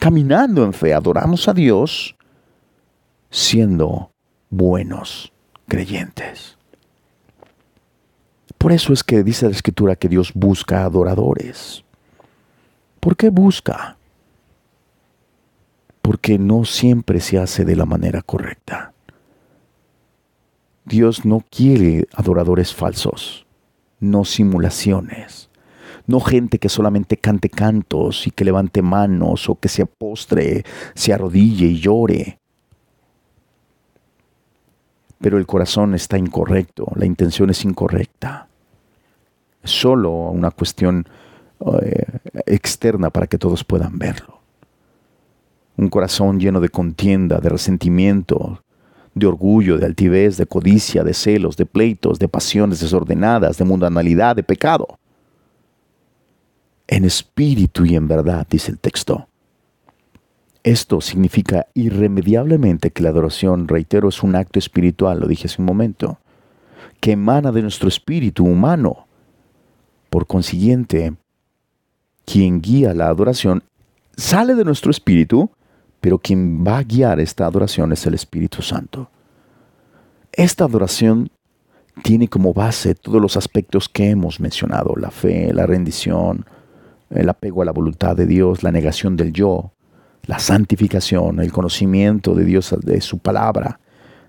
caminando 0.00 0.64
en 0.64 0.72
fe, 0.72 0.92
adoramos 0.92 1.46
a 1.46 1.54
Dios, 1.54 2.16
siendo 3.30 4.10
buenos 4.50 5.32
creyentes. 5.68 6.58
Por 8.58 8.72
eso 8.72 8.92
es 8.92 9.04
que 9.04 9.22
dice 9.22 9.46
la 9.46 9.52
Escritura 9.52 9.96
que 9.96 10.08
Dios 10.08 10.32
busca 10.34 10.84
adoradores. 10.84 11.84
¿Por 13.00 13.16
qué 13.16 13.30
busca? 13.30 13.96
Porque 16.00 16.38
no 16.38 16.64
siempre 16.64 17.20
se 17.20 17.38
hace 17.38 17.64
de 17.64 17.76
la 17.76 17.84
manera 17.84 18.22
correcta. 18.22 18.92
Dios 20.84 21.24
no 21.24 21.44
quiere 21.50 22.06
adoradores 22.14 22.74
falsos, 22.74 23.46
no 24.00 24.24
simulaciones 24.24 25.50
no 26.06 26.20
gente 26.20 26.58
que 26.58 26.68
solamente 26.68 27.16
cante 27.16 27.48
cantos 27.48 28.26
y 28.26 28.30
que 28.30 28.44
levante 28.44 28.82
manos 28.82 29.48
o 29.48 29.58
que 29.58 29.68
se 29.68 29.86
postre, 29.86 30.64
se 30.94 31.12
arrodille 31.12 31.66
y 31.66 31.80
llore. 31.80 32.38
Pero 35.20 35.38
el 35.38 35.46
corazón 35.46 35.94
está 35.94 36.18
incorrecto, 36.18 36.86
la 36.96 37.06
intención 37.06 37.50
es 37.50 37.64
incorrecta. 37.64 38.48
Solo 39.62 40.10
una 40.10 40.50
cuestión 40.50 41.06
eh, 41.82 42.04
externa 42.46 43.10
para 43.10 43.26
que 43.26 43.38
todos 43.38 43.64
puedan 43.64 43.98
verlo. 43.98 44.40
Un 45.76 45.88
corazón 45.88 46.38
lleno 46.38 46.60
de 46.60 46.68
contienda, 46.68 47.38
de 47.38 47.48
resentimiento, 47.48 48.62
de 49.14 49.26
orgullo, 49.26 49.78
de 49.78 49.86
altivez, 49.86 50.36
de 50.36 50.46
codicia, 50.46 51.02
de 51.02 51.14
celos, 51.14 51.56
de 51.56 51.66
pleitos, 51.66 52.18
de 52.18 52.28
pasiones 52.28 52.80
desordenadas, 52.80 53.58
de 53.58 53.64
mundanalidad, 53.64 54.36
de 54.36 54.42
pecado 54.42 54.98
en 56.86 57.04
espíritu 57.04 57.84
y 57.84 57.96
en 57.96 58.08
verdad, 58.08 58.46
dice 58.48 58.70
el 58.70 58.78
texto. 58.78 59.28
Esto 60.64 61.02
significa 61.02 61.66
irremediablemente 61.74 62.90
que 62.90 63.02
la 63.02 63.10
adoración, 63.10 63.68
reitero, 63.68 64.08
es 64.08 64.22
un 64.22 64.34
acto 64.34 64.58
espiritual, 64.58 65.20
lo 65.20 65.28
dije 65.28 65.46
hace 65.46 65.60
un 65.60 65.66
momento, 65.66 66.18
que 67.00 67.12
emana 67.12 67.52
de 67.52 67.60
nuestro 67.60 67.86
espíritu 67.86 68.44
humano. 68.46 69.06
Por 70.08 70.26
consiguiente, 70.26 71.12
quien 72.24 72.62
guía 72.62 72.94
la 72.94 73.08
adoración 73.08 73.62
sale 74.16 74.54
de 74.54 74.64
nuestro 74.64 74.90
espíritu, 74.90 75.50
pero 76.00 76.18
quien 76.18 76.64
va 76.66 76.78
a 76.78 76.82
guiar 76.82 77.20
esta 77.20 77.44
adoración 77.44 77.92
es 77.92 78.06
el 78.06 78.14
Espíritu 78.14 78.62
Santo. 78.62 79.10
Esta 80.32 80.64
adoración 80.64 81.30
tiene 82.02 82.28
como 82.28 82.54
base 82.54 82.94
todos 82.94 83.20
los 83.20 83.36
aspectos 83.36 83.88
que 83.88 84.10
hemos 84.10 84.40
mencionado, 84.40 84.94
la 84.96 85.10
fe, 85.10 85.52
la 85.52 85.66
rendición, 85.66 86.46
el 87.10 87.28
apego 87.28 87.62
a 87.62 87.64
la 87.66 87.72
voluntad 87.72 88.16
de 88.16 88.26
Dios, 88.26 88.62
la 88.62 88.72
negación 88.72 89.16
del 89.16 89.32
yo, 89.32 89.72
la 90.26 90.38
santificación, 90.38 91.40
el 91.40 91.52
conocimiento 91.52 92.34
de 92.34 92.44
Dios, 92.44 92.74
de 92.80 93.00
su 93.00 93.18
palabra, 93.18 93.80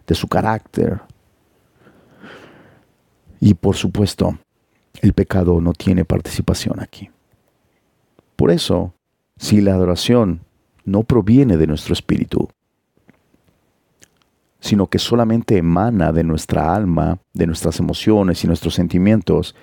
de 0.07 0.15
su 0.15 0.27
carácter. 0.27 1.01
Y 3.39 3.53
por 3.53 3.75
supuesto, 3.75 4.37
el 5.01 5.13
pecado 5.13 5.61
no 5.61 5.73
tiene 5.73 6.05
participación 6.05 6.79
aquí. 6.79 7.09
Por 8.35 8.51
eso, 8.51 8.93
si 9.37 9.61
la 9.61 9.73
adoración 9.73 10.41
no 10.83 11.03
proviene 11.03 11.57
de 11.57 11.67
nuestro 11.67 11.93
espíritu, 11.93 12.49
sino 14.59 14.87
que 14.87 14.99
solamente 14.99 15.57
emana 15.57 16.11
de 16.11 16.23
nuestra 16.23 16.73
alma, 16.73 17.19
de 17.33 17.47
nuestras 17.47 17.79
emociones 17.79 18.43
y 18.43 18.47
nuestros 18.47 18.73
sentimientos, 18.73 19.55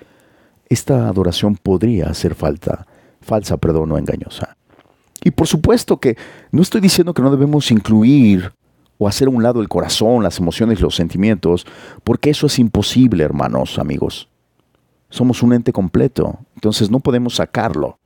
esta 0.69 1.07
adoración 1.07 1.55
podría 1.55 2.07
hacer 2.07 2.35
falta 2.35 2.87
falsa, 3.23 3.57
perdón, 3.57 3.91
o 3.91 3.97
engañosa. 3.97 4.57
Y 5.23 5.31
por 5.31 5.47
supuesto 5.47 5.99
que 5.99 6.17
no 6.51 6.61
estoy 6.61 6.81
diciendo 6.81 7.13
que 7.13 7.21
no 7.21 7.31
debemos 7.31 7.71
incluir 7.71 8.51
o 8.97 9.07
hacer 9.07 9.27
a 9.27 9.31
un 9.31 9.41
lado 9.41 9.61
el 9.61 9.69
corazón, 9.69 10.23
las 10.23 10.39
emociones, 10.39 10.81
los 10.81 10.95
sentimientos, 10.95 11.65
porque 12.03 12.29
eso 12.29 12.47
es 12.47 12.59
imposible, 12.59 13.23
hermanos, 13.23 13.79
amigos. 13.79 14.29
Somos 15.09 15.41
un 15.43 15.53
ente 15.53 15.71
completo, 15.71 16.39
entonces 16.55 16.91
no 16.91 16.99
podemos 16.99 17.35
sacarlo. 17.35 17.99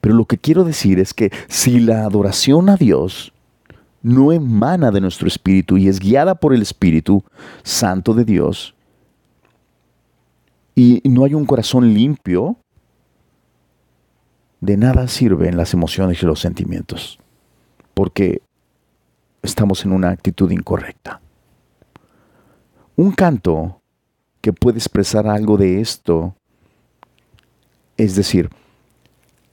Pero 0.00 0.14
lo 0.14 0.26
que 0.26 0.38
quiero 0.38 0.64
decir 0.64 0.98
es 1.00 1.14
que 1.14 1.32
si 1.48 1.80
la 1.80 2.04
adoración 2.04 2.68
a 2.68 2.76
Dios 2.76 3.32
no 4.02 4.32
emana 4.32 4.90
de 4.90 5.00
nuestro 5.00 5.26
espíritu 5.26 5.78
y 5.78 5.88
es 5.88 5.98
guiada 5.98 6.34
por 6.34 6.54
el 6.54 6.62
Espíritu 6.62 7.24
Santo 7.62 8.14
de 8.14 8.24
Dios, 8.24 8.74
y 10.74 11.02
no 11.04 11.24
hay 11.24 11.34
un 11.34 11.44
corazón 11.44 11.92
limpio, 11.92 12.56
de 14.60 14.76
nada 14.76 15.08
sirven 15.08 15.56
las 15.56 15.74
emociones 15.74 16.22
y 16.22 16.26
los 16.26 16.40
sentimientos, 16.40 17.18
porque 17.94 18.42
estamos 19.42 19.84
en 19.84 19.92
una 19.92 20.10
actitud 20.10 20.50
incorrecta. 20.50 21.20
Un 22.96 23.12
canto 23.12 23.80
que 24.40 24.52
puede 24.52 24.78
expresar 24.78 25.26
algo 25.26 25.56
de 25.56 25.80
esto, 25.80 26.34
es 27.96 28.14
decir, 28.14 28.50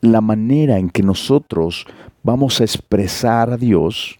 la 0.01 0.21
manera 0.21 0.77
en 0.77 0.89
que 0.89 1.03
nosotros 1.03 1.85
vamos 2.23 2.59
a 2.59 2.63
expresar 2.63 3.51
a 3.51 3.57
Dios, 3.57 4.19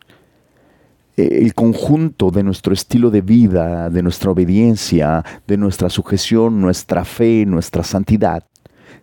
eh, 1.17 1.39
el 1.41 1.53
conjunto 1.53 2.31
de 2.31 2.43
nuestro 2.43 2.73
estilo 2.73 3.09
de 3.09 3.21
vida, 3.21 3.89
de 3.89 4.01
nuestra 4.01 4.31
obediencia, 4.31 5.23
de 5.45 5.57
nuestra 5.57 5.89
sujeción, 5.89 6.61
nuestra 6.61 7.03
fe, 7.05 7.45
nuestra 7.45 7.83
santidad, 7.83 8.45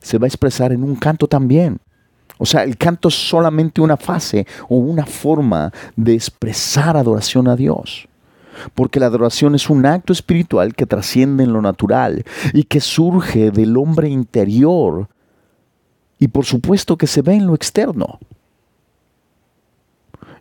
se 0.04 0.18
va 0.18 0.26
a 0.26 0.28
expresar 0.28 0.70
en 0.72 0.84
un 0.84 0.96
canto 0.96 1.26
también. 1.26 1.78
O 2.36 2.44
sea, 2.44 2.62
el 2.62 2.76
canto 2.76 3.08
es 3.08 3.14
solamente 3.14 3.80
una 3.80 3.96
fase 3.96 4.46
o 4.68 4.76
una 4.76 5.06
forma 5.06 5.72
de 5.96 6.14
expresar 6.14 6.96
adoración 6.96 7.48
a 7.48 7.56
Dios. 7.56 8.06
Porque 8.74 9.00
la 9.00 9.06
adoración 9.06 9.54
es 9.54 9.70
un 9.70 9.86
acto 9.86 10.12
espiritual 10.12 10.74
que 10.74 10.86
trasciende 10.86 11.44
en 11.44 11.52
lo 11.52 11.62
natural 11.62 12.24
y 12.52 12.64
que 12.64 12.80
surge 12.80 13.50
del 13.50 13.76
hombre 13.76 14.08
interior 14.08 15.08
y 16.18 16.28
por 16.28 16.44
supuesto 16.44 16.96
que 16.96 17.06
se 17.06 17.22
ve 17.22 17.34
en 17.34 17.46
lo 17.46 17.54
externo. 17.54 18.18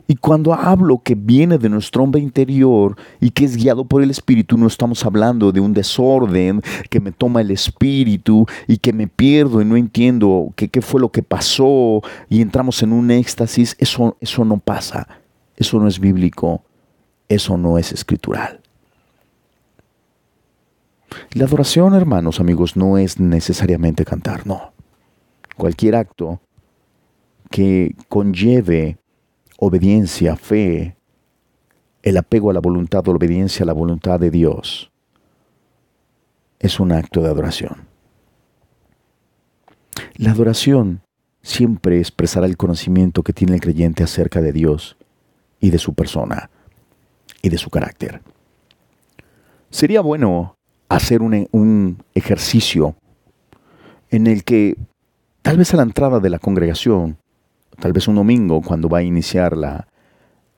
Y 0.07 0.15
cuando 0.15 0.53
hablo 0.53 1.01
que 1.01 1.15
viene 1.15 1.57
de 1.57 1.69
nuestro 1.69 2.03
hombre 2.03 2.21
interior 2.21 2.97
y 3.21 3.29
que 3.29 3.45
es 3.45 3.55
guiado 3.55 3.85
por 3.85 4.03
el 4.03 4.11
Espíritu, 4.11 4.57
no 4.57 4.67
estamos 4.67 5.05
hablando 5.05 5.51
de 5.51 5.61
un 5.61 5.73
desorden 5.73 6.61
que 6.89 6.99
me 6.99 7.11
toma 7.11 7.41
el 7.41 7.51
Espíritu 7.51 8.45
y 8.67 8.77
que 8.77 8.91
me 8.91 9.07
pierdo 9.07 9.61
y 9.61 9.65
no 9.65 9.77
entiendo 9.77 10.51
qué 10.55 10.81
fue 10.81 10.99
lo 10.99 11.11
que 11.11 11.23
pasó 11.23 12.01
y 12.29 12.41
entramos 12.41 12.83
en 12.83 12.91
un 12.91 13.11
éxtasis. 13.11 13.75
Eso, 13.79 14.17
eso 14.19 14.43
no 14.43 14.57
pasa. 14.57 15.07
Eso 15.55 15.79
no 15.79 15.87
es 15.87 15.99
bíblico. 15.99 16.63
Eso 17.29 17.57
no 17.57 17.77
es 17.77 17.91
escritural. 17.91 18.59
La 21.33 21.45
adoración, 21.45 21.93
hermanos, 21.93 22.39
amigos, 22.39 22.75
no 22.75 22.97
es 22.97 23.19
necesariamente 23.19 24.03
cantar, 24.03 24.45
no. 24.45 24.73
Cualquier 25.55 25.95
acto 25.95 26.41
que 27.49 27.95
conlleve 28.09 28.97
obediencia, 29.57 30.35
fe, 30.35 30.95
el 32.01 32.17
apego 32.17 32.51
a 32.51 32.53
la 32.53 32.59
voluntad, 32.59 33.05
la 33.05 33.13
obediencia 33.13 33.63
a 33.63 33.67
la 33.67 33.73
voluntad 33.73 34.19
de 34.19 34.29
Dios, 34.29 34.91
es 36.59 36.79
un 36.79 36.91
acto 36.91 37.21
de 37.21 37.29
adoración. 37.29 37.87
La 40.15 40.31
adoración 40.31 41.01
siempre 41.41 41.99
expresará 41.99 42.45
el 42.45 42.57
conocimiento 42.57 43.23
que 43.23 43.33
tiene 43.33 43.55
el 43.55 43.61
creyente 43.61 44.03
acerca 44.03 44.41
de 44.41 44.53
Dios 44.53 44.97
y 45.59 45.69
de 45.69 45.77
su 45.77 45.93
persona 45.93 46.49
y 47.41 47.49
de 47.49 47.57
su 47.57 47.69
carácter. 47.69 48.21
Sería 49.69 50.01
bueno 50.01 50.55
hacer 50.87 51.21
un, 51.21 51.47
un 51.51 52.03
ejercicio 52.13 52.95
en 54.09 54.27
el 54.27 54.43
que 54.43 54.77
tal 55.41 55.57
vez 55.57 55.73
a 55.73 55.77
la 55.77 55.83
entrada 55.83 56.19
de 56.19 56.29
la 56.29 56.39
congregación 56.39 57.17
tal 57.79 57.93
vez 57.93 58.07
un 58.07 58.15
domingo 58.15 58.61
cuando 58.61 58.89
va 58.89 58.99
a 58.99 59.03
iniciar 59.03 59.55
la, 59.57 59.87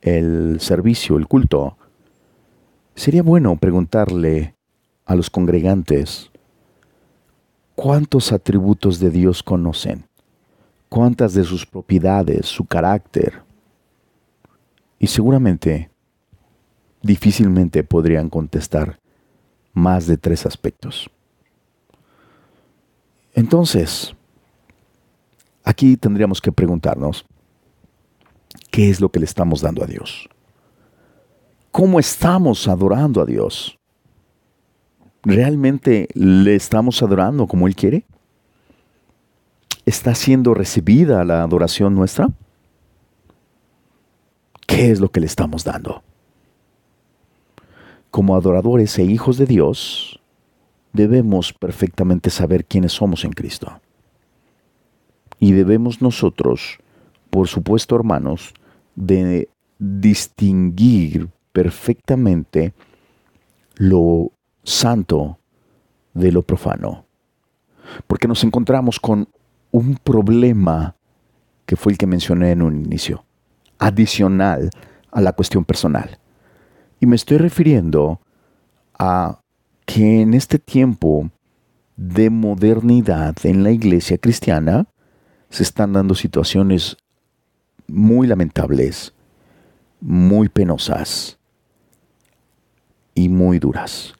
el 0.01 0.59
servicio, 0.59 1.18
el 1.18 1.28
culto, 1.28 1.78
sería 2.95 3.24
bueno 3.24 3.55
preguntarle 3.57 4.55
a 5.05 5.16
los 5.16 5.30
congregantes 5.30 6.32
cuántos 7.76 8.32
atributos 8.32 8.99
de 8.99 9.09
Dios 9.09 9.43
conocen, 9.43 10.05
cuántas 10.89 11.34
de 11.34 11.43
sus 11.43 11.66
propiedades, 11.66 12.45
su 12.45 12.66
carácter. 12.66 13.43
Y 14.97 15.07
seguramente, 15.07 15.89
difícilmente 17.01 17.84
podrían 17.84 18.30
contestar 18.30 18.99
más 19.74 20.07
de 20.07 20.18
tres 20.18 20.45
aspectos. 20.45 21.09
Entonces, 23.34 24.14
Aquí 25.66 25.97
tendríamos 25.97 26.39
que 26.41 26.51
preguntarnos, 26.51 27.26
¿qué 28.70 28.91
es 28.91 29.01
lo 29.01 29.09
que 29.09 29.20
le 29.20 29.26
estamos 29.26 29.61
dando 29.61 29.84
a 29.84 29.88
Dios? 29.88 30.30
¿Cómo 31.72 31.99
estamos 31.99 32.68
adorando 32.68 33.20
a 33.20 33.26
Dios? 33.26 33.78
¿Realmente 35.24 36.07
le 36.13 36.55
estamos 36.55 37.01
adorando 37.01 37.47
como 37.47 37.68
Él 37.68 37.76
quiere? 37.76 38.05
¿Está 39.88 40.13
siendo 40.13 40.53
recibida 40.53 41.26
la 41.26 41.41
adoración 41.41 41.95
nuestra? 41.95 42.30
¿Qué 44.68 44.91
es 44.91 44.99
lo 44.99 45.09
que 45.09 45.20
le 45.20 45.26
estamos 45.26 45.63
dando? 45.63 46.03
Como 48.11 48.36
adoradores 48.36 48.97
e 48.99 49.03
hijos 49.03 49.38
de 49.38 49.47
Dios, 49.47 50.22
debemos 50.93 51.53
perfectamente 51.53 52.30
saber 52.30 52.66
quiénes 52.66 52.93
somos 52.93 53.26
en 53.26 53.34
Cristo. 53.34 53.82
Y 55.40 55.52
debemos 55.52 56.02
nosotros, 56.02 56.80
por 57.30 57.48
supuesto 57.48 57.96
hermanos, 57.96 58.54
de 58.96 59.50
distinguir 59.78 61.30
perfectamente 61.52 62.74
lo 63.76 64.32
santo 64.64 65.38
de 66.14 66.32
lo 66.32 66.42
profano. 66.42 67.06
Porque 68.08 68.28
nos 68.28 68.44
encontramos 68.44 69.00
con 69.00 69.28
un 69.72 69.98
problema 69.98 70.96
que 71.66 71.76
fue 71.76 71.92
el 71.92 71.98
que 71.98 72.08
mencioné 72.08 72.52
en 72.52 72.62
un 72.62 72.78
inicio, 72.78 73.26
adicional 73.80 74.70
a 75.12 75.22
la 75.22 75.34
cuestión 75.34 75.66
personal. 75.66 76.18
Y 77.00 77.06
me 77.06 77.16
estoy 77.16 77.38
refiriendo 77.38 78.22
a 78.98 79.40
que 79.86 80.22
en 80.22 80.34
este 80.34 80.60
tiempo 80.60 81.30
de 81.96 82.30
modernidad 82.30 83.36
en 83.44 83.64
la 83.64 83.72
iglesia 83.72 84.18
cristiana, 84.18 84.88
se 85.56 85.64
están 85.64 85.93
dando 85.93 86.16
situaciones 86.16 86.97
muy 87.88 88.28
lamentables, 88.28 89.14
muy 90.01 90.49
penosas 90.49 91.39
y 93.14 93.30
muy 93.30 93.60
duras. 93.60 94.14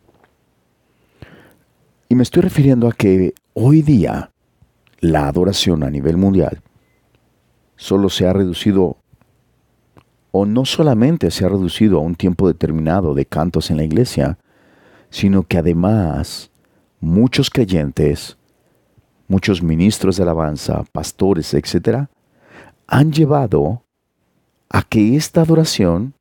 Y 2.07 2.15
me 2.15 2.23
estoy 2.23 2.43
refiriendo 2.43 2.88
a 2.88 2.93
que 2.93 3.33
hoy 3.53 3.81
día 3.81 4.31
la 5.01 5.27
adoración 5.27 5.83
a 5.83 5.89
nivel 5.89 6.15
mundial 6.15 6.61
solo 7.75 8.07
se 8.07 8.25
ha 8.25 8.31
reducido, 8.31 8.95
o 10.31 10.45
no 10.45 10.63
solamente 10.63 11.31
se 11.31 11.43
ha 11.43 11.49
reducido 11.49 11.97
a 11.97 12.01
un 12.01 12.15
tiempo 12.15 12.47
determinado 12.47 13.13
de 13.13 13.25
cantos 13.25 13.69
en 13.71 13.75
la 13.75 13.83
iglesia, 13.83 14.38
sino 15.09 15.43
que 15.43 15.57
además 15.57 16.49
muchos 17.01 17.49
creyentes 17.49 18.38
muchos 19.28 19.61
ministros 19.61 20.17
de 20.17 20.23
alabanza, 20.23 20.84
pastores, 20.91 21.53
etc., 21.53 22.07
han 22.88 23.11
llevado 23.11 23.84
a 24.69 24.82
que 24.84 25.15
esta 25.15 25.41
adoración, 25.41 26.13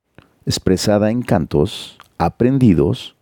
expresada 0.47 1.11
en 1.11 1.23
cantos 1.23 1.99
aprendidos, 2.19 3.17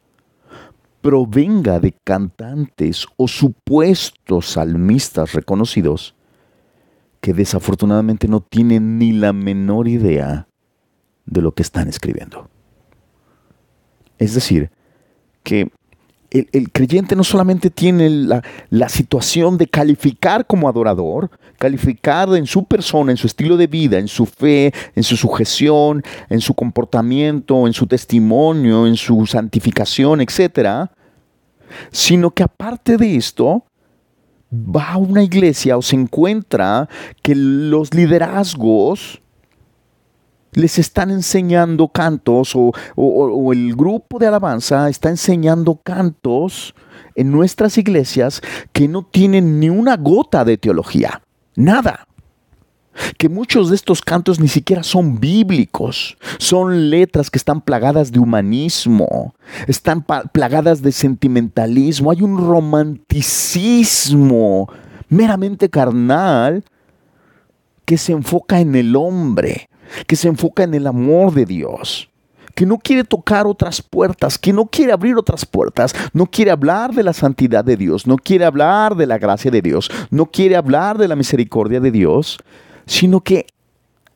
provenga 1.01 1.80
de 1.80 1.93
cantantes 2.05 3.07
o 3.16 3.26
supuestos 3.26 4.51
salmistas 4.51 5.33
reconocidos 5.33 6.14
que 7.20 7.33
desafortunadamente 7.33 8.28
no 8.28 8.41
tienen 8.41 8.99
ni 8.99 9.12
la 9.12 9.33
menor 9.33 9.89
idea 9.89 10.49
de 11.26 11.43
lo 11.43 11.53
que 11.53 11.62
están 11.62 11.89
escribiendo. 11.89 12.49
Es 14.18 14.35
decir, 14.35 14.70
que 15.43 15.70
el, 16.33 16.72
creyente 16.72 17.14
no 17.14 17.24
solamente 17.24 17.70
tiene 17.70 18.09
la, 18.09 18.43
la, 18.70 18.89
situación 18.89 19.59
de 19.59 19.66
calificar 19.66 20.47
como 20.47 20.68
adorador, 20.68 21.30
calificar 21.59 22.35
en 22.35 22.47
su 22.47 22.64
persona, 22.64 23.12
en 23.12 23.18
su 23.18 23.26
estilo 23.26 23.57
de 23.57 23.66
vida, 23.66 23.99
en 23.99 24.09
su 24.09 24.26
fe, 24.26 24.72
en 24.95 25.03
su 25.03 25.16
sujeción, 25.16 26.03
en 26.28 26.41
su 26.41 26.55
comportamiento, 26.55 27.66
en 27.66 27.72
su 27.72 27.87
testimonio, 27.87 28.87
en 28.87 28.97
su 28.97 29.26
santificación, 29.26 30.20
etc., 30.20 30.89
sino 31.91 32.30
que 32.30 32.43
aparte 32.43 32.97
de 32.97 33.16
esto, 33.16 33.64
va 34.53 34.93
a 34.93 34.97
una 34.99 35.22
iglesia 35.22 35.78
o 35.78 35.83
se 35.83 35.97
encuentra 35.97 36.89
que 37.22 37.35
los 37.35 37.95
liderazgos 37.95 39.22
les 40.53 40.78
están 40.78 41.11
enseñando 41.11 41.88
cantos 41.88 42.53
o, 42.55 42.72
el 43.53 43.74
grupo 43.74 44.18
de 44.18 44.26
alabanza 44.26 44.88
está 44.88 45.09
enseñando 45.09 45.80
cantos 45.82 46.74
en 47.14 47.30
nuestras 47.30 47.78
iglesias 47.78 48.42
que 48.72 48.88
no 48.88 49.05
tienen 49.05 49.61
ni 49.61 49.70
una 49.70 49.96
gota 49.96 50.44
de 50.44 50.59
teología, 50.59 51.22
nada. 51.55 52.07
que 53.16 53.30
muchos 53.30 53.70
de 53.70 53.76
estos 53.76 54.03
cantos 54.03 54.38
ni 54.38 54.48
siquiera 54.48 54.82
son 54.82 55.18
bíblicos, 55.18 56.18
son 56.38 56.90
letras 56.90 57.30
que 57.30 57.38
están 57.38 57.62
plagadas 57.62 58.12
de 58.12 58.18
humanismo, 58.18 59.34
están 59.66 60.05
plagadas 60.05 60.82
de 60.82 60.92
sentimentalismo, 60.92 62.11
hay 62.11 62.20
un 62.20 62.36
romanticismo 62.36 64.68
meramente 65.09 65.70
carnal 65.70 66.62
que 67.86 67.96
se 67.96 68.12
enfoca 68.12 68.61
en 68.61 68.74
el 68.74 68.94
hombre, 68.94 69.70
que 70.07 70.16
se 70.16 70.28
enfoca 70.28 70.64
en 70.64 70.74
el 70.74 70.86
amor 70.86 71.32
de 71.32 71.45
Dios 71.45 72.09
que 72.55 72.66
no 72.66 72.78
quiere 72.78 73.05
tocar 73.05 73.47
otras 73.47 73.82
puertas, 73.82 74.38
que 74.38 74.53
no 74.53 74.66
quiere 74.66 74.93
abrir 74.93 75.16
otras 75.16 75.47
puertas, 75.47 75.95
no 76.12 76.26
quiere 76.26 76.51
hablar 76.51 76.95
de 76.95 77.03
la 77.03 77.12
santidad 77.12 77.64
de 77.64 77.76
Dios, 77.76 78.07
no 78.07 78.16
quiere 78.16 78.45
hablar 78.45 78.97
de 78.97 79.07
la 79.07 79.18
gracia 79.18 79.51
de 79.51 79.62
Dios, 79.62 79.90
no 80.11 80.26
quiere 80.26 80.57
hablar 80.57 80.99
de 80.99 81.09
la 81.09 81.16
misericordia 81.16 81.80
de 81.80 81.90
Dios, 81.90 82.38
sino 82.86 83.20
que 83.20 83.47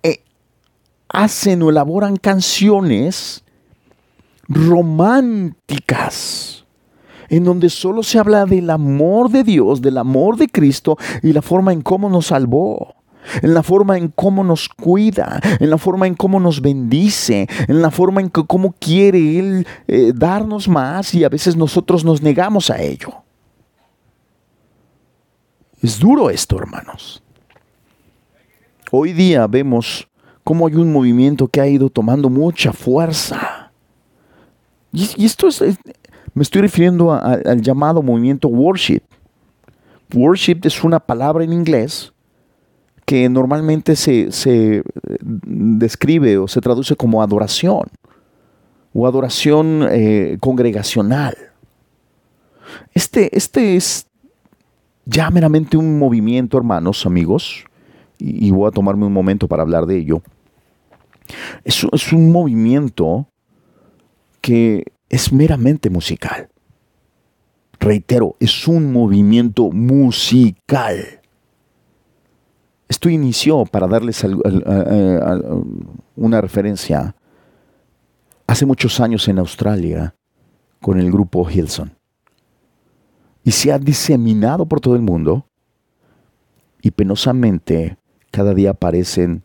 eh, 0.03 0.22
hacen 1.09 1.62
o 1.62 1.70
elaboran 1.70 2.16
canciones 2.16 3.43
románticas 4.49 6.64
en 7.29 7.45
donde 7.45 7.70
solo 7.70 8.05
se 8.05 8.20
habla 8.20 8.47
del 8.47 8.70
amor 8.70 9.31
de 9.31 9.43
Dios, 9.43 9.83
del 9.83 9.99
amor 9.99 10.37
de 10.37 10.49
Cristo 10.49 10.97
y 11.22 11.33
la 11.33 11.43
forma 11.43 11.72
en 11.72 11.83
cómo 11.83 12.09
nos 12.09 12.27
salvó 12.27 12.95
en 13.43 13.55
la 13.55 13.62
forma 13.62 13.99
en 13.99 14.09
cómo 14.09 14.45
nos 14.45 14.68
cuida, 14.68 15.41
en 15.61 15.70
la 15.70 15.79
forma 15.79 16.07
en 16.07 16.14
cómo 16.14 16.41
nos 16.41 16.61
bendice, 16.61 17.49
en 17.68 17.83
la 17.83 17.91
forma 17.91 18.20
en 18.20 18.29
cómo 18.29 18.74
quiere 18.79 19.39
Él 19.39 19.66
eh, 19.89 20.12
darnos 20.14 20.68
más 20.68 21.14
y 21.14 21.24
a 21.24 21.29
veces 21.29 21.57
nosotros 21.57 22.05
nos 22.05 22.22
negamos 22.22 22.70
a 22.70 22.81
ello. 22.81 23.12
Es 25.83 25.99
duro 25.99 26.31
esto, 26.31 26.59
hermanos. 26.59 27.22
Hoy 28.91 29.12
día 29.12 29.47
vemos 29.47 30.09
cómo 30.43 30.66
hay 30.66 30.74
un 30.74 30.93
movimiento 30.93 31.49
que 31.49 31.61
ha 31.61 31.66
ido 31.66 31.91
tomando 31.91 32.31
mucha 32.31 32.72
fuerza. 32.72 33.72
Y, 34.93 35.24
esto 35.24 35.49
es, 35.49 35.61
me 36.35 36.43
estoy 36.43 36.62
refiriendo 36.62 37.12
al 37.12 37.61
llamado 37.61 38.03
movimiento 38.03 38.49
worship. 38.49 39.03
Worship 40.14 40.61
es 40.62 40.83
una 40.85 41.01
palabra 41.01 41.45
en 41.45 41.53
inglés 41.53 42.12
que 43.07 43.29
normalmente 43.29 43.95
se, 43.95 44.33
se, 44.33 44.83
describe 45.23 46.39
o 46.39 46.49
se 46.49 46.61
traduce 46.61 46.97
como 46.97 47.23
adoración 47.23 47.89
o 48.93 49.07
adoración 49.07 49.87
eh, 49.91 50.37
congregacional. 50.41 51.37
Este, 52.93 53.35
este 53.37 53.77
es 53.77 54.07
ya 55.05 55.31
meramente 55.31 55.77
un 55.77 55.99
movimiento, 55.99 56.59
hermanos, 56.59 57.07
amigos, 57.07 57.65
y, 58.19 58.51
voy 58.51 58.67
a 58.67 58.73
tomarme 58.73 59.07
un 59.07 59.13
momento 59.13 59.47
para 59.47 59.63
hablar 59.63 59.87
de 59.87 59.99
ello. 59.99 60.23
Es, 61.65 61.87
es 61.93 62.13
un 62.13 62.33
movimiento 62.33 63.29
que 64.41 64.85
es 65.09 65.33
meramente 65.33 65.91
musical. 65.91 66.49
Reitero, 67.79 68.37
es 68.41 68.67
un 68.67 68.93
movimiento 68.93 69.71
musical. 69.71 71.21
Esto 72.89 73.09
inició, 73.09 73.64
para 73.64 73.87
darles 73.87 74.24
una 76.14 76.41
referencia, 76.41 77.16
hace 78.47 78.64
muchos 78.64 79.01
años 79.01 79.26
en 79.28 79.39
Australia 79.39 80.14
con 80.80 80.99
el 81.01 81.11
grupo 81.11 81.49
Hilson. 81.51 81.97
Y 83.43 83.51
se 83.51 83.72
ha 83.72 83.78
diseminado 83.78 84.66
por 84.66 84.80
todo 84.80 84.95
el 84.95 85.03
mundo 85.03 85.47
y 86.80 86.91
penosamente 86.91 87.97
cada 88.30 88.55
día 88.55 88.70
aparecen 88.70 89.43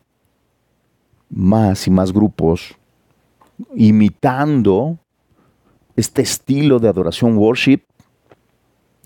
más 1.29 1.87
y 1.87 1.91
más 1.91 2.11
grupos 2.11 2.75
imitando 3.75 4.99
este 5.95 6.21
estilo 6.21 6.79
de 6.79 6.89
adoración 6.89 7.37
worship, 7.37 7.81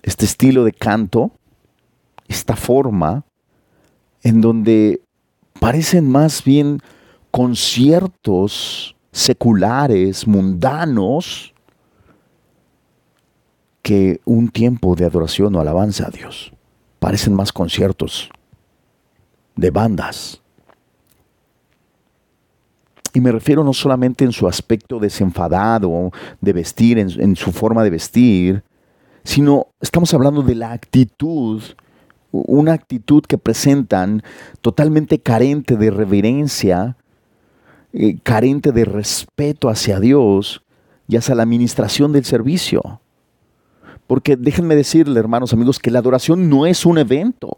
este 0.01 0.25
estilo 0.25 0.63
de 0.63 0.71
canto, 0.71 1.31
esta 2.27 2.55
forma 2.55 3.25
en 4.25 4.41
donde 4.41 5.03
parecen 5.59 6.09
más 6.09 6.43
bien 6.43 6.81
conciertos 7.29 8.95
seculares, 9.11 10.27
mundanos, 10.27 11.53
que 13.83 14.19
un 14.25 14.49
tiempo 14.49 14.95
de 14.95 15.05
adoración 15.05 15.55
o 15.55 15.61
alabanza 15.61 16.07
a 16.07 16.09
Dios. 16.09 16.51
Parecen 16.97 17.35
más 17.35 17.53
conciertos 17.53 18.31
de 19.55 19.69
bandas. 19.69 20.41
Y 23.13 23.21
me 23.21 23.31
refiero 23.31 23.63
no 23.63 23.73
solamente 23.73 24.25
en 24.25 24.31
su 24.31 24.47
aspecto 24.47 24.99
desenfadado 24.99 26.11
de 26.41 26.51
vestir, 26.51 26.97
en, 26.97 27.35
su 27.35 27.51
forma 27.51 27.83
de 27.83 27.91
vestir, 27.91 28.63
sino 29.23 29.67
estamos 29.79 30.11
hablando 30.15 30.41
de 30.41 30.55
la 30.55 30.71
actitud 30.71 31.61
una 32.45 32.73
actitud 32.73 33.23
que 33.23 33.37
presentan 33.37 34.23
totalmente 34.61 35.19
carente 35.19 35.77
de 35.77 35.91
reverencia, 35.91 36.97
eh, 37.93 38.17
carente 38.23 38.71
de 38.71 38.85
respeto 38.85 39.69
hacia 39.69 39.99
Dios 39.99 40.63
y 41.07 41.17
hacia 41.17 41.35
la 41.35 41.43
administración 41.43 42.11
del 42.11 42.25
servicio. 42.25 43.01
Porque 44.07 44.35
déjenme 44.35 44.75
decirle, 44.75 45.19
hermanos 45.19 45.53
amigos, 45.53 45.79
que 45.79 45.91
la 45.91 45.99
adoración 45.99 46.49
no 46.49 46.65
es 46.65 46.85
un 46.85 46.97
evento. 46.97 47.55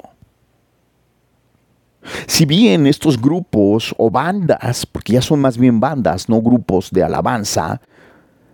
Si 2.25 2.45
bien 2.45 2.87
estos 2.87 3.19
grupos 3.19 3.93
o 3.97 4.09
bandas, 4.09 4.85
porque 4.85 5.13
ya 5.13 5.21
son 5.21 5.41
más 5.41 5.57
bien 5.57 5.79
bandas, 5.79 6.29
no 6.29 6.41
grupos 6.41 6.89
de 6.91 7.03
alabanza, 7.03 7.81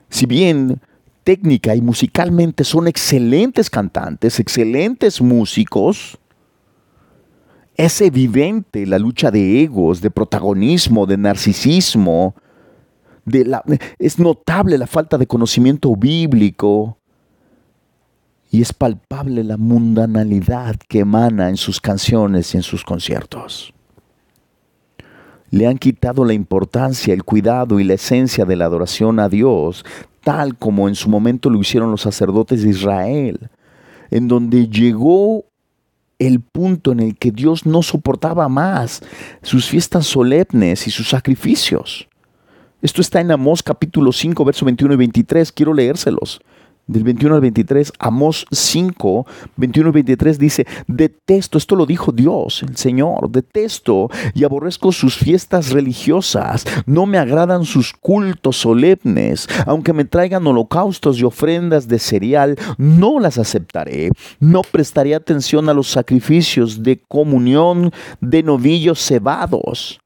si 0.10 0.26
bien 0.26 0.80
técnica 1.24 1.76
y 1.76 1.82
musicalmente 1.82 2.64
son 2.64 2.88
excelentes 2.88 3.70
cantantes, 3.70 4.40
excelentes 4.40 5.22
músicos, 5.22 6.20
es 7.76 8.02
evidente 8.02 8.86
la 8.86 9.00
lucha 9.00 9.32
de 9.32 9.64
egos, 9.64 10.02
de 10.02 10.12
protagonismo, 10.12 11.06
de 11.06 11.18
narcisismo. 11.18 12.36
De 13.26 13.46
la, 13.46 13.64
es 13.98 14.20
notable 14.20 14.78
la 14.78 14.86
falta 14.86 15.18
de 15.18 15.26
conocimiento 15.26 15.96
bíblico 15.96 16.98
y 18.52 18.62
es 18.62 18.74
palpable 18.74 19.44
la 19.44 19.58
mundanalidad 19.58 20.76
que 20.88 21.00
emana 21.00 21.50
en 21.50 21.58
sus 21.58 21.82
canciones 21.82 22.54
y 22.54 22.58
en 22.58 22.64
sus 22.64 22.84
conciertos. 22.84 23.74
Le 25.50 25.68
han 25.68 25.78
quitado 25.78 26.26
la 26.26 26.34
importancia, 26.34 27.14
el 27.14 27.24
cuidado 27.24 27.80
y 27.80 27.84
la 27.84 27.94
esencia 27.94 28.46
de 28.46 28.56
la 28.56 28.66
adoración 28.66 29.20
a 29.20 29.30
Dios 29.30 29.86
tal 30.24 30.58
como 30.58 30.88
en 30.88 30.96
su 30.96 31.10
momento 31.10 31.50
lo 31.50 31.60
hicieron 31.60 31.92
los 31.92 32.02
sacerdotes 32.02 32.64
de 32.64 32.70
Israel, 32.70 33.50
en 34.10 34.28
donde 34.28 34.68
llegó 34.68 35.46
el 36.20 36.40
punto 36.40 36.92
en 36.92 37.00
el 37.02 37.18
que 37.18 37.32
Dios 37.32 37.66
no 37.66 37.84
soportaba 37.84 38.48
más 38.48 39.02
sus 39.42 39.68
fiestas 39.68 40.06
solemnes 40.06 40.88
y 40.88 40.92
sus 40.92 41.10
sacrificios. 41.10 42.08
Esto 42.82 43.02
está 43.02 43.22
en 43.22 43.32
Amós 43.32 43.64
capítulo 43.64 44.12
5, 44.12 44.46
verso 44.46 44.66
21 44.66 44.94
y 44.94 44.98
23. 44.98 45.52
Quiero 45.52 45.74
leérselos 45.74 46.42
del 46.88 47.04
21 47.04 47.36
al 47.36 47.42
23, 47.42 47.94
Amós 48.00 48.46
5, 48.52 49.26
21 49.56 49.90
y 49.90 49.92
23 49.94 50.40
dice, 50.40 50.68
detesto, 50.88 51.58
esto 51.58 51.76
lo 51.76 51.86
dijo 51.86 52.12
Dios, 52.12 52.64
el 52.64 52.76
Señor, 52.76 53.30
detesto 53.32 54.10
y 54.34 54.44
aborrezco 54.44 54.92
sus 54.92 55.18
fiestas 55.18 55.72
religiosas, 55.72 56.66
no 56.86 57.06
me 57.06 57.18
agradan 57.18 57.66
sus 57.66 57.94
cultos 57.94 58.58
solemnes, 58.58 59.48
aunque 59.66 59.94
me 59.94 60.06
traigan 60.06 60.46
holocaustos 60.46 61.20
y 61.20 61.24
ofrendas 61.24 61.88
de 61.88 62.00
cereal, 62.00 62.58
no 62.78 63.20
las 63.20 63.38
aceptaré, 63.38 64.10
no 64.40 64.62
prestaré 64.62 65.16
atención 65.16 65.70
a 65.70 65.74
los 65.74 65.90
sacrificios 65.90 66.84
de 66.84 67.02
comunión 67.08 67.92
de 68.20 68.44
novillos 68.44 69.00
cebados. 69.00 70.03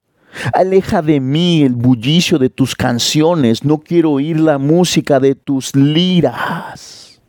Aleja 0.52 1.02
de 1.02 1.20
mí 1.20 1.62
el 1.62 1.74
bullicio 1.74 2.38
de 2.38 2.50
tus 2.50 2.74
canciones, 2.74 3.64
no 3.64 3.78
quiero 3.78 4.12
oír 4.12 4.38
la 4.38 4.58
música 4.58 5.20
de 5.20 5.34
tus 5.34 5.74
liras. 5.74 7.20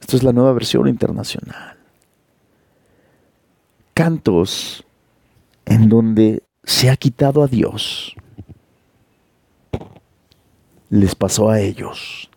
Esta 0.00 0.16
es 0.16 0.22
la 0.22 0.32
nueva 0.32 0.52
versión 0.52 0.88
internacional. 0.88 1.76
Cantos 3.94 4.84
en 5.64 5.88
donde 5.88 6.42
se 6.64 6.90
ha 6.90 6.96
quitado 6.96 7.42
a 7.42 7.46
Dios. 7.46 8.14
Les 10.90 11.14
pasó 11.14 11.50
a 11.50 11.60
ellos. 11.60 12.30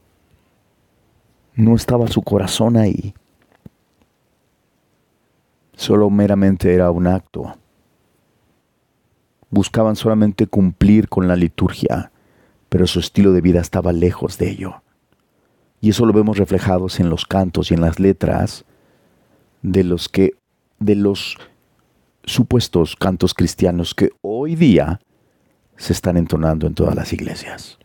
No 1.55 1.75
estaba 1.75 2.07
su 2.07 2.21
corazón 2.21 2.77
ahí. 2.77 3.13
Solo 5.75 6.09
meramente 6.09 6.73
era 6.73 6.91
un 6.91 7.07
acto 7.07 7.55
buscaban 9.52 9.95
solamente 9.95 10.47
cumplir 10.47 11.10
con 11.10 11.28
la 11.28 11.36
liturgia, 11.36 12.12
pero 12.70 12.88
su 12.88 12.99
estilo 12.99 13.34
de 13.34 13.41
vida 13.41 13.60
estaba 13.60 13.91
lejos 13.91 14.38
de 14.38 14.49
ello. 14.49 14.82
Y 15.82 15.89
eso 15.89 16.06
lo 16.06 16.14
vemos 16.14 16.38
reflejados 16.38 16.99
en 16.99 17.10
los 17.10 17.26
cantos 17.26 17.70
y 17.70 17.74
en 17.74 17.82
las 17.82 17.99
letras 17.99 18.66
de 19.62 19.84
los 19.84 20.10
que 20.10 20.32
de 20.80 20.95
los 20.95 21.38
supuestos 22.24 22.95
cantos 22.95 23.34
cristianos 23.34 23.93
que 23.93 24.10
hoy 24.22 24.56
día 24.56 24.99
se 25.78 25.93
están 25.93 26.18
entonando 26.18 26.66
en 26.66 26.74
todas 26.74 26.95
las 26.95 27.14
iglesias. 27.14 27.78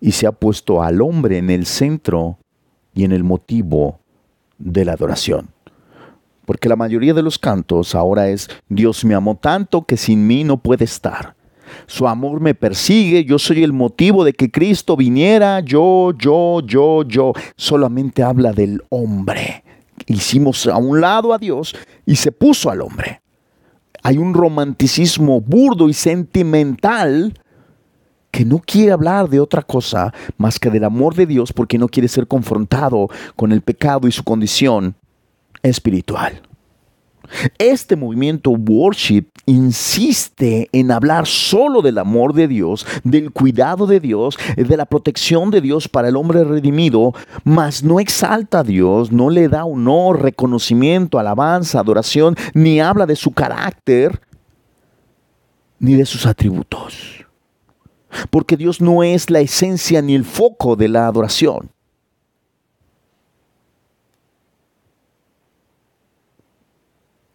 Y 0.00 0.12
se 0.12 0.26
ha 0.26 0.32
puesto 0.32 0.82
al 0.82 1.00
hombre 1.00 1.38
en 1.38 1.50
el 1.50 1.66
centro 1.66 2.38
y 2.92 3.04
en 3.04 3.12
el 3.12 3.24
motivo 3.24 4.00
de 4.58 4.84
la 4.84 4.92
adoración. 4.92 5.53
Porque 6.44 6.68
la 6.68 6.76
mayoría 6.76 7.14
de 7.14 7.22
los 7.22 7.38
cantos 7.38 7.94
ahora 7.94 8.28
es, 8.28 8.48
Dios 8.68 9.04
me 9.04 9.14
amó 9.14 9.36
tanto 9.36 9.84
que 9.84 9.96
sin 9.96 10.26
mí 10.26 10.44
no 10.44 10.58
puede 10.58 10.84
estar. 10.84 11.34
Su 11.86 12.06
amor 12.06 12.40
me 12.40 12.54
persigue, 12.54 13.24
yo 13.24 13.38
soy 13.38 13.62
el 13.62 13.72
motivo 13.72 14.24
de 14.24 14.32
que 14.32 14.50
Cristo 14.50 14.96
viniera, 14.96 15.60
yo, 15.60 16.12
yo, 16.16 16.60
yo, 16.60 17.02
yo. 17.04 17.32
Solamente 17.56 18.22
habla 18.22 18.52
del 18.52 18.82
hombre. 18.90 19.64
Hicimos 20.06 20.66
a 20.66 20.76
un 20.76 21.00
lado 21.00 21.32
a 21.32 21.38
Dios 21.38 21.74
y 22.04 22.16
se 22.16 22.32
puso 22.32 22.70
al 22.70 22.82
hombre. 22.82 23.22
Hay 24.02 24.18
un 24.18 24.34
romanticismo 24.34 25.40
burdo 25.40 25.88
y 25.88 25.94
sentimental 25.94 27.32
que 28.30 28.44
no 28.44 28.58
quiere 28.58 28.92
hablar 28.92 29.28
de 29.30 29.40
otra 29.40 29.62
cosa 29.62 30.12
más 30.36 30.58
que 30.58 30.68
del 30.68 30.84
amor 30.84 31.14
de 31.14 31.24
Dios 31.24 31.52
porque 31.52 31.78
no 31.78 31.88
quiere 31.88 32.08
ser 32.08 32.26
confrontado 32.26 33.08
con 33.36 33.52
el 33.52 33.62
pecado 33.62 34.08
y 34.08 34.12
su 34.12 34.24
condición 34.24 34.96
espiritual. 35.64 36.40
Este 37.58 37.96
movimiento 37.96 38.50
worship 38.50 39.24
insiste 39.46 40.68
en 40.72 40.90
hablar 40.90 41.26
solo 41.26 41.82
del 41.82 41.98
amor 41.98 42.34
de 42.34 42.48
Dios, 42.48 42.86
del 43.02 43.30
cuidado 43.30 43.86
de 43.86 43.98
Dios, 43.98 44.36
de 44.56 44.76
la 44.76 44.84
protección 44.84 45.50
de 45.50 45.60
Dios 45.60 45.88
para 45.88 46.08
el 46.08 46.16
hombre 46.16 46.44
redimido, 46.44 47.12
mas 47.42 47.82
no 47.82 47.98
exalta 47.98 48.60
a 48.60 48.64
Dios, 48.64 49.10
no 49.10 49.30
le 49.30 49.48
da 49.48 49.64
honor, 49.64 50.22
reconocimiento, 50.22 51.18
alabanza, 51.18 51.80
adoración, 51.80 52.36
ni 52.52 52.80
habla 52.80 53.06
de 53.06 53.16
su 53.16 53.32
carácter, 53.32 54.20
ni 55.78 55.94
de 55.94 56.06
sus 56.06 56.26
atributos. 56.26 57.24
Porque 58.30 58.56
Dios 58.56 58.80
no 58.80 59.02
es 59.02 59.28
la 59.28 59.40
esencia 59.40 60.00
ni 60.00 60.14
el 60.14 60.24
foco 60.24 60.76
de 60.76 60.88
la 60.88 61.08
adoración. 61.08 61.73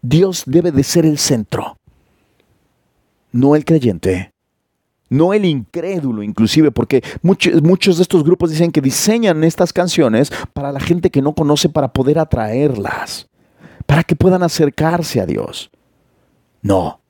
Dios 0.01 0.43
debe 0.45 0.71
de 0.71 0.83
ser 0.83 1.05
el 1.05 1.17
centro, 1.17 1.77
no 3.31 3.55
el 3.55 3.65
creyente, 3.65 4.33
no 5.09 5.33
el 5.33 5.45
incrédulo 5.45 6.23
inclusive, 6.23 6.71
porque 6.71 7.03
muchos, 7.21 7.61
muchos 7.61 7.97
de 7.97 8.03
estos 8.03 8.23
grupos 8.23 8.51
dicen 8.51 8.71
que 8.71 8.81
diseñan 8.81 9.43
estas 9.43 9.73
canciones 9.73 10.31
para 10.53 10.71
la 10.71 10.79
gente 10.79 11.09
que 11.09 11.21
no 11.21 11.33
conoce 11.33 11.67
para 11.67 11.91
poder 11.91 12.19
atraerlas, 12.19 13.27
para 13.85 14.03
que 14.03 14.15
puedan 14.15 14.43
acercarse 14.43 15.19
a 15.19 15.25
Dios. 15.25 15.71
No, 16.61 17.01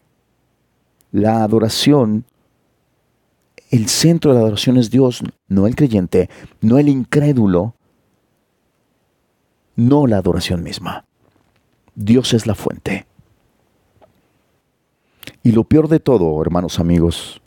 la 1.12 1.44
adoración, 1.44 2.26
el 3.70 3.88
centro 3.90 4.32
de 4.32 4.38
la 4.38 4.46
adoración 4.46 4.78
es 4.78 4.90
Dios, 4.90 5.22
no 5.48 5.68
el 5.68 5.76
creyente, 5.76 6.30
no 6.62 6.80
el 6.80 6.90
incrédulo, 6.90 7.76
no 9.76 10.08
la 10.08 10.18
adoración 10.18 10.64
misma. 10.64 11.06
Dios 12.00 12.34
es 12.34 12.48
la 12.48 12.56
fuente. 12.56 13.06
Y 15.44 15.52
lo 15.52 15.66
peor 15.66 15.90
de 15.90 16.00
todo, 16.00 16.42
hermanos 16.42 16.80
amigos, 16.80 17.42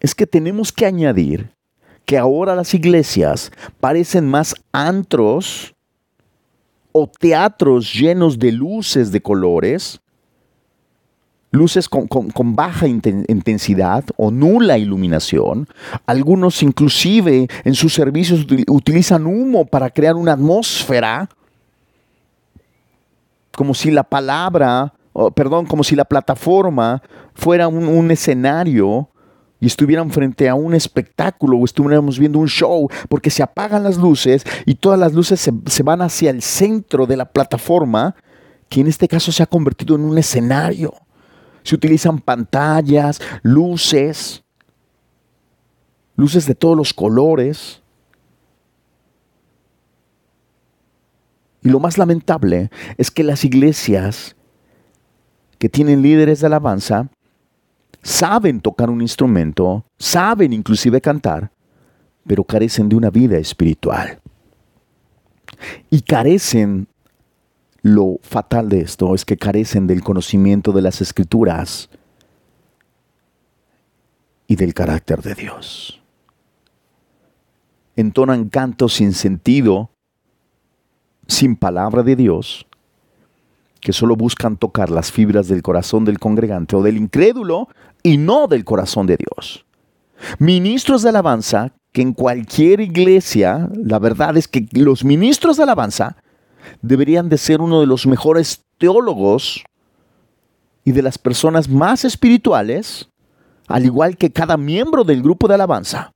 es 0.00 0.14
que 0.14 0.26
tenemos 0.26 0.70
que 0.70 0.84
añadir 0.84 1.50
que 2.04 2.18
ahora 2.18 2.54
las 2.54 2.74
iglesias 2.74 3.50
parecen 3.80 4.28
más 4.28 4.54
antros 4.70 5.74
o 6.92 7.06
teatros 7.08 7.92
llenos 7.94 8.38
de 8.38 8.52
luces 8.52 9.12
de 9.12 9.22
colores, 9.22 9.98
luces 11.50 11.88
con, 11.88 12.54
baja 12.54 12.86
intensidad 12.86 14.04
o 14.16 14.30
nula 14.30 14.76
iluminación. 14.76 15.68
Algunos 16.04 16.62
inclusive 16.62 17.48
en 17.64 17.74
sus 17.74 17.94
servicios 17.94 18.46
utilizan 18.68 19.26
humo 19.26 19.64
para 19.64 19.88
crear 19.88 20.16
una 20.16 20.34
atmósfera 20.34 21.30
como 23.56 23.74
si 23.74 23.90
la 23.90 24.04
palabra, 24.04 24.92
perdón, 25.34 25.66
como 25.66 25.82
si 25.82 25.96
la 25.96 26.04
plataforma 26.04 27.02
fuera 27.34 27.66
un, 27.66 28.10
escenario 28.10 29.08
y 29.58 29.66
estuvieran 29.66 30.10
frente 30.10 30.48
a 30.48 30.54
un 30.54 30.74
espectáculo 30.74 31.56
o 31.56 31.64
estuviéramos 31.64 32.18
viendo 32.18 32.38
un 32.38 32.48
show, 32.48 32.88
porque 33.08 33.30
se 33.30 33.42
apagan 33.42 33.82
las 33.82 33.96
luces 33.96 34.44
y 34.66 34.74
todas 34.74 35.00
las 35.00 35.14
luces 35.14 35.40
se, 35.40 35.52
se, 35.66 35.82
van 35.82 36.02
hacia 36.02 36.30
el 36.30 36.42
centro 36.42 37.06
de 37.06 37.16
la 37.16 37.24
plataforma, 37.24 38.14
que 38.68 38.82
en 38.82 38.88
este 38.88 39.08
caso 39.08 39.32
se 39.32 39.42
ha 39.42 39.46
convertido 39.46 39.96
en 39.96 40.04
un 40.04 40.18
escenario. 40.18 40.92
Se 41.62 41.74
utilizan 41.74 42.18
pantallas, 42.18 43.20
luces, 43.42 44.44
luces 46.14 46.46
de 46.46 46.54
todos 46.54 46.76
los 46.76 46.92
colores. 46.92 47.82
Y 51.66 51.68
lo 51.68 51.80
más 51.80 51.98
lamentable 51.98 52.70
es 52.96 53.10
que 53.10 53.24
las 53.24 53.44
iglesias 53.44 54.36
que 55.58 55.68
tienen 55.68 56.00
líderes 56.00 56.38
de 56.38 56.46
alabanza 56.46 57.10
saben 58.04 58.60
tocar 58.60 58.88
un 58.88 59.02
instrumento, 59.02 59.84
saben 59.98 60.52
inclusive 60.52 61.00
cantar, 61.00 61.50
pero 62.24 62.44
carecen 62.44 62.88
de 62.88 62.94
una 62.94 63.10
vida 63.10 63.36
espiritual. 63.38 64.20
Y 65.90 66.02
carecen, 66.02 66.86
lo 67.82 68.20
fatal 68.22 68.68
de 68.68 68.82
esto 68.82 69.12
es 69.12 69.24
que 69.24 69.36
carecen 69.36 69.88
del 69.88 70.04
conocimiento 70.04 70.70
de 70.70 70.82
las 70.82 71.00
escrituras 71.00 71.90
y 74.46 74.54
del 74.54 74.72
carácter 74.72 75.20
de 75.20 75.34
Dios. 75.34 76.00
Entonan 77.96 78.50
cantos 78.50 78.94
sin 78.94 79.12
sentido 79.12 79.90
sin 81.26 81.56
palabra 81.56 82.02
de 82.02 82.16
Dios, 82.16 82.66
que 83.80 83.92
solo 83.92 84.16
buscan 84.16 84.56
tocar 84.56 84.90
las 84.90 85.12
fibras 85.12 85.48
del 85.48 85.62
corazón 85.62 86.04
del 86.04 86.18
congregante 86.18 86.76
o 86.76 86.82
del 86.82 86.96
incrédulo 86.96 87.68
y 88.02 88.16
no 88.16 88.46
del 88.46 88.64
corazón 88.64 89.06
de 89.06 89.16
Dios. 89.16 89.64
Ministros 90.38 91.02
de 91.02 91.10
alabanza, 91.10 91.72
que 91.92 92.02
en 92.02 92.12
cualquier 92.12 92.80
iglesia, 92.80 93.68
la 93.74 93.98
verdad 93.98 94.36
es 94.36 94.48
que 94.48 94.66
los 94.72 95.04
ministros 95.04 95.56
de 95.56 95.62
alabanza 95.62 96.16
deberían 96.82 97.28
de 97.28 97.38
ser 97.38 97.60
uno 97.60 97.80
de 97.80 97.86
los 97.86 98.06
mejores 98.06 98.64
teólogos 98.78 99.64
y 100.84 100.92
de 100.92 101.02
las 101.02 101.18
personas 101.18 101.68
más 101.68 102.04
espirituales, 102.04 103.08
al 103.66 103.84
igual 103.84 104.16
que 104.16 104.30
cada 104.30 104.56
miembro 104.56 105.04
del 105.04 105.22
grupo 105.22 105.48
de 105.48 105.54
alabanza. 105.54 106.12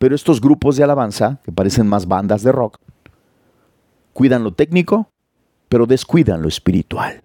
Pero 0.00 0.14
estos 0.14 0.40
grupos 0.40 0.76
de 0.76 0.82
alabanza, 0.82 1.40
que 1.44 1.52
parecen 1.52 1.86
más 1.86 2.08
bandas 2.08 2.42
de 2.42 2.52
rock, 2.52 2.78
cuidan 4.14 4.42
lo 4.42 4.54
técnico, 4.54 5.10
pero 5.68 5.84
descuidan 5.84 6.40
lo 6.40 6.48
espiritual. 6.48 7.20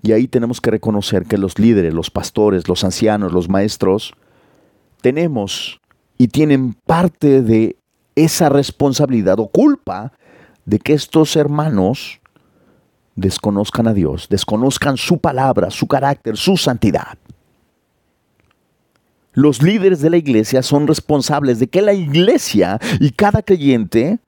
Y 0.00 0.12
ahí 0.12 0.28
tenemos 0.28 0.60
que 0.60 0.70
reconocer 0.70 1.26
que 1.26 1.36
los 1.36 1.58
líderes, 1.58 1.92
los 1.92 2.12
pastores, 2.12 2.68
los 2.68 2.84
ancianos, 2.84 3.32
los 3.32 3.48
maestros, 3.48 4.14
tenemos 5.00 5.80
y 6.18 6.28
tienen 6.28 6.74
parte 6.86 7.42
de 7.42 7.74
esa 8.14 8.48
responsabilidad 8.48 9.40
o 9.40 9.48
culpa 9.48 10.12
de 10.66 10.78
que 10.78 10.92
estos 10.92 11.34
hermanos 11.34 12.20
desconozcan 13.16 13.88
a 13.88 13.92
Dios, 13.92 14.28
desconozcan 14.30 14.96
su 14.96 15.18
palabra, 15.18 15.72
su 15.72 15.88
carácter, 15.88 16.36
su 16.36 16.56
santidad. 16.56 17.18
Los 19.38 19.62
líderes 19.62 20.00
de 20.00 20.10
la 20.10 20.16
iglesia 20.16 20.64
son 20.64 20.88
responsables 20.88 21.60
de 21.60 21.68
que 21.68 21.80
la 21.80 21.92
iglesia 21.92 22.80
y 22.98 23.12
cada 23.12 23.40
creyente 23.40 24.18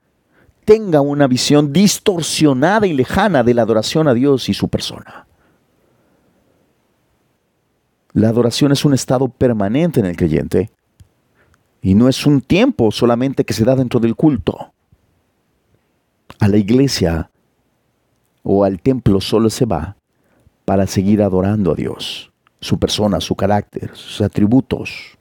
tenga 0.63 1.01
una 1.01 1.27
visión 1.27 1.73
distorsionada 1.73 2.87
y 2.87 2.93
lejana 2.93 3.43
de 3.43 3.53
la 3.53 3.63
adoración 3.63 4.07
a 4.07 4.13
Dios 4.13 4.47
y 4.47 4.53
su 4.53 4.69
persona. 4.69 5.27
La 8.13 8.29
adoración 8.29 8.71
es 8.71 8.85
un 8.85 8.93
estado 8.93 9.27
permanente 9.27 9.99
en 9.99 10.05
el 10.05 10.15
creyente 10.15 10.69
y 11.81 11.93
no 11.93 12.07
es 12.07 12.25
un 12.25 12.39
tiempo 12.39 12.89
solamente 12.89 13.43
que 13.43 13.51
se 13.51 13.65
da 13.65 13.75
dentro 13.75 13.99
del 13.99 14.15
culto. 14.15 14.71
A 16.39 16.47
la 16.47 16.55
iglesia 16.55 17.29
o 18.43 18.63
al 18.63 18.79
templo 18.79 19.19
solo 19.19 19.49
se 19.49 19.65
va 19.65 19.97
para 20.63 20.87
seguir 20.87 21.21
adorando 21.21 21.73
a 21.73 21.75
Dios 21.75 22.30
su 22.61 22.77
persona, 22.77 23.19
su 23.19 23.35
carácter, 23.35 23.91
sus 23.95 24.21
atributos. 24.21 25.17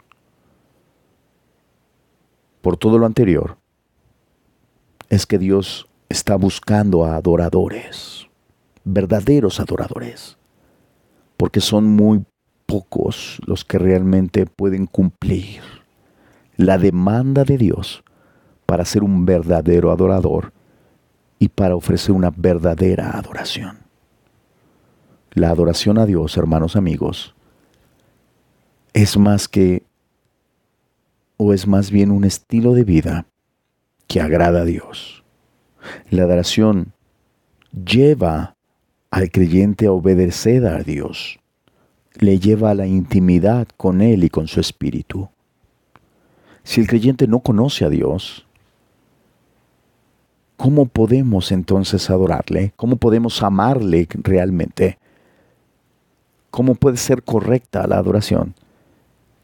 Por 2.61 2.76
todo 2.76 2.99
lo 2.99 3.07
anterior, 3.07 3.57
es 5.09 5.26
que 5.26 5.38
Dios 5.38 5.88
está 6.11 6.36
buscando 6.36 7.05
a 7.05 7.16
adoradores, 7.16 8.28
verdaderos 8.84 9.59
adoradores, 9.59 10.36
porque 11.36 11.61
son 11.61 11.86
muy 11.86 12.24
pocos 12.66 13.41
los 13.47 13.64
que 13.64 13.78
realmente 13.78 14.47
pueden 14.47 14.86
cumplir 14.86 15.62
la 16.57 16.76
demanda 16.76 17.45
de 17.45 17.57
Dios 17.57 18.05
para 18.66 18.84
ser 18.84 19.03
un 19.03 19.24
verdadero 19.24 19.91
adorador 19.91 20.53
y 21.38 21.49
para 21.49 21.74
ofrecer 21.74 22.12
una 22.12 22.30
verdadera 22.30 23.11
adoración. 23.12 23.89
La 25.33 25.51
adoración 25.51 25.99
a 25.99 26.07
Dios, 26.07 26.37
hermanos 26.37 26.74
amigos, 26.74 27.35
es 28.93 29.16
más 29.16 29.47
que 29.47 29.85
o 31.37 31.53
es 31.53 31.66
más 31.66 31.91
bien 31.91 32.11
un 32.11 32.24
estilo 32.24 32.74
de 32.74 32.85
vida 32.85 33.26
que 34.09 34.20
agrada 34.20 34.62
a 34.62 34.64
Dios. 34.64 35.22
La 36.11 36.24
adoración 36.24 36.93
lleva 37.72 38.57
al 39.11 39.31
creyente 39.31 39.87
a 39.87 39.93
obedecer 39.93 40.66
a 40.66 40.83
Dios, 40.83 41.39
le 42.18 42.39
lleva 42.39 42.70
a 42.70 42.74
la 42.74 42.87
intimidad 42.87 43.68
con 43.76 44.03
Él 44.03 44.24
y 44.24 44.31
con 44.31 44.49
su 44.49 44.61
espíritu. 44.61 45.28
Si 46.64 46.81
el 46.81 46.89
creyente 46.89 47.26
no 47.26 47.41
conoce 47.41 47.85
a 47.85 47.89
Dios, 47.89 48.47
¿cómo 50.57 50.87
podemos 50.87 51.53
entonces 51.53 52.11
adorarle? 52.11 52.72
¿Cómo 52.76 52.97
podemos 52.97 53.43
amarle 53.43 54.07
realmente? 54.11 55.00
¿Cómo 56.51 56.75
puede 56.75 56.97
ser 56.97 57.23
correcta 57.23 57.87
la 57.87 57.99
adoración 57.99 58.55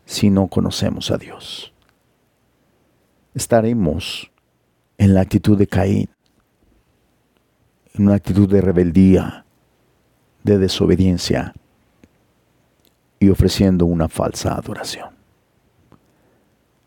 si 0.05 0.31
no 0.31 0.49
conocemos 0.49 1.11
a 1.11 1.19
Dios? 1.19 1.73
Estaremos 3.35 4.31
en 4.99 5.15
la 5.15 5.21
actitud 5.21 5.57
de 5.57 5.67
Caín, 5.67 6.09
en 7.95 8.07
una 8.07 8.17
actitud 8.17 8.49
de 8.49 8.61
rebeldía, 8.61 9.45
de 10.43 10.59
desobediencia 10.59 11.55
y 13.21 13.29
ofreciendo 13.29 13.87
una 13.87 14.09
falsa 14.09 14.55
adoración. 14.55 15.11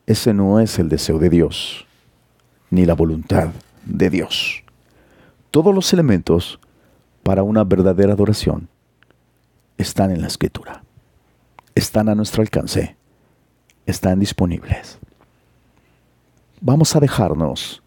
Ese 0.06 0.34
no 0.34 0.60
es 0.60 0.80
el 0.80 0.90
deseo 0.90 1.20
de 1.20 1.30
Dios, 1.30 1.86
ni 2.72 2.86
la 2.86 2.94
voluntad 2.94 3.50
de 3.86 4.10
Dios. 4.10 4.64
Todos 5.52 5.74
los 5.74 5.94
elementos 5.94 6.60
para 7.24 7.44
una 7.44 7.64
verdadera 7.64 8.14
adoración 8.14 8.70
están 9.80 10.12
en 10.12 10.22
la 10.22 10.28
escritura, 10.28 10.84
están 11.74 12.10
a 12.10 12.16
nuestro 12.16 12.42
alcance, 12.44 12.98
están 13.86 14.20
disponibles. 14.20 15.00
Vamos 16.60 16.96
a 16.96 17.00
dejarnos 17.00 17.82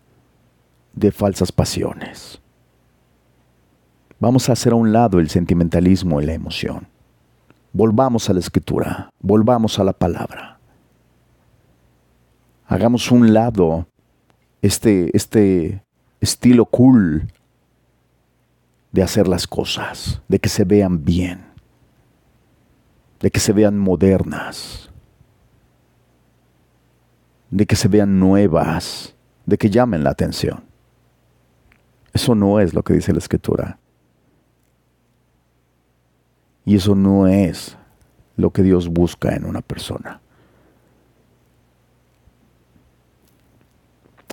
de 0.95 1.12
falsas 1.12 1.53
pasiones. 1.53 2.40
Vamos 4.18 4.49
a 4.49 4.53
hacer 4.53 4.72
a 4.72 4.76
un 4.76 4.93
lado 4.93 5.20
el 5.20 5.28
sentimentalismo 5.28 6.22
y 6.22 6.26
la 6.26 6.32
emoción. 6.32 6.88
Volvamos 7.74 8.30
a 8.30 8.32
la 8.32 8.40
escritura, 8.40 9.11
volvamos 9.20 9.78
a 9.78 9.84
la 9.84 9.93
palabra. 9.93 10.59
Hagamos 12.66 13.11
un 13.11 13.34
lado 13.34 13.86
este, 14.62 15.14
este 15.14 15.82
estilo 16.20 16.64
cool 16.64 17.30
de 18.93 19.03
hacer 19.03 19.28
las 19.28 19.47
cosas, 19.47 20.22
de 20.28 20.38
que 20.38 20.49
se 20.49 20.64
vean 20.64 21.05
bien, 21.05 21.51
de 23.22 23.30
que 23.30 23.38
se 23.38 23.52
vean 23.52 23.78
modernas, 23.78 24.90
de 27.50 27.66
que 27.66 27.76
se 27.76 27.86
vean 27.86 28.18
nuevas, 28.18 29.14
de 29.46 29.56
que 29.56 29.70
llamen 29.70 30.02
la 30.02 30.10
atención. 30.10 30.64
Eso 32.12 32.34
no 32.34 32.58
es 32.58 32.74
lo 32.74 32.82
que 32.82 32.94
dice 32.94 33.12
la 33.12 33.20
escritura. 33.20 33.78
Y 36.64 36.76
eso 36.76 36.94
no 36.94 37.28
es 37.28 37.76
lo 38.36 38.50
que 38.50 38.62
Dios 38.62 38.88
busca 38.88 39.34
en 39.34 39.44
una 39.44 39.62
persona. 39.62 40.20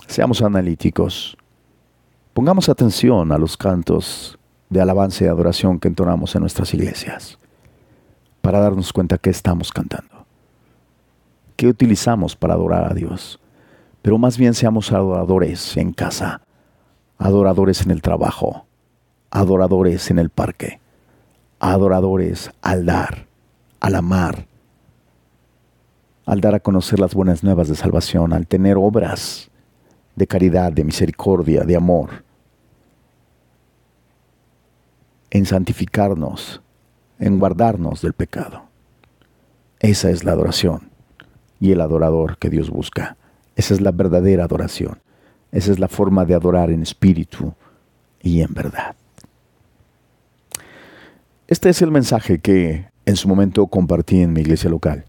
Seamos 0.08 0.42
analíticos. 0.42 1.36
Pongamos 2.34 2.68
atención 2.68 3.30
a 3.30 3.38
los 3.38 3.56
cantos 3.56 4.36
de 4.68 4.80
alabanza 4.80 5.24
y 5.24 5.28
adoración 5.28 5.78
que 5.78 5.88
entonamos 5.88 6.34
en 6.34 6.40
nuestras 6.40 6.74
iglesias 6.74 7.38
para 8.40 8.60
darnos 8.60 8.92
cuenta 8.92 9.18
que 9.18 9.30
estamos 9.30 9.72
cantando. 9.72 10.26
¿Qué 11.56 11.66
utilizamos 11.66 12.36
para 12.36 12.54
adorar 12.54 12.90
a 12.90 12.94
Dios? 12.94 13.38
Pero 14.02 14.18
más 14.18 14.38
bien 14.38 14.54
seamos 14.54 14.92
adoradores 14.92 15.76
en 15.76 15.92
casa, 15.92 16.40
adoradores 17.18 17.82
en 17.82 17.90
el 17.90 18.00
trabajo, 18.00 18.66
adoradores 19.30 20.10
en 20.10 20.18
el 20.18 20.30
parque, 20.30 20.80
adoradores 21.58 22.50
al 22.62 22.86
dar, 22.86 23.26
al 23.80 23.94
amar, 23.94 24.46
al 26.24 26.40
dar 26.40 26.54
a 26.54 26.60
conocer 26.60 26.98
las 26.98 27.14
buenas 27.14 27.44
nuevas 27.44 27.68
de 27.68 27.74
salvación, 27.74 28.32
al 28.32 28.46
tener 28.46 28.76
obras 28.78 29.50
de 30.16 30.26
caridad, 30.26 30.72
de 30.72 30.84
misericordia, 30.84 31.64
de 31.64 31.76
amor 31.76 32.24
en 35.30 35.46
santificarnos, 35.46 36.60
en 37.20 37.38
guardarnos 37.38 38.02
del 38.02 38.14
pecado. 38.14 38.64
Esa 39.78 40.10
es 40.10 40.24
la 40.24 40.32
adoración 40.32 40.90
y 41.60 41.72
el 41.72 41.80
adorador 41.80 42.38
que 42.38 42.50
Dios 42.50 42.70
busca. 42.70 43.16
Esa 43.54 43.74
es 43.74 43.80
la 43.80 43.92
verdadera 43.92 44.44
adoración. 44.44 44.98
Esa 45.52 45.70
es 45.70 45.78
la 45.78 45.88
forma 45.88 46.24
de 46.24 46.34
adorar 46.34 46.70
en 46.70 46.82
espíritu 46.82 47.54
y 48.22 48.40
en 48.40 48.52
verdad. 48.54 48.96
Este 51.46 51.68
es 51.68 51.82
el 51.82 51.90
mensaje 51.90 52.38
que 52.38 52.86
en 53.04 53.16
su 53.16 53.28
momento 53.28 53.66
compartí 53.66 54.22
en 54.22 54.32
mi 54.32 54.40
iglesia 54.40 54.70
local 54.70 55.04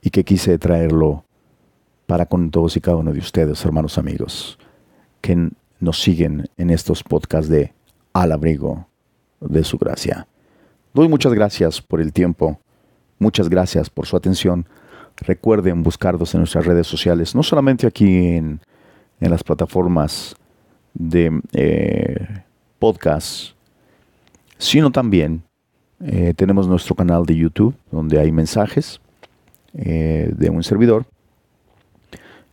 y 0.00 0.10
que 0.10 0.24
quise 0.24 0.58
traerlo 0.58 1.24
para 2.06 2.26
con 2.26 2.50
todos 2.50 2.76
y 2.76 2.80
cada 2.80 2.98
uno 2.98 3.12
de 3.12 3.18
ustedes, 3.18 3.64
hermanos 3.64 3.98
amigos, 3.98 4.58
que 5.20 5.50
nos 5.80 6.00
siguen 6.00 6.48
en 6.56 6.70
estos 6.70 7.02
podcasts 7.02 7.50
de 7.50 7.72
Al 8.12 8.32
Abrigo 8.32 8.86
de 9.40 9.64
su 9.64 9.78
gracia. 9.78 10.28
Doy 10.94 11.08
muchas 11.08 11.34
gracias 11.34 11.82
por 11.82 12.00
el 12.00 12.12
tiempo, 12.12 12.60
muchas 13.18 13.48
gracias 13.48 13.90
por 13.90 14.06
su 14.06 14.16
atención. 14.16 14.64
Recuerden 15.16 15.82
buscarnos 15.82 16.32
en 16.34 16.42
nuestras 16.42 16.66
redes 16.66 16.86
sociales, 16.86 17.34
no 17.34 17.42
solamente 17.42 17.88
aquí 17.88 18.28
en, 18.28 18.60
las 19.18 19.42
plataformas 19.42 20.36
de 20.92 21.40
eh, 21.52 22.28
podcast, 22.78 23.54
sino 24.56 24.92
también 24.92 25.42
eh, 25.98 26.32
tenemos 26.36 26.68
nuestro 26.68 26.94
canal 26.94 27.26
de 27.26 27.38
YouTube, 27.38 27.74
donde 27.90 28.20
hay 28.20 28.30
mensajes 28.30 29.00
eh, 29.72 30.30
de 30.36 30.48
un 30.48 30.62
servidor. 30.62 31.06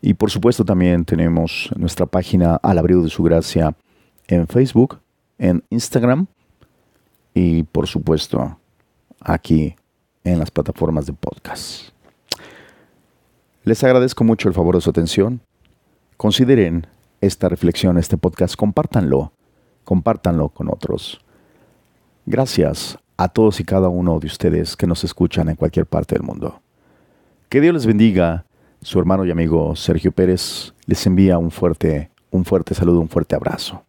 Y 0.01 0.15
por 0.15 0.31
supuesto 0.31 0.65
también 0.65 1.05
tenemos 1.05 1.69
nuestra 1.75 2.07
página 2.07 2.55
Al 2.55 2.79
Abrigo 2.79 3.03
de 3.03 3.09
Su 3.09 3.21
Gracia 3.21 3.75
en 4.27 4.47
Facebook, 4.47 4.99
en 5.37 5.63
Instagram 5.69 6.25
y 7.33 7.63
por 7.63 7.87
supuesto 7.87 8.57
aquí 9.19 9.75
en 10.23 10.39
las 10.39 10.51
plataformas 10.51 11.05
de 11.05 11.13
podcast. 11.13 11.89
Les 13.63 13.83
agradezco 13.83 14.23
mucho 14.23 14.47
el 14.47 14.55
favor 14.55 14.75
de 14.75 14.81
su 14.81 14.89
atención. 14.89 15.41
Consideren 16.17 16.87
esta 17.21 17.47
reflexión, 17.49 17.97
este 17.97 18.17
podcast, 18.17 18.55
compártanlo, 18.55 19.33
compártanlo 19.83 20.49
con 20.49 20.69
otros. 20.69 21.21
Gracias 22.25 22.97
a 23.17 23.29
todos 23.29 23.59
y 23.59 23.63
cada 23.63 23.89
uno 23.89 24.19
de 24.19 24.27
ustedes 24.27 24.75
que 24.75 24.87
nos 24.87 25.03
escuchan 25.03 25.49
en 25.49 25.55
cualquier 25.55 25.85
parte 25.85 26.15
del 26.15 26.23
mundo. 26.23 26.61
Que 27.49 27.61
Dios 27.61 27.73
les 27.73 27.85
bendiga. 27.85 28.45
Su 28.81 28.97
hermano 28.97 29.25
y 29.25 29.31
amigo 29.31 29.75
Sergio 29.75 30.11
Pérez 30.11 30.73
les 30.87 31.05
envía 31.05 31.37
un 31.37 31.51
fuerte, 31.51 32.09
un 32.31 32.45
fuerte 32.45 32.73
saludo, 32.73 32.99
un 32.99 33.09
fuerte 33.09 33.35
abrazo. 33.35 33.83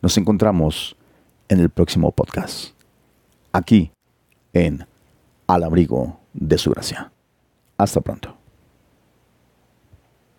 Nos 0.00 0.16
encontramos 0.16 0.96
en 1.48 1.60
el 1.60 1.70
próximo 1.70 2.12
podcast, 2.12 2.70
aquí 3.52 3.90
en 4.52 4.86
Al 5.46 5.64
Abrigo 5.64 6.20
de 6.32 6.58
Su 6.58 6.70
Gracia. 6.70 7.12
Hasta 7.78 8.00
pronto. 8.00 8.45